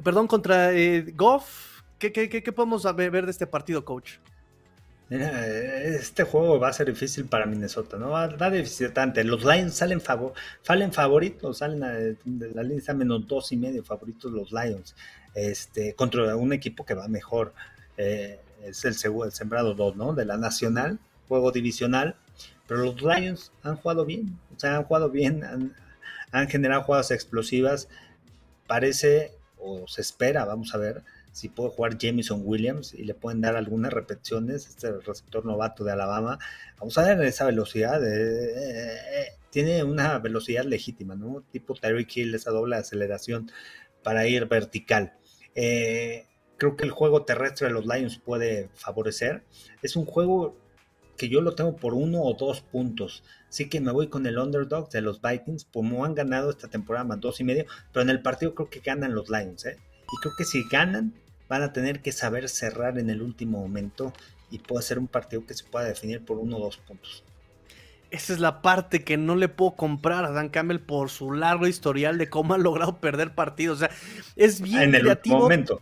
perdón, 0.03 0.29
contra 0.29 0.72
eh, 0.72 1.12
Goff, 1.16 1.83
¿qué, 1.98 2.12
qué, 2.12 2.29
qué 2.29 2.53
podemos 2.53 2.85
ver 2.94 3.24
de 3.24 3.31
este 3.31 3.46
partido, 3.46 3.85
coach? 3.85 4.18
este 5.11 6.22
juego 6.22 6.61
va 6.61 6.68
a 6.68 6.72
ser 6.72 6.87
difícil 6.87 7.24
para 7.24 7.44
Minnesota, 7.44 7.96
¿no? 7.96 8.11
Va, 8.11 8.29
va 8.29 8.48
de 8.48 8.61
visitante. 8.61 9.24
Los 9.24 9.44
Lions 9.44 9.74
salen, 9.74 10.00
favor, 10.00 10.35
salen 10.62 10.92
favoritos, 10.92 11.59
salen 11.59 12.16
de 12.24 12.50
la 12.55 12.62
lista 12.62 12.94
menos 12.94 13.26
dos 13.26 13.50
y 13.50 13.57
medio 13.57 13.83
favoritos 13.83 14.31
los 14.31 14.53
Lions. 14.53 14.94
Este, 15.35 15.94
contra 15.94 16.37
un 16.37 16.53
equipo 16.53 16.85
que 16.85 16.94
va 16.94 17.09
mejor. 17.09 17.53
Eh, 18.01 18.41
es 18.65 18.85
el, 18.85 18.95
el 19.25 19.33
sembrado 19.33 19.75
2, 19.75 19.97
¿no? 19.97 20.15
De 20.15 20.25
la 20.25 20.37
nacional, 20.37 20.99
juego 21.29 21.53
divisional. 21.53 22.17
Pero 22.67 22.85
los 22.85 23.03
Lions 23.03 23.53
han 23.63 23.77
jugado 23.77 24.05
bien, 24.05 24.39
o 24.57 24.59
sea, 24.59 24.77
han 24.77 24.85
jugado 24.85 25.11
bien, 25.11 25.43
han, 26.33 26.49
generado 26.49 26.83
jugadas 26.83 27.11
explosivas. 27.11 27.89
Parece, 28.67 29.33
o 29.59 29.89
se 29.89 30.01
espera, 30.01 30.45
vamos 30.45 30.75
a 30.75 30.79
ver, 30.79 31.03
si 31.33 31.49
puede 31.49 31.71
jugar 31.71 31.99
Jameson 31.99 32.43
Williams 32.45 32.95
y 32.95 33.05
le 33.05 33.15
pueden 33.15 33.41
dar 33.41 33.57
algunas 33.57 33.93
repeticiones, 33.93 34.69
este 34.69 34.93
receptor 34.93 35.45
novato 35.45 35.83
de 35.83 35.93
Alabama, 35.93 36.39
vamos 36.79 36.97
a 36.97 37.03
ver 37.03 37.21
esa 37.27 37.45
velocidad, 37.45 38.05
eh, 38.05 38.95
eh, 38.95 39.27
tiene 39.51 39.83
una 39.83 40.19
velocidad 40.19 40.65
legítima, 40.65 41.17
¿no? 41.17 41.43
Tipo 41.51 41.75
Tyreek 41.75 42.17
Hill, 42.17 42.35
esa 42.37 42.53
doble 42.53 42.77
aceleración 42.77 43.51
para 44.05 44.29
ir 44.29 44.47
vertical. 44.47 45.15
Eh, 45.57 46.27
creo 46.61 46.77
que 46.77 46.85
el 46.85 46.90
juego 46.90 47.25
terrestre 47.25 47.68
de 47.68 47.73
los 47.73 47.87
Lions 47.87 48.18
puede 48.18 48.68
favorecer. 48.75 49.42
Es 49.81 49.96
un 49.96 50.05
juego 50.05 50.55
que 51.16 51.31
yo 51.31 51.40
lo 51.40 51.55
tengo 51.55 51.75
por 51.75 51.94
uno 51.94 52.20
o 52.20 52.35
dos 52.35 52.61
puntos. 52.61 53.25
Así 53.49 53.70
que 53.70 53.81
me 53.81 53.92
voy 53.92 54.09
con 54.09 54.27
el 54.27 54.38
underdog 54.38 54.90
de 54.90 55.01
los 55.01 55.23
Vikings, 55.23 55.66
como 55.73 56.05
han 56.05 56.14
ganado 56.14 56.51
esta 56.51 56.68
temporada 56.68 57.05
más 57.05 57.18
dos 57.18 57.40
y 57.40 57.44
medio, 57.44 57.64
pero 57.92 58.03
en 58.03 58.11
el 58.11 58.20
partido 58.20 58.55
creo 58.55 58.68
que 58.68 58.81
ganan 58.81 59.14
los 59.14 59.31
Lions, 59.31 59.64
¿eh? 59.64 59.79
Y 59.79 60.20
creo 60.20 60.35
que 60.37 60.44
si 60.44 60.62
ganan, 60.68 61.14
van 61.49 61.62
a 61.62 61.73
tener 61.73 62.03
que 62.03 62.12
saber 62.12 62.46
cerrar 62.51 62.99
en 62.99 63.09
el 63.09 63.23
último 63.23 63.59
momento 63.59 64.12
y 64.51 64.59
puede 64.59 64.83
ser 64.83 64.99
un 64.99 65.09
partido 65.09 65.46
que 65.46 65.55
se 65.55 65.64
pueda 65.64 65.87
definir 65.87 66.23
por 66.23 66.37
uno 66.37 66.59
o 66.59 66.61
dos 66.61 66.77
puntos. 66.77 67.25
Esa 68.11 68.35
es 68.35 68.38
la 68.38 68.61
parte 68.61 69.03
que 69.03 69.16
no 69.16 69.35
le 69.35 69.49
puedo 69.49 69.77
comprar 69.77 70.27
a 70.27 70.31
Dan 70.31 70.51
Campbell 70.51 70.81
por 70.81 71.09
su 71.09 71.33
largo 71.33 71.66
historial 71.66 72.18
de 72.18 72.29
cómo 72.29 72.53
ha 72.53 72.59
logrado 72.59 72.99
perder 72.99 73.35
partidos. 73.35 73.79
O 73.79 73.81
sea, 73.81 73.90
es 74.37 74.61
bien 74.61 74.83
en 74.83 74.94
el 74.96 75.07
último 75.07 75.38
momento. 75.38 75.81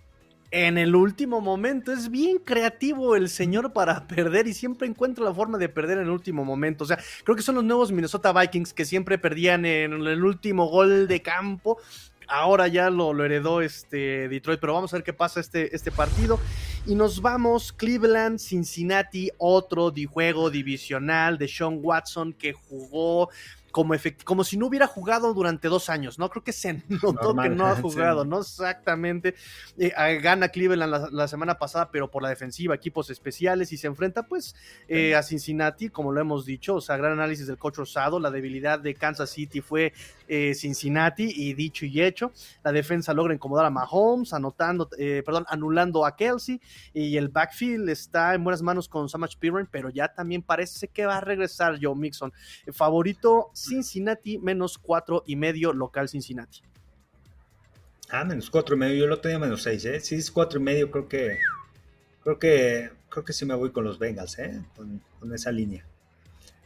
En 0.51 0.79
el 0.79 0.95
último 0.95 1.41
momento. 1.41 1.93
Es 1.93 2.11
bien 2.11 2.39
creativo 2.39 3.17
el 3.17 3.29
señor 3.29 3.73
para 3.73 4.07
perder 4.09 4.47
y 4.47 4.55
siempre 4.55 4.87
encuentra 4.87 5.25
la 5.25 5.35
forma 5.35 5.59
de 5.59 5.69
perder 5.69 5.99
en 5.99 6.05
el 6.05 6.11
último 6.11 6.45
momento. 6.45 6.85
O 6.85 6.87
sea, 6.87 6.99
creo 7.25 7.37
que 7.37 7.43
son 7.43 7.57
los 7.57 7.65
nuevos 7.65 7.93
Minnesota 7.93 8.33
Vikings 8.33 8.73
que 8.73 8.85
siempre 8.85 9.19
perdían 9.19 9.67
en 9.67 9.93
el 9.93 10.25
último 10.25 10.67
gol 10.67 11.07
de 11.09 11.23
campo 11.23 11.79
ahora 12.29 12.69
ya 12.69 12.91
lo, 12.91 13.25
heredó 13.25 13.63
este 13.63 14.29
Detroit, 14.29 14.61
pero 14.61 14.75
vamos 14.75 14.93
a 14.93 14.97
ver 14.97 15.05
qué 15.05 15.13
pasa 15.13 15.41
este, 15.41 15.75
este 15.75 15.91
partido. 15.91 16.39
Y 16.87 16.95
nos 16.95 17.21
vamos, 17.21 17.73
Cleveland, 17.73 18.39
Cincinnati, 18.39 19.31
otro 19.39 19.93
juego 20.11 20.51
divisional 20.51 21.39
de 21.39 21.49
Sean 21.49 21.81
Watson 21.83 22.33
que 22.33 22.53
jugó 22.53 23.31
como, 23.79 23.95
como 24.25 24.43
si 24.43 24.57
no 24.57 24.67
hubiera 24.67 24.89
jugado 24.89 25.33
durante 25.35 25.69
dos 25.69 25.89
años, 25.89 26.19
¿no? 26.19 26.29
Creo 26.31 26.43
que 26.43 26.53
se 26.53 26.83
notó 26.89 27.33
que 27.37 27.49
no 27.49 27.65
ha 27.65 27.77
jugado, 27.81 28.25
¿no? 28.25 28.41
Exactamente. 28.41 29.37
Eh, 29.79 29.93
gana 30.21 30.49
Cleveland 30.49 31.13
la, 31.13 31.29
semana 31.29 31.59
pasada, 31.59 31.89
pero 31.93 32.11
por 32.11 32.25
la 32.25 32.29
defensiva, 32.29 32.75
equipos 32.75 33.09
especiales, 33.09 33.73
y 33.73 33.77
se 33.77 33.87
enfrenta 33.87 34.25
pues 34.25 34.57
eh, 34.89 35.15
a 35.15 35.23
Cincinnati, 35.23 35.91
como 35.91 36.11
lo 36.11 36.21
hemos 36.21 36.45
dicho, 36.45 36.75
o 36.75 36.81
sea, 36.81 36.97
gran 36.97 37.13
análisis 37.13 37.47
del 37.47 37.57
coach 37.57 37.77
Rosado, 37.77 38.19
la 38.19 38.33
debilidad 38.33 38.81
de 38.81 38.97
Kansas 38.97 39.31
City 39.31 39.61
fue 39.61 39.93
eh, 40.29 40.55
Cincinnati, 40.55 41.33
y 41.35 41.55
dicho 41.55 41.87
y 41.87 42.03
hecho, 42.03 42.33
la 42.63 42.73
defensa 42.73 43.13
logra 43.15 43.35
incomodar 43.35 43.67
a 43.67 43.71
Mahomes, 43.71 44.33
anotando, 44.33 44.89
perdón, 44.89 45.45
anulando 45.49 46.05
a 46.05 46.15
Kelsey, 46.17 46.61
y 46.93 47.17
el 47.17 47.29
backfield 47.29 47.89
está 47.89 48.35
en 48.35 48.45
buenas 48.45 48.63
manos 48.63 48.89
con 48.89 49.09
Samach 49.09 49.37
Piran, 49.39 49.69
pero 49.71 49.91
ya 49.91 50.09
también 50.09 50.43
parece 50.43 50.89
que 50.89 51.07
va 51.07 51.17
a 51.17 51.21
regresar 51.21 51.79
Joe 51.81 51.95
Mixon. 51.95 52.33
favorito 52.73 53.51
Cincinnati 53.55 54.39
menos 54.39 54.79
cuatro 54.79 55.23
y 55.27 55.37
medio 55.37 55.73
local 55.73 56.09
Cincinnati. 56.09 56.61
Ah, 58.11 58.25
menos 58.25 58.51
cuatro 58.51 58.75
y 58.75 58.79
medio, 58.79 59.01
yo 59.01 59.07
lo 59.07 59.21
tenía 59.21 59.39
menos 59.39 59.63
seis, 59.63 59.85
¿eh? 59.85 60.01
Si 60.01 60.15
es 60.15 60.31
cuatro 60.31 60.59
y 60.59 60.63
medio, 60.63 60.91
creo 60.91 61.09
que 61.09 61.39
creo 62.23 62.39
que 62.39 62.91
creo 63.11 63.25
que 63.25 63.33
sí 63.33 63.45
me 63.45 63.55
voy 63.55 63.71
con 63.71 63.85
los 63.85 63.99
Bengals, 63.99 64.39
¿eh? 64.39 64.63
Con, 64.77 65.03
esa 65.35 65.51
línea. 65.53 65.85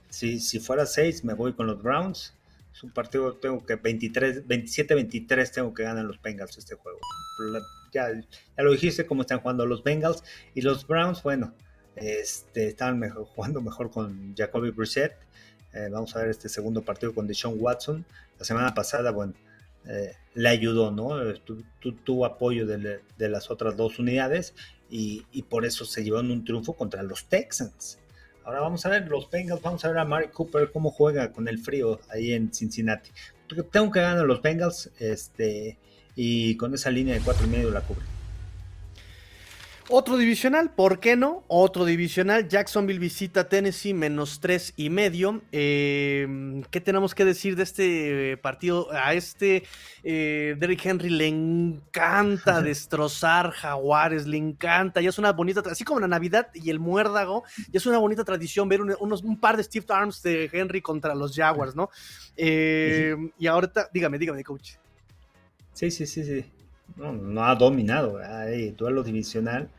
Si, 0.08 0.38
si 0.38 0.60
fuera 0.60 0.86
seis, 0.86 1.24
me 1.24 1.34
voy 1.34 1.52
con 1.54 1.66
los 1.66 1.82
Browns. 1.82 2.34
Es 2.72 2.82
un 2.82 2.90
partido, 2.90 3.34
tengo 3.34 3.64
que 3.64 3.76
23, 3.76 4.46
27-23 4.46 5.50
tengo 5.52 5.74
que 5.74 5.82
ganar 5.82 6.04
los 6.04 6.20
Bengals 6.20 6.56
este 6.56 6.74
juego. 6.74 6.98
Ya, 7.92 8.08
ya 8.12 8.62
lo 8.62 8.72
dijiste 8.72 9.06
cómo 9.06 9.22
están 9.22 9.40
jugando 9.40 9.66
los 9.66 9.82
Bengals 9.82 10.24
y 10.54 10.62
los 10.62 10.86
Browns, 10.86 11.22
bueno, 11.22 11.54
este, 11.96 12.68
estaban 12.68 12.98
mejor, 12.98 13.24
jugando 13.34 13.60
mejor 13.60 13.90
con 13.90 14.34
Jacoby 14.34 14.70
Brissett 14.70 15.12
eh, 15.72 15.88
vamos 15.90 16.14
a 16.14 16.20
ver 16.20 16.28
este 16.28 16.48
segundo 16.48 16.82
partido 16.82 17.14
con 17.14 17.26
Deshaun 17.26 17.56
Watson. 17.58 18.04
La 18.38 18.44
semana 18.44 18.74
pasada, 18.74 19.10
bueno, 19.10 19.34
eh, 19.86 20.14
le 20.34 20.48
ayudó, 20.48 20.90
¿no? 20.90 21.16
tuvo 22.04 22.26
apoyo 22.26 22.66
de, 22.66 23.00
las 23.28 23.50
otras 23.50 23.76
dos 23.76 23.98
unidades 23.98 24.54
y, 24.90 25.24
por 25.48 25.64
eso 25.64 25.84
se 25.84 26.04
llevó 26.04 26.20
en 26.20 26.30
un 26.30 26.44
triunfo 26.44 26.74
contra 26.74 27.02
los 27.02 27.26
Texans. 27.26 27.98
Ahora 28.44 28.60
vamos 28.60 28.84
a 28.84 28.88
ver 28.88 29.08
los 29.08 29.30
Bengals, 29.30 29.62
vamos 29.62 29.84
a 29.84 29.88
ver 29.88 29.98
a 29.98 30.04
Mari 30.04 30.28
Cooper 30.28 30.70
cómo 30.72 30.90
juega 30.90 31.32
con 31.32 31.46
el 31.48 31.58
frío 31.58 32.00
ahí 32.10 32.32
en 32.32 32.52
Cincinnati. 32.52 33.10
Tengo 33.70 33.90
que 33.90 34.00
ganar 34.00 34.24
los 34.26 34.42
Bengals 34.42 34.90
este, 34.98 35.78
y 36.16 36.56
con 36.56 36.74
esa 36.74 36.90
línea 36.90 37.14
de 37.14 37.20
cuatro 37.20 37.46
y 37.46 37.50
medio 37.50 37.70
la 37.70 37.82
cubre. 37.82 38.11
Otro 39.94 40.16
divisional, 40.16 40.70
¿por 40.70 41.00
qué 41.00 41.16
no? 41.16 41.44
Otro 41.48 41.84
divisional, 41.84 42.48
Jacksonville 42.48 42.98
visita 42.98 43.50
Tennessee 43.50 43.92
menos 43.92 44.40
tres 44.40 44.72
y 44.74 44.88
medio. 44.88 45.42
Eh, 45.52 46.62
¿Qué 46.70 46.80
tenemos 46.80 47.14
que 47.14 47.26
decir 47.26 47.56
de 47.56 47.62
este 47.62 48.38
partido? 48.38 48.90
A 48.90 49.12
este 49.12 49.64
eh, 50.02 50.56
Derrick 50.58 50.86
Henry 50.86 51.10
le 51.10 51.26
encanta 51.26 52.62
destrozar 52.62 53.50
jaguares, 53.50 54.26
le 54.26 54.38
encanta, 54.38 55.02
ya 55.02 55.10
es 55.10 55.18
una 55.18 55.30
bonita, 55.32 55.62
así 55.70 55.84
como 55.84 56.00
la 56.00 56.08
Navidad 56.08 56.48
y 56.54 56.70
el 56.70 56.80
muérdago, 56.80 57.44
ya 57.70 57.76
es 57.76 57.84
una 57.84 57.98
bonita 57.98 58.24
tradición 58.24 58.70
ver 58.70 58.80
unos, 58.80 59.22
un 59.22 59.38
par 59.38 59.58
de 59.58 59.62
Steve 59.62 59.84
Arms 59.90 60.22
de 60.22 60.48
Henry 60.50 60.80
contra 60.80 61.14
los 61.14 61.36
Jaguars, 61.36 61.76
¿no? 61.76 61.90
Eh, 62.34 63.14
y 63.38 63.46
ahorita, 63.46 63.90
dígame, 63.92 64.16
dígame, 64.16 64.42
coach. 64.42 64.76
Sí, 65.74 65.90
sí, 65.90 66.06
sí, 66.06 66.24
sí. 66.24 66.61
No, 66.96 67.44
ha 67.44 67.54
dominado, 67.54 68.18
hay 68.18 68.70
duelo 68.72 69.02
divisional 69.02 69.70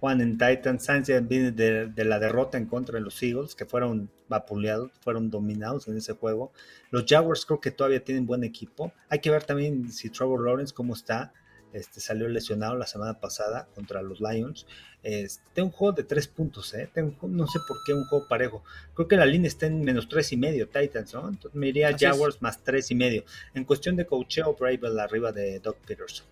Juan 0.00 0.20
en 0.20 0.36
Titans, 0.36 0.84
Sainz 0.84 1.08
viene 1.26 1.52
de, 1.52 2.04
la 2.04 2.18
derrota 2.18 2.58
en 2.58 2.66
contra 2.66 2.98
de 2.98 3.04
los 3.04 3.22
Eagles, 3.22 3.54
que 3.54 3.64
fueron 3.64 4.10
vapuleados, 4.28 4.90
fueron 5.00 5.30
dominados 5.30 5.88
en 5.88 5.96
ese 5.96 6.12
juego. 6.12 6.52
Los 6.90 7.04
Jaguars 7.08 7.46
creo 7.46 7.60
que 7.60 7.70
todavía 7.70 8.04
tienen 8.04 8.26
buen 8.26 8.44
equipo. 8.44 8.92
Hay 9.08 9.20
que 9.20 9.30
ver 9.30 9.44
también 9.44 9.90
si 9.90 10.10
Trevor 10.10 10.44
Lawrence 10.44 10.74
cómo 10.74 10.94
está. 10.94 11.32
Este, 11.72 12.00
salió 12.00 12.28
lesionado 12.28 12.76
la 12.76 12.86
semana 12.86 13.20
pasada 13.20 13.68
contra 13.74 14.00
los 14.00 14.20
Lions. 14.20 14.66
Este, 15.02 15.42
tengo 15.54 15.68
un 15.68 15.72
juego 15.72 15.92
de 15.92 16.04
tres 16.04 16.28
puntos, 16.28 16.72
¿eh? 16.74 16.88
no 16.94 17.46
sé 17.46 17.58
por 17.66 17.78
qué 17.84 17.92
un 17.92 18.04
juego 18.06 18.28
parejo. 18.28 18.64
Creo 18.94 19.08
que 19.08 19.16
la 19.16 19.26
línea 19.26 19.48
está 19.48 19.66
en 19.66 19.82
menos 19.82 20.08
tres 20.08 20.32
y 20.32 20.36
medio, 20.36 20.68
Titans, 20.68 21.14
¿no? 21.14 21.28
Entonces 21.28 21.54
me 21.54 21.68
iría 21.68 21.96
Jaguars 21.98 22.40
más 22.40 22.62
tres 22.62 22.90
y 22.90 22.94
medio. 22.94 23.24
En 23.54 23.64
cuestión 23.64 23.96
de 23.96 24.06
coacheo, 24.06 24.54
Brave 24.54 25.00
arriba 25.00 25.32
de 25.32 25.58
Doug 25.60 25.76
Peterson. 25.86 26.26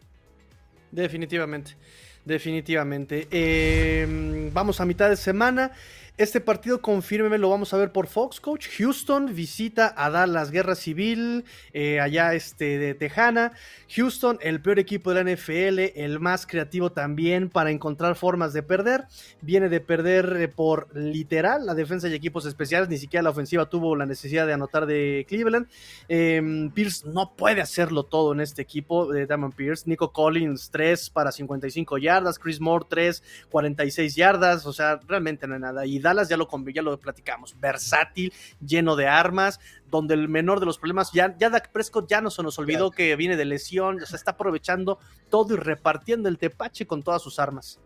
Definitivamente. 0.94 1.76
Definitivamente. 2.24 3.26
Em, 3.30 4.48
vamos 4.50 4.80
a 4.80 4.86
mitad 4.86 5.10
de 5.10 5.16
semana. 5.16 5.72
Este 6.16 6.40
partido, 6.40 6.80
confírmeme, 6.80 7.38
lo 7.38 7.50
vamos 7.50 7.74
a 7.74 7.76
ver 7.76 7.90
por 7.90 8.06
Fox, 8.06 8.38
coach. 8.38 8.68
Houston 8.78 9.34
visita 9.34 9.92
a 9.96 10.10
Dallas, 10.10 10.52
guerra 10.52 10.76
civil, 10.76 11.44
eh, 11.72 11.98
allá 11.98 12.34
este, 12.34 12.78
de 12.78 12.94
Tejana. 12.94 13.50
Houston, 13.96 14.38
el 14.40 14.62
peor 14.62 14.78
equipo 14.78 15.12
de 15.12 15.24
la 15.24 15.32
NFL, 15.32 16.00
el 16.00 16.20
más 16.20 16.46
creativo 16.46 16.92
también 16.92 17.50
para 17.50 17.72
encontrar 17.72 18.14
formas 18.14 18.52
de 18.52 18.62
perder. 18.62 19.06
Viene 19.40 19.68
de 19.68 19.80
perder 19.80 20.36
eh, 20.36 20.46
por 20.46 20.96
literal 20.96 21.66
la 21.66 21.74
defensa 21.74 22.06
y 22.06 22.14
equipos 22.14 22.46
especiales, 22.46 22.88
ni 22.88 22.98
siquiera 22.98 23.24
la 23.24 23.30
ofensiva 23.30 23.68
tuvo 23.68 23.96
la 23.96 24.06
necesidad 24.06 24.46
de 24.46 24.52
anotar 24.52 24.86
de 24.86 25.26
Cleveland. 25.28 25.66
Em, 26.06 26.70
Pierce 26.70 27.08
no 27.08 27.34
puede 27.34 27.60
hacerlo 27.60 28.04
todo 28.04 28.34
en 28.34 28.40
este 28.40 28.62
equipo 28.62 29.12
de 29.12 29.26
Damon 29.26 29.50
Pierce. 29.50 29.90
Nico 29.90 30.12
Collins, 30.12 30.70
3 30.70 31.10
para 31.10 31.32
55 31.32 31.98
yardas. 31.98 32.38
Chris 32.38 32.60
Moore, 32.60 32.86
3, 32.88 33.20
46 33.50 34.14
yardas. 34.14 34.64
O 34.64 34.72
sea, 34.72 35.00
realmente 35.08 35.48
no 35.48 35.54
hay 35.54 35.60
nada. 35.60 35.84
Y 35.84 36.03
Dallas 36.04 36.28
ya 36.28 36.36
lo, 36.36 36.48
ya 36.72 36.82
lo 36.82 36.98
platicamos, 37.00 37.58
versátil, 37.58 38.32
lleno 38.64 38.94
de 38.94 39.08
armas, 39.08 39.58
donde 39.90 40.14
el 40.14 40.28
menor 40.28 40.60
de 40.60 40.66
los 40.66 40.78
problemas, 40.78 41.10
ya, 41.12 41.36
ya 41.36 41.50
Dak 41.50 41.72
Prescott 41.72 42.08
ya 42.08 42.20
no 42.20 42.30
se 42.30 42.44
nos 42.44 42.58
olvidó 42.58 42.92
que 42.92 43.16
viene 43.16 43.36
de 43.36 43.44
lesión, 43.44 44.00
o 44.00 44.06
sea, 44.06 44.16
está 44.16 44.32
aprovechando 44.32 44.98
todo 45.30 45.54
y 45.54 45.56
repartiendo 45.56 46.28
el 46.28 46.38
tepache 46.38 46.86
con 46.86 47.02
todas 47.02 47.22
sus 47.22 47.40
armas. 47.40 47.80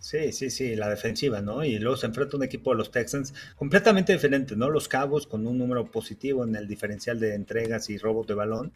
Sí, 0.00 0.32
sí, 0.32 0.48
sí, 0.48 0.76
la 0.76 0.88
defensiva, 0.88 1.42
¿no? 1.42 1.62
Y 1.62 1.78
luego 1.78 1.94
se 1.94 2.06
enfrenta 2.06 2.38
un 2.38 2.42
equipo 2.42 2.70
de 2.70 2.78
los 2.78 2.90
Texans 2.90 3.34
completamente 3.56 4.14
diferente, 4.14 4.56
¿no? 4.56 4.70
Los 4.70 4.88
Cabos 4.88 5.26
con 5.26 5.46
un 5.46 5.58
número 5.58 5.84
positivo 5.90 6.42
en 6.42 6.56
el 6.56 6.66
diferencial 6.66 7.20
de 7.20 7.34
entregas 7.34 7.90
y 7.90 7.98
robos 7.98 8.26
de 8.26 8.32
balón, 8.32 8.72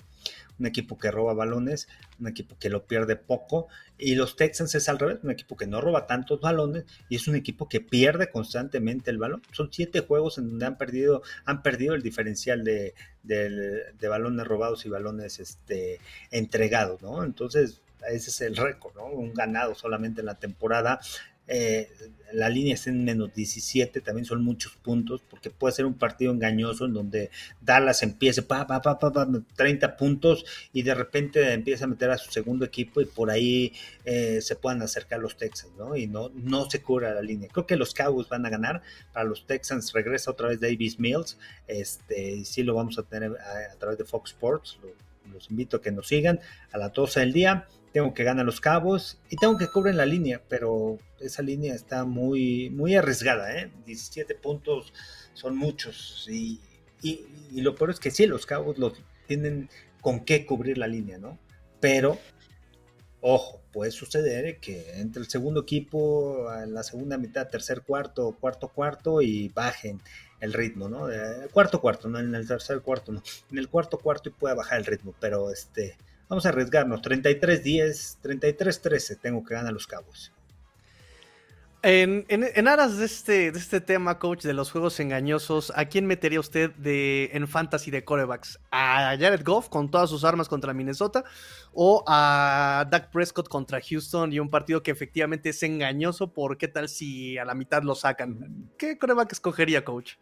un 0.58 0.66
equipo 0.66 0.98
que 0.98 1.10
roba 1.10 1.32
balones, 1.32 1.88
un 2.20 2.28
equipo 2.28 2.58
que 2.60 2.68
lo 2.68 2.84
pierde 2.86 3.16
poco, 3.16 3.68
y 3.96 4.16
los 4.16 4.36
Texans 4.36 4.74
es 4.74 4.86
al 4.90 4.98
revés, 4.98 5.20
un 5.22 5.30
equipo 5.30 5.56
que 5.56 5.66
no 5.66 5.80
roba 5.80 6.06
tantos 6.06 6.42
balones 6.42 6.84
y 7.08 7.16
es 7.16 7.26
un 7.26 7.36
equipo 7.36 7.70
que 7.70 7.80
pierde 7.80 8.28
constantemente 8.28 9.10
el 9.10 9.16
balón. 9.16 9.40
Son 9.52 9.70
siete 9.72 10.00
juegos 10.00 10.36
en 10.36 10.50
donde 10.50 10.66
han 10.66 10.76
perdido, 10.76 11.22
han 11.46 11.62
perdido 11.62 11.94
el 11.94 12.02
diferencial 12.02 12.64
de, 12.64 12.92
de 13.22 14.08
balones 14.08 14.46
robados 14.46 14.84
y 14.84 14.90
balones 14.90 15.40
este, 15.40 16.00
entregados, 16.30 17.00
¿no? 17.00 17.24
Entonces, 17.24 17.80
ese 18.10 18.30
es 18.30 18.40
el 18.40 18.56
récord, 18.56 18.94
¿no? 18.94 19.06
Un 19.06 19.34
ganado 19.34 19.74
solamente 19.74 20.20
en 20.20 20.26
la 20.26 20.34
temporada. 20.34 21.00
Eh, 21.46 21.90
la 22.32 22.48
línea 22.48 22.74
está 22.74 22.90
en 22.90 23.04
menos 23.04 23.32
17, 23.34 24.00
también 24.00 24.24
son 24.24 24.42
muchos 24.42 24.74
puntos, 24.76 25.22
porque 25.28 25.50
puede 25.50 25.74
ser 25.74 25.86
un 25.86 25.94
partido 25.94 26.32
engañoso 26.32 26.86
en 26.86 26.94
donde 26.94 27.30
Dallas 27.60 28.02
empiece 28.02 28.42
pa, 28.42 28.66
pa, 28.66 28.80
pa, 28.80 28.98
pa 28.98 29.28
30 29.54 29.96
puntos 29.96 30.44
y 30.72 30.82
de 30.82 30.94
repente 30.94 31.52
empieza 31.52 31.84
a 31.84 31.88
meter 31.88 32.10
a 32.10 32.18
su 32.18 32.32
segundo 32.32 32.64
equipo 32.64 33.00
y 33.00 33.04
por 33.04 33.30
ahí 33.30 33.72
eh, 34.04 34.40
se 34.40 34.56
puedan 34.56 34.82
acercar 34.82 35.20
los 35.20 35.36
Texans, 35.36 35.74
¿no? 35.76 35.96
Y 35.96 36.06
no, 36.06 36.30
no 36.30 36.68
se 36.68 36.82
cura 36.82 37.14
la 37.14 37.22
línea. 37.22 37.48
Creo 37.52 37.66
que 37.66 37.76
los 37.76 37.94
Cowboys 37.94 38.28
van 38.28 38.46
a 38.46 38.50
ganar, 38.50 38.82
para 39.12 39.24
los 39.24 39.46
Texans 39.46 39.92
regresa 39.92 40.32
otra 40.32 40.48
vez 40.48 40.60
Davis 40.60 40.98
Mills, 40.98 41.38
este, 41.68 42.36
y 42.36 42.44
sí 42.44 42.62
lo 42.64 42.74
vamos 42.74 42.98
a 42.98 43.04
tener 43.04 43.32
a, 43.32 43.78
través 43.78 43.98
de 43.98 44.04
Fox 44.04 44.32
Sports, 44.32 44.78
los 45.32 45.50
invito 45.50 45.76
a 45.76 45.82
que 45.82 45.92
nos 45.92 46.08
sigan 46.08 46.40
a 46.72 46.78
la 46.78 46.88
12 46.88 47.20
del 47.20 47.32
día 47.32 47.68
tengo 47.94 48.12
que 48.12 48.24
ganar 48.24 48.44
los 48.44 48.60
cabos 48.60 49.20
y 49.30 49.36
tengo 49.36 49.56
que 49.56 49.68
cubrir 49.68 49.94
la 49.94 50.04
línea, 50.04 50.42
pero 50.48 50.98
esa 51.20 51.42
línea 51.42 51.74
está 51.74 52.04
muy, 52.04 52.68
muy 52.70 52.96
arriesgada, 52.96 53.56
¿eh? 53.56 53.70
17 53.86 54.34
puntos 54.34 54.92
son 55.32 55.56
muchos 55.56 56.26
y, 56.28 56.60
lo 57.52 57.76
peor 57.76 57.90
es 57.90 58.00
que 58.00 58.10
sí, 58.10 58.26
los 58.26 58.46
cabos 58.46 58.78
los 58.78 58.94
tienen 59.28 59.68
con 60.00 60.24
qué 60.24 60.44
cubrir 60.44 60.76
la 60.76 60.88
línea, 60.88 61.18
¿no? 61.18 61.38
Pero, 61.78 62.18
ojo, 63.20 63.60
puede 63.72 63.92
suceder 63.92 64.58
que 64.58 64.98
entre 64.98 65.22
el 65.22 65.28
segundo 65.28 65.60
equipo, 65.60 66.52
en 66.52 66.74
la 66.74 66.82
segunda 66.82 67.16
mitad, 67.16 67.48
tercer 67.48 67.82
cuarto, 67.82 68.36
cuarto 68.40 68.70
cuarto 68.70 69.22
y 69.22 69.50
bajen 69.50 70.02
el 70.40 70.52
ritmo, 70.52 70.88
¿no? 70.88 71.06
cuarto 71.52 71.80
cuarto, 71.80 72.08
no 72.08 72.18
en 72.18 72.34
el 72.34 72.48
tercer 72.48 72.80
cuarto, 72.80 73.12
no. 73.12 73.22
En 73.52 73.58
el 73.58 73.68
cuarto 73.68 73.98
cuarto 73.98 74.30
y 74.30 74.32
puede 74.32 74.56
bajar 74.56 74.78
el 74.78 74.86
ritmo, 74.86 75.14
pero 75.20 75.52
este 75.52 75.96
Vamos 76.28 76.46
a 76.46 76.50
arriesgarnos. 76.50 77.02
33-10, 77.02 78.18
33-13 78.22 79.18
tengo 79.20 79.44
que 79.44 79.54
ganar 79.54 79.72
los 79.72 79.86
cabos. 79.86 80.32
En, 81.86 82.66
aras 82.66 82.96
de 82.96 83.04
este, 83.04 83.52
de 83.52 83.58
este 83.58 83.78
tema, 83.82 84.18
coach, 84.18 84.42
de 84.42 84.54
los 84.54 84.70
juegos 84.70 84.98
engañosos, 85.00 85.70
¿a 85.76 85.84
quién 85.84 86.06
metería 86.06 86.40
usted 86.40 86.72
en 86.82 87.46
fantasy 87.46 87.90
de 87.90 88.02
corebacks? 88.02 88.58
¿A 88.70 89.14
Jared 89.20 89.44
Goff 89.44 89.68
con 89.68 89.90
todas 89.90 90.08
sus 90.08 90.24
armas 90.24 90.48
contra 90.48 90.72
Minnesota? 90.72 91.24
¿O 91.74 92.02
a 92.06 92.86
Dak 92.90 93.10
Prescott 93.10 93.48
contra 93.48 93.82
Houston 93.82 94.32
y 94.32 94.40
un 94.40 94.48
partido 94.48 94.82
que 94.82 94.92
efectivamente 94.92 95.50
es 95.50 95.62
engañoso? 95.62 96.32
¿Por 96.32 96.56
qué 96.56 96.68
tal 96.68 96.88
si 96.88 97.36
a 97.36 97.44
la 97.44 97.54
mitad 97.54 97.82
lo 97.82 97.94
sacan? 97.94 98.70
¿Qué 98.78 98.96
coreback 98.96 99.32
escogería, 99.32 99.84
coach? 99.84 100.14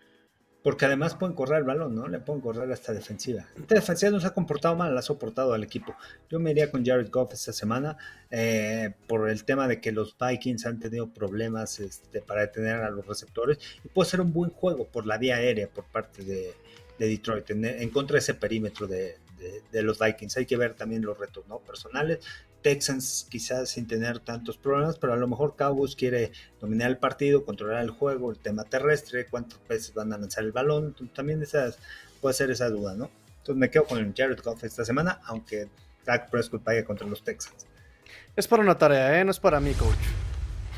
Porque 0.62 0.86
además 0.86 1.14
pueden 1.16 1.34
correr 1.34 1.58
el 1.58 1.64
balón, 1.64 1.94
¿no? 1.94 2.06
Le 2.06 2.20
pueden 2.20 2.40
correr 2.40 2.70
esta 2.70 2.92
defensiva. 2.92 3.46
Esta 3.56 3.74
defensiva 3.74 4.12
no 4.12 4.20
se 4.20 4.28
ha 4.28 4.34
comportado 4.34 4.76
mal, 4.76 4.94
la 4.94 5.00
ha 5.00 5.02
soportado 5.02 5.52
al 5.54 5.64
equipo. 5.64 5.94
Yo 6.30 6.38
me 6.38 6.52
iría 6.52 6.70
con 6.70 6.84
Jared 6.84 7.10
Goff 7.10 7.32
esta 7.32 7.52
semana 7.52 7.96
eh, 8.30 8.94
por 9.08 9.28
el 9.28 9.44
tema 9.44 9.66
de 9.66 9.80
que 9.80 9.90
los 9.90 10.16
Vikings 10.18 10.66
han 10.66 10.78
tenido 10.78 11.12
problemas 11.12 11.80
este, 11.80 12.20
para 12.20 12.42
detener 12.42 12.76
a 12.76 12.90
los 12.90 13.06
receptores 13.06 13.58
y 13.84 13.88
puede 13.88 14.10
ser 14.10 14.20
un 14.20 14.32
buen 14.32 14.50
juego 14.50 14.86
por 14.86 15.06
la 15.06 15.18
vía 15.18 15.36
aérea 15.36 15.68
por 15.68 15.84
parte 15.84 16.24
de, 16.24 16.54
Detroit 16.98 17.50
en, 17.50 17.90
contra 17.90 18.14
de 18.14 18.18
ese 18.20 18.34
perímetro 18.34 18.86
de, 18.86 19.16
de, 19.72 19.82
los 19.82 19.98
Vikings. 19.98 20.36
Hay 20.36 20.46
que 20.46 20.56
ver 20.56 20.74
también 20.74 21.02
los 21.02 21.18
retos 21.18 21.44
¿no? 21.48 21.58
personales 21.58 22.20
Texans 22.62 23.26
quizás 23.28 23.70
sin 23.70 23.86
tener 23.86 24.20
tantos 24.20 24.56
problemas, 24.56 24.98
pero 24.98 25.12
a 25.12 25.16
lo 25.16 25.26
mejor 25.28 25.56
Cowboys 25.56 25.96
quiere 25.96 26.32
dominar 26.60 26.90
el 26.90 26.98
partido, 26.98 27.44
controlar 27.44 27.82
el 27.82 27.90
juego, 27.90 28.30
el 28.30 28.38
tema 28.38 28.64
terrestre, 28.64 29.26
cuántas 29.26 29.60
veces 29.68 29.92
van 29.94 30.12
a 30.12 30.18
lanzar 30.18 30.44
el 30.44 30.52
balón, 30.52 30.94
también 31.14 31.42
esas, 31.42 31.78
puede 32.20 32.34
ser 32.34 32.50
esa 32.50 32.68
duda, 32.70 32.94
¿no? 32.94 33.10
Entonces 33.38 33.56
me 33.56 33.70
quedo 33.70 33.84
con 33.84 34.14
Jared 34.14 34.40
Goff 34.42 34.62
esta 34.64 34.84
semana, 34.84 35.20
aunque 35.24 35.68
Dak 36.04 36.30
Prescott 36.30 36.62
vaya 36.64 36.84
contra 36.84 37.06
los 37.06 37.22
Texans. 37.22 37.66
Es 38.36 38.46
para 38.46 38.62
una 38.62 38.78
tarea, 38.78 39.20
¿eh? 39.20 39.24
No 39.24 39.30
es 39.30 39.40
para 39.40 39.60
mí, 39.60 39.74
coach. 39.74 40.21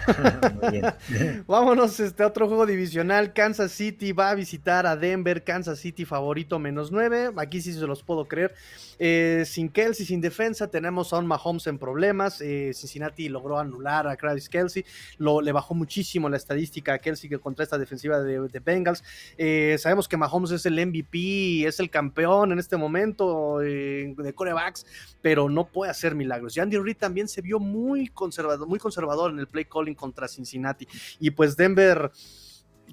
Vámonos 1.46 1.98
este 2.00 2.24
otro 2.24 2.48
juego 2.48 2.66
divisional. 2.66 3.32
Kansas 3.32 3.72
City 3.72 4.12
va 4.12 4.30
a 4.30 4.34
visitar 4.34 4.86
a 4.86 4.96
Denver. 4.96 5.44
Kansas 5.44 5.78
City 5.78 6.04
favorito 6.04 6.58
menos 6.58 6.92
9. 6.92 7.32
Aquí 7.36 7.60
sí 7.60 7.72
se 7.72 7.86
los 7.86 8.02
puedo 8.02 8.26
creer. 8.26 8.54
Eh, 8.98 9.44
sin 9.46 9.68
Kelsey, 9.68 10.06
sin 10.06 10.20
defensa, 10.20 10.68
tenemos 10.68 11.12
a 11.12 11.18
un 11.18 11.26
Mahomes 11.26 11.66
en 11.66 11.78
problemas. 11.78 12.40
Eh, 12.40 12.72
Cincinnati 12.74 13.28
logró 13.28 13.58
anular 13.58 14.06
a 14.06 14.16
Travis 14.16 14.48
Kelsey. 14.48 14.84
Lo, 15.18 15.40
le 15.40 15.52
bajó 15.52 15.74
muchísimo 15.74 16.28
la 16.28 16.36
estadística 16.36 16.94
a 16.94 16.98
Kelsey 16.98 17.28
que 17.28 17.38
contra 17.38 17.64
esta 17.64 17.78
defensiva 17.78 18.20
de, 18.20 18.60
Bengals. 18.64 19.02
Eh, 19.36 19.76
sabemos 19.78 20.08
que 20.08 20.16
Mahomes 20.16 20.50
es 20.52 20.66
el 20.66 20.74
MVP, 20.74 21.66
es 21.66 21.80
el 21.80 21.90
campeón 21.90 22.52
en 22.52 22.58
este 22.58 22.76
momento 22.76 23.58
de 23.58 24.32
corebacks, 24.34 24.86
pero 25.20 25.48
no 25.48 25.66
puede 25.66 25.90
hacer 25.90 26.14
milagros. 26.14 26.56
Y 26.56 26.60
Andy 26.60 26.78
Reid 26.78 26.96
también 26.96 27.28
se 27.28 27.40
vio 27.40 27.58
muy 27.58 28.08
conservador, 28.08 28.66
muy 28.66 28.78
conservador 28.78 29.30
en 29.30 29.38
el 29.38 29.46
play 29.46 29.64
calling 29.64 29.93
contra 29.94 30.28
Cincinnati. 30.28 30.86
Y 31.20 31.30
pues 31.30 31.56
Denver. 31.56 32.10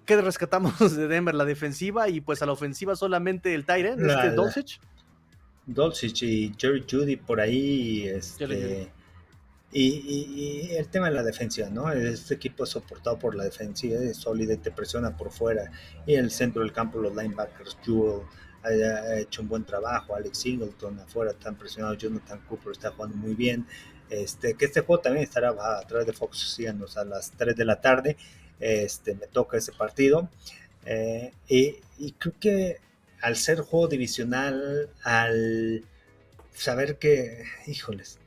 ¿Qué 0.05 0.19
rescatamos 0.19 0.79
de 0.95 1.07
Denver? 1.07 1.35
La 1.35 1.45
defensiva 1.45 2.09
y 2.09 2.21
pues 2.21 2.41
a 2.41 2.45
la 2.45 2.53
ofensiva 2.53 2.95
solamente 2.95 3.53
el 3.53 3.65
Tyren, 3.65 3.99
este 4.09 4.31
Dulcich. 4.31 4.79
Dolcich 5.65 6.23
y 6.23 6.55
Jerry 6.57 6.85
Judy 6.89 7.17
por 7.17 7.39
ahí. 7.39 8.07
Este, 8.07 8.91
y, 9.71 10.69
el 10.71 10.87
tema 10.89 11.09
de 11.09 11.15
la 11.15 11.23
defensiva, 11.23 11.69
¿no? 11.69 11.91
Este 11.91 12.33
equipo 12.33 12.63
es 12.63 12.71
soportado 12.71 13.17
por 13.17 13.35
la 13.35 13.45
defensiva, 13.45 13.99
es 14.01 14.17
sólido, 14.17 14.57
te 14.57 14.71
presiona 14.71 15.15
por 15.15 15.31
fuera. 15.31 15.71
Y 16.05 16.15
en 16.15 16.25
el 16.25 16.31
centro 16.31 16.61
del 16.61 16.73
campo, 16.73 16.99
los 16.99 17.15
linebackers, 17.15 17.77
Jewel 17.83 18.23
ha 18.63 19.19
hecho 19.19 19.41
un 19.41 19.47
buen 19.47 19.63
trabajo. 19.63 20.15
Alex 20.15 20.37
Singleton 20.39 20.99
afuera 20.99 21.31
están 21.31 21.55
presionados. 21.55 21.97
Jonathan 21.97 22.39
Cooper 22.47 22.73
está 22.73 22.91
jugando 22.91 23.17
muy 23.17 23.33
bien. 23.33 23.65
Este, 24.11 24.55
que 24.55 24.65
este 24.65 24.81
juego 24.81 25.01
también 25.01 25.23
estará 25.23 25.51
a 25.51 25.81
través 25.87 26.05
de 26.05 26.11
Fox 26.11 26.53
síganos 26.53 26.97
a 26.97 27.05
las 27.05 27.31
3 27.31 27.55
de 27.55 27.65
la 27.65 27.79
tarde. 27.79 28.17
Este, 28.59 29.15
me 29.15 29.27
toca 29.27 29.57
ese 29.57 29.71
partido. 29.71 30.29
Eh, 30.85 31.33
y, 31.47 32.11
creo 32.17 32.35
que 32.39 32.77
al 33.21 33.37
ser 33.37 33.61
juego 33.61 33.87
divisional, 33.87 34.89
al 35.03 35.85
saber 36.53 36.97
que, 36.97 37.45
híjoles, 37.67 38.19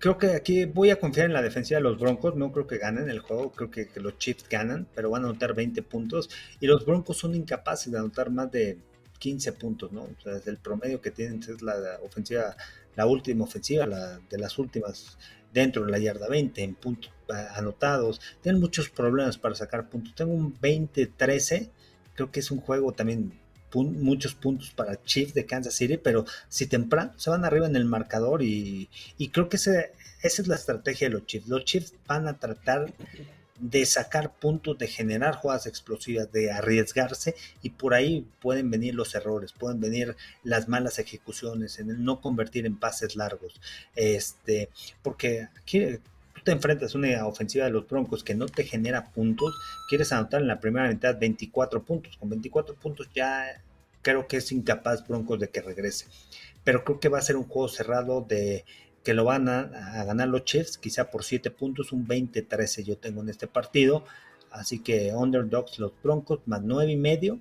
creo 0.00 0.18
que 0.18 0.32
aquí 0.32 0.64
voy 0.64 0.90
a 0.90 0.98
confiar 0.98 1.26
en 1.26 1.32
la 1.32 1.42
defensa 1.42 1.76
de 1.76 1.80
los 1.80 2.00
Broncos. 2.00 2.34
No 2.34 2.50
creo 2.50 2.66
que 2.66 2.78
ganen 2.78 3.08
el 3.08 3.20
juego, 3.20 3.52
creo 3.52 3.70
que, 3.70 3.88
los 4.00 4.18
Chiefs 4.18 4.48
ganan, 4.48 4.88
pero 4.96 5.10
van 5.10 5.24
a 5.24 5.28
anotar 5.28 5.54
20 5.54 5.80
puntos. 5.82 6.28
Y 6.58 6.66
los 6.66 6.84
Broncos 6.84 7.18
son 7.18 7.36
incapaces 7.36 7.92
de 7.92 7.98
anotar 7.98 8.30
más 8.30 8.50
de 8.50 8.78
15 9.20 9.52
puntos, 9.52 9.92
¿no? 9.92 10.02
O 10.02 10.20
sea, 10.22 10.40
el 10.44 10.58
promedio 10.58 11.00
que 11.00 11.12
tienen 11.12 11.40
es 11.40 11.62
la 11.62 12.00
ofensiva, 12.02 12.56
la 12.96 13.06
última 13.06 13.44
ofensiva, 13.44 13.86
la 13.86 14.20
de 14.30 14.38
las 14.38 14.58
últimas 14.58 15.18
dentro 15.52 15.84
de 15.84 15.92
la 15.92 15.98
yarda 15.98 16.28
20 16.28 16.62
en 16.62 16.74
puntos 16.74 17.12
anotados. 17.54 18.20
Tienen 18.42 18.60
muchos 18.60 18.90
problemas 18.90 19.38
para 19.38 19.54
sacar 19.54 19.88
puntos. 19.88 20.14
Tengo 20.14 20.32
un 20.32 20.58
20-13 20.60 21.70
creo 22.14 22.30
que 22.30 22.40
es 22.40 22.50
un 22.50 22.60
juego 22.60 22.92
también 22.92 23.32
muchos 23.74 24.34
puntos 24.34 24.70
para 24.70 25.02
Chiefs 25.02 25.34
de 25.34 25.46
Kansas 25.46 25.74
City, 25.74 25.96
pero 25.96 26.24
si 26.48 26.66
temprano 26.66 27.12
se 27.16 27.30
van 27.30 27.44
arriba 27.44 27.66
en 27.66 27.74
el 27.74 27.84
marcador 27.84 28.40
y, 28.42 28.88
creo 29.32 29.48
que 29.48 29.56
ese, 29.56 29.90
esa 30.22 30.42
es 30.42 30.48
la 30.48 30.54
estrategia 30.54 31.08
de 31.08 31.14
los 31.14 31.26
Chiefs. 31.26 31.48
Los 31.48 31.64
Chiefs 31.64 31.94
van 32.06 32.28
a 32.28 32.38
tratar 32.38 32.94
de 33.64 33.86
sacar 33.86 34.34
puntos, 34.34 34.76
de 34.76 34.88
generar 34.88 35.36
jugadas 35.36 35.66
explosivas, 35.66 36.30
de 36.30 36.50
arriesgarse 36.50 37.34
y 37.62 37.70
por 37.70 37.94
ahí 37.94 38.26
pueden 38.38 38.70
venir 38.70 38.94
los 38.94 39.14
errores, 39.14 39.54
pueden 39.54 39.80
venir 39.80 40.16
las 40.42 40.68
malas 40.68 40.98
ejecuciones, 40.98 41.78
en 41.78 41.88
el 41.88 42.04
no 42.04 42.20
convertir 42.20 42.66
en 42.66 42.78
pases 42.78 43.16
largos. 43.16 43.58
Este, 43.96 44.68
porque 45.02 45.48
aquí 45.56 45.98
te 46.44 46.52
enfrentas 46.52 46.94
a 46.94 46.98
una 46.98 47.26
ofensiva 47.26 47.64
de 47.64 47.70
los 47.70 47.88
Broncos 47.88 48.22
que 48.22 48.34
no 48.34 48.44
te 48.44 48.64
genera 48.64 49.10
puntos, 49.12 49.54
quieres 49.88 50.12
anotar 50.12 50.42
en 50.42 50.48
la 50.48 50.60
primera 50.60 50.90
mitad 50.90 51.18
24 51.18 51.84
puntos. 51.84 52.18
Con 52.18 52.28
24 52.28 52.74
puntos 52.74 53.08
ya 53.14 53.62
creo 54.02 54.28
que 54.28 54.36
es 54.36 54.52
incapaz 54.52 55.08
Broncos 55.08 55.40
de 55.40 55.48
que 55.48 55.62
regrese. 55.62 56.04
Pero 56.64 56.84
creo 56.84 57.00
que 57.00 57.08
va 57.08 57.18
a 57.18 57.22
ser 57.22 57.36
un 57.36 57.44
juego 57.44 57.68
cerrado 57.68 58.20
de 58.20 58.66
que 59.04 59.14
lo 59.14 59.24
van 59.24 59.48
a, 59.48 60.04
ganar 60.04 60.28
los 60.28 60.44
Chiefs, 60.44 60.78
quizá 60.78 61.10
por 61.10 61.24
7 61.24 61.50
puntos, 61.50 61.92
un 61.92 62.08
20-13 62.08 62.84
yo 62.84 62.96
tengo 62.96 63.22
en 63.22 63.28
este 63.28 63.46
partido. 63.46 64.04
Así 64.50 64.78
que 64.78 65.12
underdogs 65.14 65.78
los 65.78 65.92
Broncos 66.02 66.40
más 66.46 66.62
9 66.62 66.92
y 66.92 66.96
medio, 66.96 67.38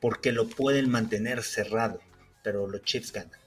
porque 0.00 0.32
lo 0.32 0.48
pueden 0.48 0.90
mantener 0.90 1.42
cerrado, 1.42 2.00
pero 2.42 2.66
los 2.66 2.82
Chiefs 2.82 3.12
ganan. 3.12 3.38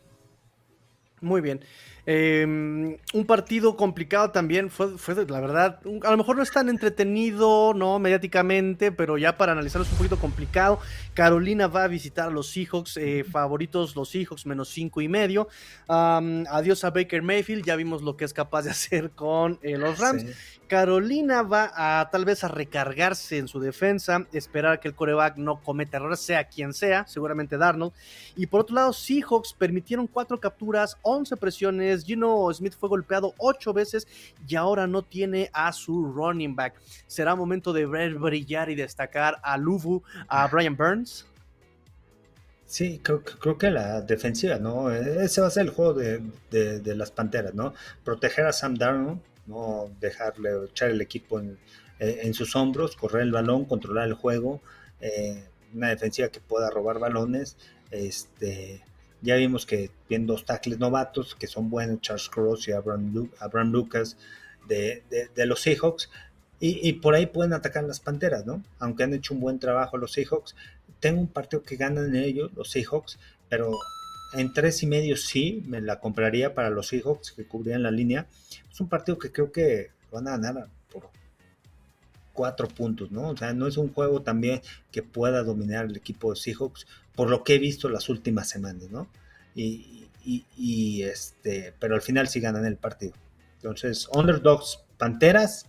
Muy 1.20 1.42
bien. 1.42 1.62
Em, 2.08 2.98
un 3.14 3.26
partido 3.26 3.76
complicado 3.76 4.30
también, 4.30 4.70
fue, 4.70 4.98
fue 4.98 5.16
la 5.26 5.40
verdad, 5.40 5.80
a 6.04 6.12
lo 6.12 6.18
mejor 6.18 6.38
no 6.38 6.44
es 6.44 6.52
tan 6.52 6.70
entretenido, 6.70 7.74
¿no? 7.74 7.98
Mediáticamente, 7.98 8.92
pero 8.92 9.18
ya 9.18 9.38
para 9.38 9.54
analizarlo 9.54 9.86
es 9.86 9.92
un 9.92 9.98
poquito 9.98 10.20
complicado. 10.20 10.80
Carolina 11.16 11.68
va 11.68 11.86
a 11.86 11.88
visitar 11.88 12.28
a 12.28 12.32
los 12.32 12.48
Seahawks, 12.52 12.98
eh, 12.98 13.24
favoritos 13.24 13.96
los 13.96 14.10
Seahawks 14.10 14.46
menos 14.46 14.70
cinco 14.70 15.02
y 15.02 15.08
medio. 15.08 15.48
adiós 15.88 16.84
a 16.84 16.92
Baker 16.92 17.24
Mayfield, 17.24 17.66
ya 17.66 17.76
vimos 17.76 18.04
lo 18.04 18.16
que 18.18 18.26
es 18.26 18.34
capaz 18.34 18.64
de 18.64 18.70
hacer 18.76 19.12
con 19.12 19.60
eh, 19.64 19.78
los 19.78 19.98
Rams. 19.98 20.26
Carolina 20.68 21.44
va 21.44 21.72
a 21.76 22.10
tal 22.10 22.26
vez 22.26 22.44
a 22.44 22.48
recargarse 22.48 23.38
en 23.38 23.48
su 23.48 23.60
defensa, 23.60 24.26
esperar 24.32 24.80
que 24.80 24.88
el 24.88 24.96
coreback 24.96 25.38
no 25.38 25.62
cometa 25.62 25.98
errores, 25.98 26.20
sea 26.20 26.46
quien 26.46 26.74
sea, 26.74 27.06
seguramente 27.08 27.58
Darnold. 27.58 27.94
Y 28.36 28.48
por 28.48 28.62
otro 28.62 28.76
lado, 28.76 28.94
Seahawks 28.94 29.54
permitieron 29.54 30.08
cuatro 30.08 30.40
capturas, 30.40 30.98
11 31.04 31.38
presiones. 31.38 31.95
Gino 32.04 32.52
Smith 32.54 32.76
fue 32.78 32.90
golpeado 32.90 33.34
ocho 33.38 33.74
veces 33.74 34.08
y 34.48 34.56
ahora 34.56 34.88
no 34.88 35.04
tiene 35.04 35.50
a 35.54 35.72
su 35.72 36.12
running 36.12 36.56
back. 36.56 36.76
¿Será 37.08 37.36
momento 37.36 37.72
de 37.72 37.86
ver 37.86 38.16
brillar 38.16 38.70
y 38.70 38.76
destacar 38.76 39.40
a 39.44 39.58
Luvu, 39.58 40.04
a 40.28 40.48
Brian 40.48 40.76
Burns? 40.76 41.26
Sí, 42.66 43.00
creo, 43.04 43.58
que 43.58 43.70
la 43.70 44.02
defensiva, 44.02 44.58
¿no? 44.58 44.92
Ese 44.92 45.40
va 45.40 45.48
a 45.48 45.52
ser 45.52 45.64
el 45.68 45.70
juego 45.70 45.94
de, 45.94 46.20
de 46.50 46.96
las 46.96 47.12
Panteras, 47.12 47.54
¿no? 47.54 47.74
Proteger 48.04 48.48
a 48.48 48.52
Sam 48.52 48.76
Darnold 48.76 49.22
no 49.48 49.90
dejarle 50.00 50.66
echar 50.66 50.90
el 50.90 51.02
equipo 51.02 51.40
en, 51.40 51.58
eh, 52.00 52.34
sus 52.34 52.56
hombros, 52.56 52.96
correr 52.96 53.24
el 53.24 53.32
balón, 53.32 53.66
controlar 53.66 54.08
el 54.08 54.14
juego, 54.14 54.62
eh, 55.00 55.46
una 55.74 55.90
defensiva 55.90 56.30
que 56.30 56.40
pueda 56.40 56.70
robar 56.70 57.00
balones. 57.00 57.58
Este, 57.92 58.84
ya 59.26 59.36
vimos 59.36 59.66
que 59.66 59.92
tienen 60.08 60.28
dos 60.28 60.46
tackles 60.46 60.80
novatos 60.80 61.36
que 61.36 61.48
son 61.48 61.70
buenos, 61.70 62.00
Charles 62.02 62.30
Cross 62.30 62.68
y 62.68 62.72
Abraham, 62.72 63.72
Lucas 63.72 64.18
de, 64.68 65.04
los 65.46 65.62
Seahawks. 65.62 66.10
Y, 66.60 66.94
por 66.94 67.14
ahí 67.14 67.26
pueden 67.26 67.54
atacar 67.54 67.84
las 67.84 68.00
Panteras, 68.00 68.46
¿no? 68.46 68.64
Aunque 68.80 69.04
han 69.04 69.14
hecho 69.14 69.34
un 69.34 69.42
buen 69.42 69.60
trabajo 69.60 69.98
los 69.98 70.14
Seahawks. 70.14 70.56
Tengo 71.00 71.20
un 71.20 71.28
partido 71.28 71.62
que 71.62 71.76
ganan 71.76 72.16
ellos, 72.16 72.52
los 72.56 72.72
Seahawks, 72.72 73.20
pero 73.50 73.72
en 74.34 74.54
tres 74.54 74.82
y 74.82 74.88
medio 74.88 75.18
sí, 75.18 75.64
me 75.68 75.82
la 75.82 76.00
compraría 76.00 76.56
para 76.56 76.70
los 76.70 76.88
Seahawks 76.88 77.34
que 77.34 77.46
cubrían 77.46 77.84
la 77.84 77.92
línea. 77.92 78.28
Es 78.72 78.80
un 78.80 78.88
partido 78.88 79.20
que 79.20 79.32
creo 79.32 79.52
que 79.52 79.92
van 80.12 80.28
a 80.28 80.38
ganar 80.38 80.68
cuatro 82.36 82.68
puntos, 82.68 83.10
¿no? 83.10 83.30
O 83.30 83.38
sea, 83.38 83.54
no 83.54 83.66
es 83.66 83.78
un 83.78 83.92
juego 83.92 84.22
también 84.22 84.62
que 84.92 85.02
pueda 85.02 85.42
dominar 85.42 85.86
el 85.86 85.96
equipo 85.96 86.32
de 86.32 86.36
Seahawks, 86.36 86.86
por 87.16 87.30
lo 87.30 87.44
que 87.44 87.56
he 87.56 87.60
visto 87.60 87.90
las 87.90 88.10
últimas 88.10 88.50
semanas, 88.50 88.92
¿no? 88.92 89.08
Y, 89.56 91.02
este, 91.04 91.74
pero 91.80 91.96
al 91.96 92.02
final 92.02 92.28
sí 92.28 92.40
ganan 92.40 92.66
el 92.66 92.78
partido. 92.78 93.14
Entonces, 93.58 94.08
underdogs, 94.12 94.84
Panteras, 94.98 95.66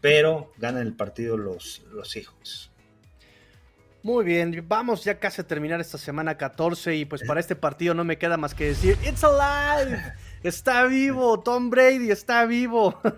pero 0.00 0.52
ganan 0.58 0.86
el 0.86 0.94
partido 0.94 1.36
los, 1.36 1.82
los 1.92 2.08
Seahawks. 2.10 2.70
Muy 4.02 4.24
bien, 4.24 4.64
vamos 4.68 5.02
ya 5.02 5.18
casi 5.18 5.40
a 5.40 5.46
terminar 5.46 5.80
esta 5.80 5.96
semana 5.96 6.36
14 6.36 6.94
y 6.94 7.04
pues 7.06 7.22
para 7.26 7.40
este 7.40 7.56
partido 7.56 7.94
no 7.94 8.04
me 8.04 8.18
queda 8.18 8.36
más 8.36 8.54
que 8.54 8.66
decir, 8.66 8.98
It's 9.02 9.24
alive. 9.24 10.12
Está 10.44 10.84
vivo, 10.84 11.40
Tom 11.40 11.70
Brady 11.70 12.10
está 12.10 12.44
vivo. 12.44 13.00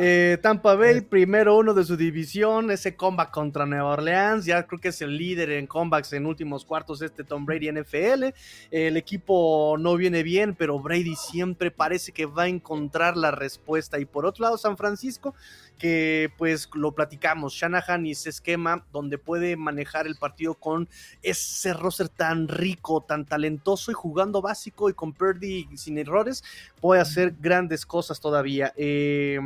Eh, 0.00 0.38
Tampa 0.42 0.74
Bay, 0.74 1.00
primero 1.00 1.56
uno 1.56 1.74
de 1.74 1.84
su 1.84 1.96
división, 1.96 2.70
ese 2.70 2.94
comeback 2.94 3.30
contra 3.30 3.66
Nueva 3.66 3.90
Orleans, 3.94 4.44
ya 4.44 4.64
creo 4.64 4.80
que 4.80 4.88
es 4.88 5.02
el 5.02 5.16
líder 5.16 5.50
en 5.50 5.66
comebacks 5.66 6.12
en 6.12 6.26
últimos 6.26 6.64
cuartos 6.64 7.02
este 7.02 7.24
Tom 7.24 7.44
Brady 7.44 7.72
NFL. 7.72 8.26
El 8.70 8.96
equipo 8.96 9.76
no 9.78 9.96
viene 9.96 10.22
bien, 10.22 10.54
pero 10.54 10.78
Brady 10.78 11.16
siempre 11.16 11.70
parece 11.70 12.12
que 12.12 12.26
va 12.26 12.44
a 12.44 12.48
encontrar 12.48 13.16
la 13.16 13.30
respuesta. 13.30 13.98
Y 13.98 14.04
por 14.04 14.26
otro 14.26 14.44
lado, 14.44 14.58
San 14.58 14.76
Francisco, 14.76 15.34
que 15.78 16.30
pues 16.36 16.68
lo 16.74 16.92
platicamos, 16.92 17.54
Shanahan 17.54 18.04
y 18.06 18.10
ese 18.10 18.30
esquema 18.30 18.84
donde 18.92 19.16
puede 19.16 19.56
manejar 19.56 20.06
el 20.06 20.16
partido 20.16 20.54
con 20.54 20.88
ese 21.22 21.72
roster 21.72 22.08
tan 22.08 22.48
rico, 22.48 23.02
tan 23.02 23.24
talentoso 23.24 23.90
y 23.90 23.94
jugando 23.94 24.42
básico 24.42 24.90
y 24.90 24.94
con 24.94 25.12
Purdy 25.12 25.68
sin 25.76 25.98
errores, 25.98 26.42
puede 26.80 27.00
hacer 27.00 27.34
grandes 27.40 27.86
cosas 27.86 28.20
todavía. 28.20 28.72
Eh, 28.76 29.38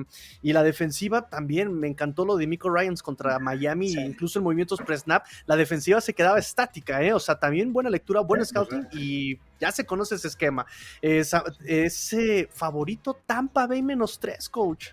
y 0.42 0.52
la 0.52 0.62
defensiva 0.62 1.28
también, 1.28 1.72
me 1.78 1.88
encantó 1.88 2.24
lo 2.24 2.36
de 2.36 2.46
Miko 2.46 2.70
Ryans 2.70 3.02
contra 3.02 3.38
Miami, 3.38 3.92
incluso 3.92 4.38
en 4.38 4.44
movimientos 4.44 4.80
pre-snap, 4.80 5.24
la 5.46 5.56
defensiva 5.56 6.00
se 6.00 6.14
quedaba 6.14 6.38
estática, 6.38 7.02
¿eh? 7.02 7.12
o 7.12 7.20
sea, 7.20 7.38
también 7.38 7.72
buena 7.72 7.90
lectura, 7.90 8.20
buen 8.20 8.44
scouting 8.44 8.88
y 8.92 9.38
ya 9.60 9.70
se 9.70 9.84
conoce 9.84 10.14
ese 10.14 10.28
esquema. 10.28 10.66
ese 11.00 12.48
favorito 12.52 13.18
Tampa 13.26 13.66
Bay 13.66 13.82
menos 13.82 14.18
3, 14.18 14.48
coach. 14.48 14.88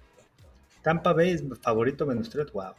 Tampa 0.82 1.13
Bay 1.13 1.32
es 1.32 1.43
favorito 1.61 2.05
menos 2.05 2.30
3, 2.30 2.51
wow. 2.51 2.73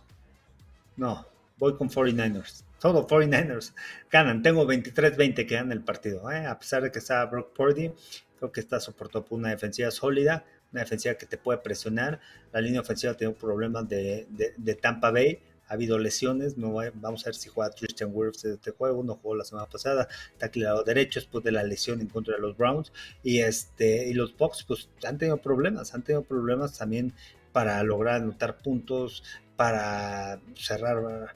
No, 0.96 1.26
voy 1.58 1.76
con 1.76 1.88
49ers. 1.88 2.64
Todo 2.78 3.06
49ers 3.06 3.74
ganan. 4.10 4.42
Tengo 4.42 4.66
23-20 4.66 5.34
que 5.46 5.54
ganan 5.54 5.72
el 5.72 5.82
partido. 5.82 6.30
¿eh? 6.30 6.46
A 6.46 6.58
pesar 6.58 6.82
de 6.82 6.90
que 6.90 6.98
está 6.98 7.24
Brock 7.26 7.54
Purdy, 7.54 7.92
Creo 8.40 8.52
que 8.52 8.60
está 8.60 8.80
soportado 8.80 9.26
por 9.26 9.38
una 9.38 9.50
defensiva 9.50 9.90
sólida, 9.90 10.46
una 10.72 10.80
defensiva 10.80 11.14
que 11.14 11.26
te 11.26 11.36
puede 11.36 11.58
presionar. 11.58 12.20
La 12.52 12.62
línea 12.62 12.80
ofensiva 12.80 13.12
tiene 13.12 13.34
problemas 13.34 13.86
de, 13.86 14.26
de, 14.56 14.74
Tampa 14.76 15.10
Bay. 15.10 15.40
Ha 15.68 15.74
habido 15.74 15.98
lesiones, 15.98 16.56
no 16.56 16.72
vamos 16.94 17.22
a 17.22 17.26
ver 17.26 17.34
si 17.34 17.50
juega 17.50 17.70
Christian 17.70 18.12
Wirfs 18.14 18.42
de 18.42 18.54
este 18.54 18.70
juego, 18.70 19.04
no 19.04 19.16
jugó 19.16 19.36
la 19.36 19.44
semana 19.44 19.68
pasada, 19.68 20.08
está 20.32 20.50
lado 20.58 20.82
derecho 20.84 21.20
después 21.20 21.44
de 21.44 21.52
la 21.52 21.62
lesión 21.62 22.00
en 22.00 22.06
contra 22.06 22.34
de 22.34 22.40
los 22.40 22.56
Browns 22.56 22.92
y 23.22 23.40
este 23.40 24.08
y 24.08 24.14
los 24.14 24.36
Bucks 24.36 24.64
pues 24.66 24.88
han 25.06 25.18
tenido 25.18 25.36
problemas, 25.36 25.94
han 25.94 26.02
tenido 26.02 26.24
problemas 26.24 26.76
también 26.76 27.12
para 27.52 27.82
lograr 27.82 28.16
anotar 28.16 28.58
puntos, 28.58 29.22
para 29.56 30.40
cerrar, 30.54 31.34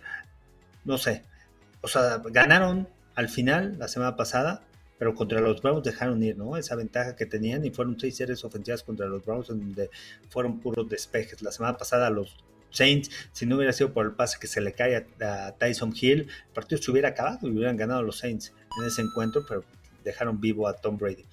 no 0.85 0.99
sé, 0.99 1.23
o 1.81 1.89
sea, 1.89 2.23
ganaron 2.31 2.89
al 3.15 3.29
final 3.29 3.79
la 3.79 3.89
semana 3.89 4.17
pasada, 4.17 4.63
pero 4.99 5.15
contra 5.15 5.41
los 5.41 5.61
Browns 5.61 5.85
dejaron 5.85 6.23
ir, 6.23 6.37
¿no? 6.37 6.57
Esa 6.57 6.77
ventaja 6.77 7.17
que 7.17 7.27
tenían 7.27 7.65
y 7.65 7.71
fueron 7.71 7.99
seis 7.99 8.17
series 8.17 8.45
ofensivas 8.45 8.83
contra 8.83 9.07
los 9.07 9.25
Browns 9.25 9.51
en 9.51 9.61
donde 9.61 9.91
fueron 10.31 10.61
puros 10.61 10.89
despejes. 10.89 11.43
La 11.43 11.53
semana 11.53 11.77
pasada 11.77 12.11
los 12.11 12.37
Saints, 12.71 13.11
si 13.33 13.47
no 13.47 13.57
hubiera 13.57 13.73
sido 13.73 13.93
por 13.93 14.07
el 14.07 14.13
pase 14.13 14.39
que 14.41 14.47
se 14.47 14.61
le 14.61 14.73
cae 14.73 15.07
a, 15.21 15.53
Tyson 15.53 15.95
Hill, 15.99 16.21
el 16.21 16.53
partido 16.53 16.81
se 16.81 16.91
hubiera 16.91 17.11
acabado 17.11 17.47
y 17.47 17.51
hubieran 17.51 17.77
ganado 17.77 18.03
los 18.03 18.19
Saints 18.19 18.53
en 18.81 18.87
ese 18.87 19.03
encuentro, 19.03 19.45
pero 19.47 19.65
dejaron 20.03 20.41
vivo 20.41 20.67
a 20.67 20.75
Tom 20.75 20.99
Brady. 20.99 21.25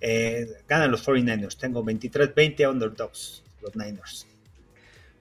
Eh, 0.00 0.48
ganan 0.68 0.90
los 0.90 1.06
49ers, 1.06 1.56
tengo 1.56 1.84
23-20 1.84 2.70
underdogs, 2.70 3.42
Niners. 3.74 4.26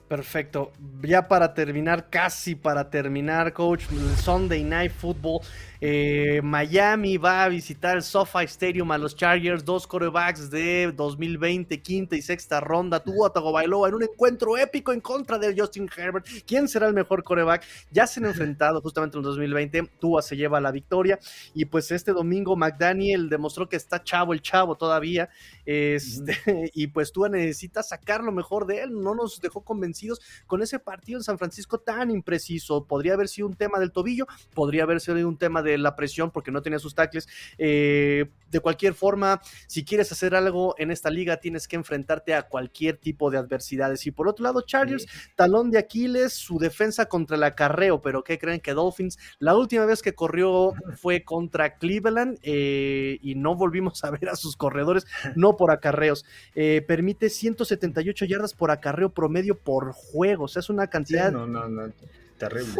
Perfecto. 0.07 0.71
Ya 1.01 1.27
para 1.27 1.53
terminar, 1.53 2.09
casi 2.09 2.55
para 2.55 2.83
terminar, 2.89 3.51
coach, 3.53 3.85
Sunday 4.23 4.63
Night 4.63 4.93
Football. 4.93 5.41
Eh, 5.81 6.41
Miami 6.43 7.17
va 7.17 7.43
a 7.43 7.49
visitar 7.49 7.97
el 7.97 8.03
SoFi 8.03 8.45
Stadium 8.45 8.91
a 8.91 8.97
los 8.97 9.15
Chargers, 9.15 9.65
dos 9.65 9.87
corebacks 9.87 10.49
de 10.49 10.91
2020, 10.95 11.81
quinta 11.81 12.15
y 12.15 12.21
sexta 12.21 12.59
ronda. 12.59 13.01
Tuvo 13.01 13.25
a 13.25 13.33
Tagovailoa 13.33 13.89
en 13.89 13.95
un 13.95 14.03
encuentro 14.03 14.57
épico 14.57 14.93
en 14.93 15.01
contra 15.01 15.37
de 15.37 15.53
Justin 15.57 15.89
Herbert. 15.95 16.25
¿Quién 16.45 16.67
será 16.67 16.87
el 16.87 16.93
mejor 16.93 17.23
coreback? 17.23 17.63
Ya 17.91 18.07
se 18.07 18.19
han 18.19 18.27
enfrentado 18.27 18.81
justamente 18.81 19.17
en 19.17 19.23
2020. 19.23 19.89
Tua 19.99 20.21
se 20.21 20.37
lleva 20.37 20.61
la 20.61 20.71
victoria. 20.71 21.19
Y 21.53 21.65
pues 21.65 21.91
este 21.91 22.13
domingo 22.13 22.55
McDaniel 22.55 23.29
demostró 23.29 23.67
que 23.67 23.75
está 23.75 24.03
chavo 24.03 24.33
el 24.33 24.41
chavo 24.41 24.75
todavía. 24.75 25.29
Este, 25.65 26.35
y 26.73 26.87
pues 26.87 27.11
Tua 27.11 27.29
necesita 27.29 27.83
sacar 27.83 28.23
lo 28.23 28.31
mejor 28.31 28.65
de 28.65 28.83
él. 28.83 29.01
No 29.01 29.15
nos 29.15 29.41
dejó 29.41 29.61
convencidos 29.61 30.21
con 30.47 30.61
ese 30.61 30.79
partido 30.79 31.19
en 31.19 31.23
San 31.23 31.37
Francisco 31.37 31.79
tan 31.79 32.11
impreciso. 32.11 32.85
Podría 32.85 33.13
haber 33.13 33.27
sido 33.27 33.47
un 33.47 33.55
tema 33.55 33.79
del 33.79 33.91
tobillo, 33.91 34.25
podría 34.53 34.83
haber 34.83 35.01
sido 35.01 35.27
un 35.27 35.37
tema 35.37 35.61
de 35.61 35.64
la 35.77 35.95
presión 35.95 36.31
porque 36.31 36.51
no 36.51 36.61
tenía 36.61 36.79
sus 36.79 36.95
tackles. 36.95 37.27
Eh, 37.57 38.25
de 38.49 38.59
cualquier 38.59 38.93
forma, 38.93 39.41
si 39.67 39.83
quieres 39.83 40.11
hacer 40.11 40.33
algo 40.33 40.75
en 40.77 40.91
esta 40.91 41.09
liga, 41.09 41.37
tienes 41.37 41.67
que 41.67 41.75
enfrentarte 41.75 42.33
a 42.33 42.43
cualquier 42.43 42.97
tipo 42.97 43.29
de 43.29 43.37
adversidades. 43.37 44.05
Y 44.07 44.11
por 44.11 44.27
otro 44.27 44.43
lado, 44.43 44.61
Chargers, 44.61 45.07
talón 45.35 45.71
de 45.71 45.79
Aquiles, 45.79 46.33
su 46.33 46.57
defensa 46.57 47.07
contra 47.07 47.35
el 47.35 47.43
acarreo, 47.43 48.01
pero 48.01 48.23
¿qué 48.23 48.39
creen 48.39 48.61
que 48.61 48.73
Dolphins? 48.73 49.17
La 49.39 49.55
última 49.57 49.85
vez 49.85 50.01
que 50.01 50.13
corrió 50.13 50.73
fue 50.95 51.23
contra 51.23 51.77
Cleveland 51.77 52.39
eh, 52.43 53.19
y 53.21 53.35
no 53.35 53.55
volvimos 53.55 54.03
a 54.03 54.11
ver 54.11 54.29
a 54.29 54.35
sus 54.35 54.55
corredores, 54.55 55.05
no 55.35 55.57
por 55.57 55.71
acarreos. 55.71 56.25
Eh, 56.55 56.83
permite 56.87 57.29
178 57.29 58.25
yardas 58.25 58.53
por 58.53 58.71
acarreo 58.71 59.09
promedio 59.09 59.57
por 59.57 59.91
juego, 59.91 60.45
o 60.45 60.47
sea, 60.47 60.61
es 60.61 60.69
una 60.69 60.87
cantidad... 60.87 61.31
no, 61.31 61.45
no, 61.45 61.67
no, 61.67 61.91
terrible. 62.37 62.73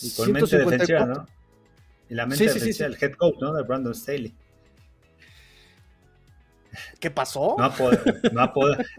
y 0.00 0.10
con 0.12 0.32
mente 0.32 0.58
defensiva, 0.58 1.06
¿no? 1.06 1.39
Y 2.10 2.14
la 2.14 2.26
mente 2.26 2.44
defensiva 2.44 2.88
del 2.88 2.98
head 3.00 3.12
coach, 3.12 3.36
¿no? 3.40 3.54
De 3.54 3.62
Brandon 3.62 3.94
Staley. 3.94 4.34
¿Qué 6.98 7.10
pasó? 7.10 7.56
No 7.58 7.72
no 8.32 8.52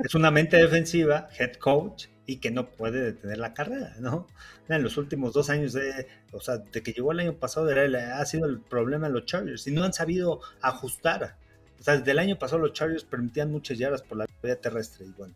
es 0.03 0.16
una 0.16 0.32
mente 0.32 0.57
defensiva, 0.57 1.30
head 1.38 1.53
coach, 1.53 2.07
y 2.26 2.38
que 2.38 2.51
no 2.51 2.70
puede 2.70 3.01
detener 3.01 3.38
la 3.38 3.53
carrera, 3.53 3.95
¿no? 3.99 4.28
En 4.70 4.84
los 4.84 4.95
últimos 4.97 5.34
dos 5.34 5.49
años, 5.49 5.74
de, 5.74 6.07
o 6.32 6.39
sea, 6.39 6.57
de 6.57 6.82
que 6.82 6.93
llegó 6.93 7.12
el 7.12 7.20
año 7.20 7.34
pasado, 7.34 7.70
era, 7.70 8.20
ha 8.20 8.26
sido 8.26 8.45
el 8.45 8.62
problema 8.62 9.07
de 9.07 9.14
los 9.14 9.26
Chargers 9.26 9.68
y 9.68 9.72
no 9.72 9.84
han 9.84 9.91
sabido 9.91 10.39
ajustar 10.62 11.36
O 11.78 11.84
sea, 11.84 11.97
desde 11.97 12.12
el 12.12 12.20
año 12.20 12.39
pasado 12.39 12.62
los 12.62 12.74
Chargers 12.74 13.03
permitían 13.03 13.51
muchas 13.51 13.78
yardas 13.78 14.01
por 14.01 14.18
la 14.18 14.28
vía 14.41 14.55
terrestre. 14.55 15.05
Y 15.07 15.12
bueno, 15.12 15.34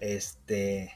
este. 0.00 0.90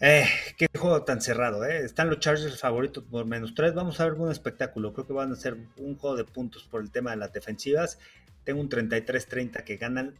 Eh, 0.00 0.24
qué 0.56 0.66
juego 0.78 1.02
tan 1.04 1.20
cerrado, 1.20 1.64
¿eh? 1.64 1.84
Están 1.84 2.08
los 2.08 2.20
Chargers 2.20 2.58
favoritos 2.58 3.04
por 3.04 3.26
menos 3.26 3.54
tres. 3.54 3.74
Vamos 3.74 4.00
a 4.00 4.04
ver 4.04 4.14
un 4.14 4.30
espectáculo. 4.30 4.94
Creo 4.94 5.06
que 5.06 5.12
van 5.12 5.32
a 5.32 5.36
ser 5.36 5.56
un 5.76 5.96
juego 5.96 6.16
de 6.16 6.24
puntos 6.24 6.64
por 6.64 6.80
el 6.80 6.90
tema 6.90 7.10
de 7.10 7.18
las 7.18 7.32
defensivas. 7.32 7.98
Tengo 8.44 8.60
un 8.60 8.70
33-30 8.70 9.62
que 9.62 9.76
ganan 9.76 10.14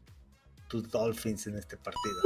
tus 0.68 0.88
Dolphins 0.90 1.46
en 1.46 1.56
este 1.56 1.76
partido. 1.76 2.20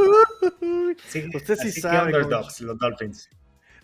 Sí, 1.08 1.24
Usted 1.34 1.56
sí 1.56 1.72
sabe. 1.72 2.06
underdogs, 2.06 2.60
los 2.60 2.78
Dolphins. 2.78 3.28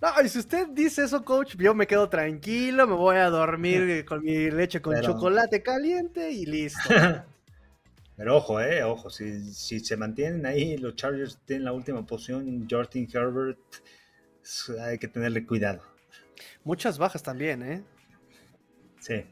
No, 0.00 0.08
y 0.24 0.28
si 0.28 0.38
usted 0.38 0.68
dice 0.68 1.04
eso, 1.04 1.24
coach, 1.24 1.56
yo 1.56 1.74
me 1.74 1.86
quedo 1.86 2.08
tranquilo, 2.08 2.86
me 2.86 2.94
voy 2.94 3.16
a 3.16 3.28
dormir 3.30 4.04
con 4.06 4.22
mi 4.22 4.50
leche 4.50 4.80
con 4.80 5.00
chocolate 5.00 5.62
caliente 5.62 6.30
y 6.30 6.46
listo. 6.46 6.88
Pero 8.20 8.36
ojo, 8.36 8.60
eh, 8.60 8.82
ojo, 8.82 9.08
si, 9.08 9.50
si 9.54 9.80
se 9.80 9.96
mantienen 9.96 10.44
ahí, 10.44 10.76
los 10.76 10.94
Chargers 10.94 11.38
tienen 11.46 11.64
la 11.64 11.72
última 11.72 12.04
posición, 12.04 12.68
Jordan 12.70 13.08
Herbert, 13.10 13.58
hay 14.78 14.98
que 14.98 15.08
tenerle 15.08 15.46
cuidado. 15.46 15.80
Muchas 16.62 16.98
bajas 16.98 17.22
también, 17.22 17.62
¿eh? 17.62 17.82
Sí. 19.00 19.24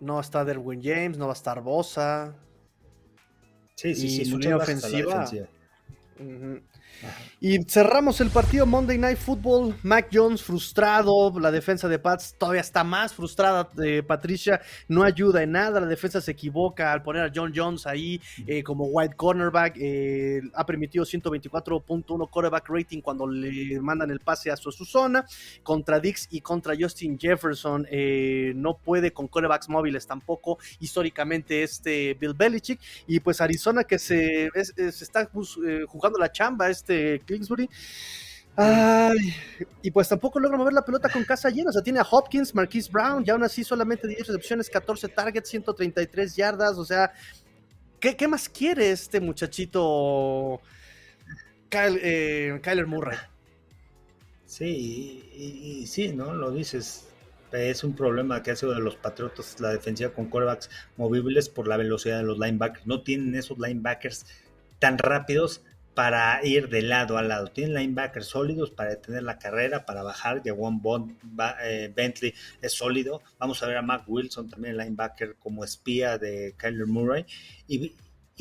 No 0.00 0.14
va 0.14 0.20
a 0.20 0.22
estar 0.22 0.46
Derwin 0.46 0.80
James, 0.82 1.18
no 1.18 1.26
va 1.26 1.32
a 1.32 1.36
estar 1.36 1.60
Bosa. 1.60 2.34
Sí, 3.74 3.94
sí, 3.94 4.08
sí, 4.08 4.24
su 4.24 4.38
línea 4.38 4.56
ofensiva. 4.56 5.30
Y 7.42 7.58
cerramos 7.64 8.20
el 8.20 8.28
partido 8.28 8.66
Monday 8.66 8.98
Night 8.98 9.16
Football. 9.16 9.74
Mac 9.82 10.08
Jones 10.12 10.42
frustrado. 10.42 11.32
La 11.40 11.50
defensa 11.50 11.88
de 11.88 11.98
Pats 11.98 12.34
todavía 12.36 12.60
está 12.60 12.84
más 12.84 13.14
frustrada. 13.14 13.66
Eh, 13.82 14.02
Patricia 14.06 14.60
no 14.88 15.04
ayuda 15.04 15.42
en 15.42 15.52
nada. 15.52 15.80
La 15.80 15.86
defensa 15.86 16.20
se 16.20 16.32
equivoca 16.32 16.92
al 16.92 17.02
poner 17.02 17.24
a 17.24 17.32
John 17.34 17.50
Jones 17.56 17.86
ahí 17.86 18.20
eh, 18.46 18.62
como 18.62 18.84
white 18.84 19.16
cornerback. 19.16 19.74
Eh, 19.80 20.42
ha 20.52 20.66
permitido 20.66 21.06
124.1 21.06 22.28
quarterback 22.28 22.68
rating 22.68 23.00
cuando 23.00 23.26
le 23.26 23.80
mandan 23.80 24.10
el 24.10 24.20
pase 24.20 24.50
a 24.50 24.56
su, 24.56 24.70
zona. 24.70 25.24
Contra 25.62 25.98
Dix 25.98 26.28
y 26.30 26.42
contra 26.42 26.74
Justin 26.78 27.18
Jefferson 27.18 27.86
no 28.54 28.76
puede 28.76 29.14
con 29.14 29.28
quarterbacks 29.28 29.70
móviles 29.70 30.06
tampoco. 30.06 30.58
Históricamente 30.78 31.62
este 31.62 32.12
Bill 32.20 32.34
Belichick. 32.34 32.80
Y 33.06 33.20
pues 33.20 33.40
Arizona 33.40 33.84
que 33.84 33.98
se, 33.98 34.50
se 34.54 35.04
está 35.04 35.26
jugando 35.86 36.18
la 36.18 36.30
chamba 36.30 36.68
este 36.80 37.20
Kingsbury. 37.26 37.68
y 39.82 39.90
pues 39.90 40.08
tampoco 40.08 40.40
logra 40.40 40.58
mover 40.58 40.72
la 40.72 40.84
pelota 40.84 41.08
con 41.08 41.24
casa 41.24 41.50
llena. 41.50 41.70
O 41.70 41.72
sea, 41.72 41.82
tiene 41.82 42.00
a 42.00 42.06
Hopkins, 42.10 42.54
Marquise 42.54 42.90
Brown, 42.90 43.24
ya 43.24 43.34
aún 43.34 43.42
así 43.42 43.64
solamente 43.64 44.08
10 44.08 44.26
recepciones, 44.26 44.68
14 44.68 45.08
targets, 45.08 45.48
133 45.48 46.36
yardas. 46.36 46.76
O 46.78 46.84
sea, 46.84 47.12
¿qué, 48.00 48.28
más 48.28 48.48
quiere 48.48 48.90
este 48.90 49.20
muchachito 49.20 50.60
eh, 51.70 52.58
Kyler 52.62 52.86
Murray? 52.86 53.18
Sí, 54.46 55.30
y, 55.32 55.86
sí, 55.86 56.12
¿no? 56.12 56.34
Lo 56.34 56.50
dices. 56.50 57.06
Es 57.52 57.82
un 57.82 57.96
problema 57.96 58.44
que 58.44 58.52
ha 58.52 58.56
sido 58.56 58.72
de 58.72 58.78
los 58.78 58.94
Patriotas 58.94 59.58
la 59.58 59.70
defensiva 59.70 60.10
con 60.10 60.26
quarterbacks 60.26 60.70
movibles 60.96 61.48
por 61.48 61.66
la 61.66 61.76
velocidad 61.76 62.18
de 62.18 62.22
los 62.22 62.38
linebackers. 62.38 62.86
No 62.86 63.02
tienen 63.02 63.34
esos 63.34 63.58
linebackers 63.58 64.24
tan 64.78 64.98
rápidos 64.98 65.62
para 66.00 66.42
ir 66.46 66.70
de 66.70 66.80
lado 66.80 67.18
a 67.18 67.22
lado. 67.22 67.48
Tienen 67.48 67.74
linebackers 67.74 68.24
sólidos 68.24 68.70
para 68.70 68.88
detener 68.88 69.22
la 69.22 69.38
carrera, 69.38 69.84
para 69.84 70.02
bajar. 70.02 70.40
Jawan 70.42 70.80
Bond, 70.80 71.14
eh, 71.62 71.92
Bentley 71.94 72.32
es 72.62 72.72
sólido. 72.72 73.20
Vamos 73.38 73.62
a 73.62 73.66
ver 73.66 73.76
a 73.76 73.82
Mac 73.82 74.04
Wilson, 74.06 74.48
también 74.48 74.78
linebacker 74.78 75.36
como 75.38 75.62
espía 75.62 76.16
de 76.16 76.54
Kyler 76.56 76.86
Murray. 76.86 77.26
Y, 77.68 77.92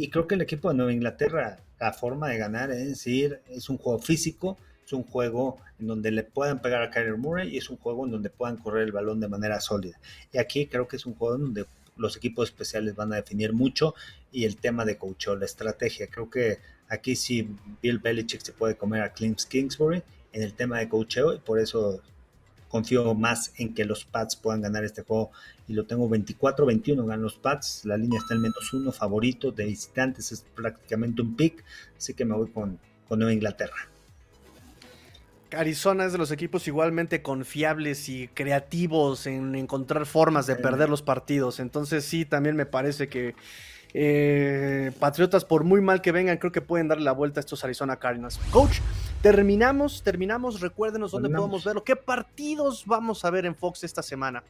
creo 0.10 0.26
que 0.26 0.36
el 0.36 0.42
equipo 0.42 0.70
de 0.70 0.76
Nueva 0.76 0.94
Inglaterra, 0.94 1.60
la 1.82 1.92
forma 1.92 2.30
de 2.30 2.38
ganar 2.38 2.72
es 2.72 2.88
decir, 2.88 3.42
es 3.50 3.68
un 3.68 3.78
juego 3.78 4.00
físico, 4.00 4.58
es 4.86 4.94
un 4.94 5.04
juego 5.04 5.58
en 5.80 5.88
donde 5.88 6.12
le 6.12 6.24
puedan 6.24 6.62
pegar 6.62 6.82
a 6.82 6.90
Kyler 6.90 7.18
Murray 7.18 7.54
y 7.54 7.58
es 7.58 7.70
un 7.70 7.76
juego 7.76 8.06
en 8.06 8.12
donde 8.14 8.30
puedan 8.30 8.56
correr 8.56 8.84
el 8.84 8.94
balón 8.94 9.20
de 9.20 9.28
manera 9.28 9.60
sólida. 9.60 10.00
Y 10.32 10.38
aquí 10.38 10.68
creo 10.68 10.88
que 10.88 10.96
es 10.96 11.06
un 11.06 11.16
juego 11.16 11.36
en 11.36 11.42
donde 11.42 11.66
los 11.98 12.16
equipos 12.16 12.48
especiales 12.48 12.96
van 12.96 13.12
a 13.12 13.18
definir 13.18 13.52
mucho 13.52 13.96
y 14.32 14.46
el 14.46 14.56
tema 14.56 14.86
de 14.86 14.98
coach 14.98 15.28
la 15.38 15.44
estrategia. 15.44 16.08
Creo 16.08 16.30
que 16.30 16.60
Aquí 16.90 17.16
sí 17.16 17.48
Bill 17.82 18.00
Belichick 18.00 18.42
se 18.42 18.52
puede 18.52 18.76
comer 18.76 19.04
a 19.04 19.14
Clint 19.14 19.42
Kingsbury 19.44 20.04
en 20.34 20.44
el 20.44 20.54
tema 20.54 20.80
de 20.80 20.90
coacheo 20.90 21.34
y 21.34 21.40
por 21.40 21.60
eso 21.60 22.02
confío 22.70 23.14
más 23.16 23.52
en 23.58 23.74
que 23.74 23.84
los 23.84 24.06
Pats 24.06 24.36
puedan 24.36 24.62
ganar 24.62 24.84
este 24.84 25.02
juego. 25.02 25.32
Y 25.68 25.74
lo 25.74 25.86
tengo 25.86 26.10
24-21 26.10 27.06
ganan 27.06 27.24
los 27.24 27.36
Pats, 27.36 27.84
la 27.86 27.98
línea 27.98 28.20
está 28.20 28.36
en 28.36 28.42
menos 28.42 28.74
uno, 28.74 28.92
favorito 28.92 29.52
de 29.52 29.66
visitantes, 29.66 30.32
es 30.32 30.46
prácticamente 30.56 31.22
un 31.22 31.36
pick, 31.36 31.64
así 31.98 32.14
que 32.14 32.26
me 32.26 32.36
voy 32.36 32.50
con, 32.50 32.80
con 33.08 33.20
Nueva 33.20 33.34
Inglaterra. 33.34 33.76
Arizona 35.52 36.06
es 36.06 36.12
de 36.12 36.20
los 36.20 36.30
equipos 36.30 36.68
igualmente 36.68 37.24
confiables 37.24 38.08
y 38.08 38.28
creativos 38.28 39.26
en 39.26 39.56
encontrar 39.56 40.06
formas 40.06 40.46
de 40.46 40.56
perder 40.56 40.90
los 40.90 41.02
partidos, 41.02 41.60
entonces 41.60 42.06
sí, 42.06 42.24
también 42.24 42.56
me 42.56 42.68
parece 42.68 43.08
que 43.10 43.34
eh, 43.94 44.92
Patriotas, 45.00 45.46
por 45.46 45.64
muy 45.64 45.82
mal 45.82 46.02
que 46.02 46.12
vengan, 46.12 46.38
creo 46.38 46.52
que 46.52 46.62
pueden 46.62 46.88
darle 46.88 47.06
la 47.06 47.12
vuelta 47.12 47.40
a 47.40 47.42
estos 47.42 47.64
Arizona 47.64 47.98
Cardinals. 47.98 48.40
Coach, 48.52 48.80
terminamos, 49.22 50.04
terminamos. 50.04 50.62
Recuérdenos 50.62 51.12
dónde 51.12 51.30
podemos 51.30 51.64
verlo. 51.64 51.84
¿Qué 51.84 51.96
partidos 51.96 52.86
vamos 52.86 53.26
a 53.26 53.30
ver 53.32 53.46
en 53.46 53.56
Fox 53.56 53.84
esta 53.84 54.04
semana? 54.04 54.44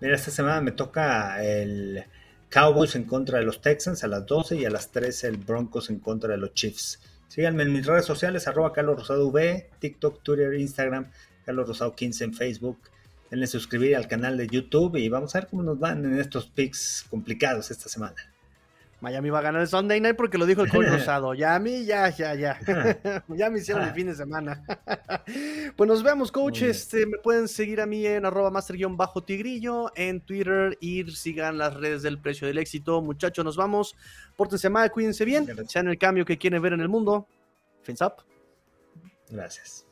Mira, 0.00 0.14
esta 0.14 0.30
semana 0.30 0.60
me 0.60 0.72
toca 0.72 1.42
el 1.42 2.04
Cowboys 2.50 2.94
en 2.96 3.04
contra 3.04 3.38
de 3.38 3.44
los 3.44 3.62
Texans 3.62 4.04
a 4.04 4.08
las 4.08 4.26
12 4.26 4.56
y 4.56 4.64
a 4.66 4.70
las 4.70 4.90
13 4.90 5.28
el 5.28 5.36
Broncos 5.38 5.88
en 5.88 5.98
contra 5.98 6.32
de 6.32 6.36
los 6.36 6.52
Chiefs. 6.52 7.00
Síganme 7.28 7.62
en 7.62 7.72
mis 7.72 7.86
redes 7.86 8.04
sociales, 8.04 8.46
arroba 8.46 8.72
Carlos 8.72 8.98
Rosado 8.98 9.26
V, 9.28 9.70
TikTok, 9.78 10.22
Twitter, 10.22 10.54
Instagram, 10.54 11.10
Carlos 11.44 11.68
Rosado 11.68 11.94
15 11.94 12.24
en 12.24 12.34
Facebook. 12.34 12.78
Denle 13.30 13.46
suscribir 13.46 13.96
al 13.96 14.08
canal 14.08 14.36
de 14.36 14.46
YouTube 14.46 14.96
y 14.96 15.08
vamos 15.08 15.34
a 15.34 15.40
ver 15.40 15.48
cómo 15.48 15.62
nos 15.62 15.78
van 15.78 16.04
en 16.04 16.18
estos 16.18 16.46
picks 16.46 17.04
complicados 17.10 17.70
esta 17.70 17.88
semana. 17.88 18.16
Miami 19.00 19.28
va 19.28 19.40
a 19.40 19.42
ganar 19.42 19.60
el 19.60 19.68
Sunday 19.68 20.00
Night 20.00 20.16
porque 20.16 20.38
lo 20.38 20.46
dijo 20.46 20.62
el 20.62 20.70
coach 20.70 20.86
rosado. 20.90 21.34
Ya 21.34 21.54
a 21.54 21.58
mí, 21.58 21.84
ya, 21.84 22.08
ya, 22.10 22.34
ya. 22.34 22.58
ya 23.28 23.50
me 23.50 23.58
hicieron 23.58 23.84
el 23.84 23.92
fin 23.92 24.06
de 24.06 24.14
semana. 24.14 24.64
pues 25.76 25.88
nos 25.88 26.02
vemos, 26.02 26.32
coach. 26.32 26.62
Este, 26.62 27.04
me 27.06 27.18
pueden 27.18 27.46
seguir 27.46 27.80
a 27.80 27.86
mí 27.86 28.06
en 28.06 28.24
arroba 28.24 28.50
master-tigrillo 28.50 29.92
en 29.94 30.20
Twitter 30.20 30.78
y 30.80 31.04
sigan 31.10 31.58
las 31.58 31.74
redes 31.74 32.02
del 32.02 32.18
precio 32.18 32.46
del 32.46 32.58
éxito. 32.58 33.02
Muchachos, 33.02 33.44
nos 33.44 33.56
vamos. 33.56 33.94
Pórtense 34.34 34.70
mal, 34.70 34.90
cuídense 34.90 35.24
bien. 35.24 35.46
Sean 35.68 35.88
el 35.88 35.98
cambio 35.98 36.24
que 36.24 36.38
quieren 36.38 36.62
ver 36.62 36.72
en 36.72 36.80
el 36.80 36.88
mundo. 36.88 37.28
Fins 37.82 38.00
up. 38.00 38.14
Gracias. 39.30 39.85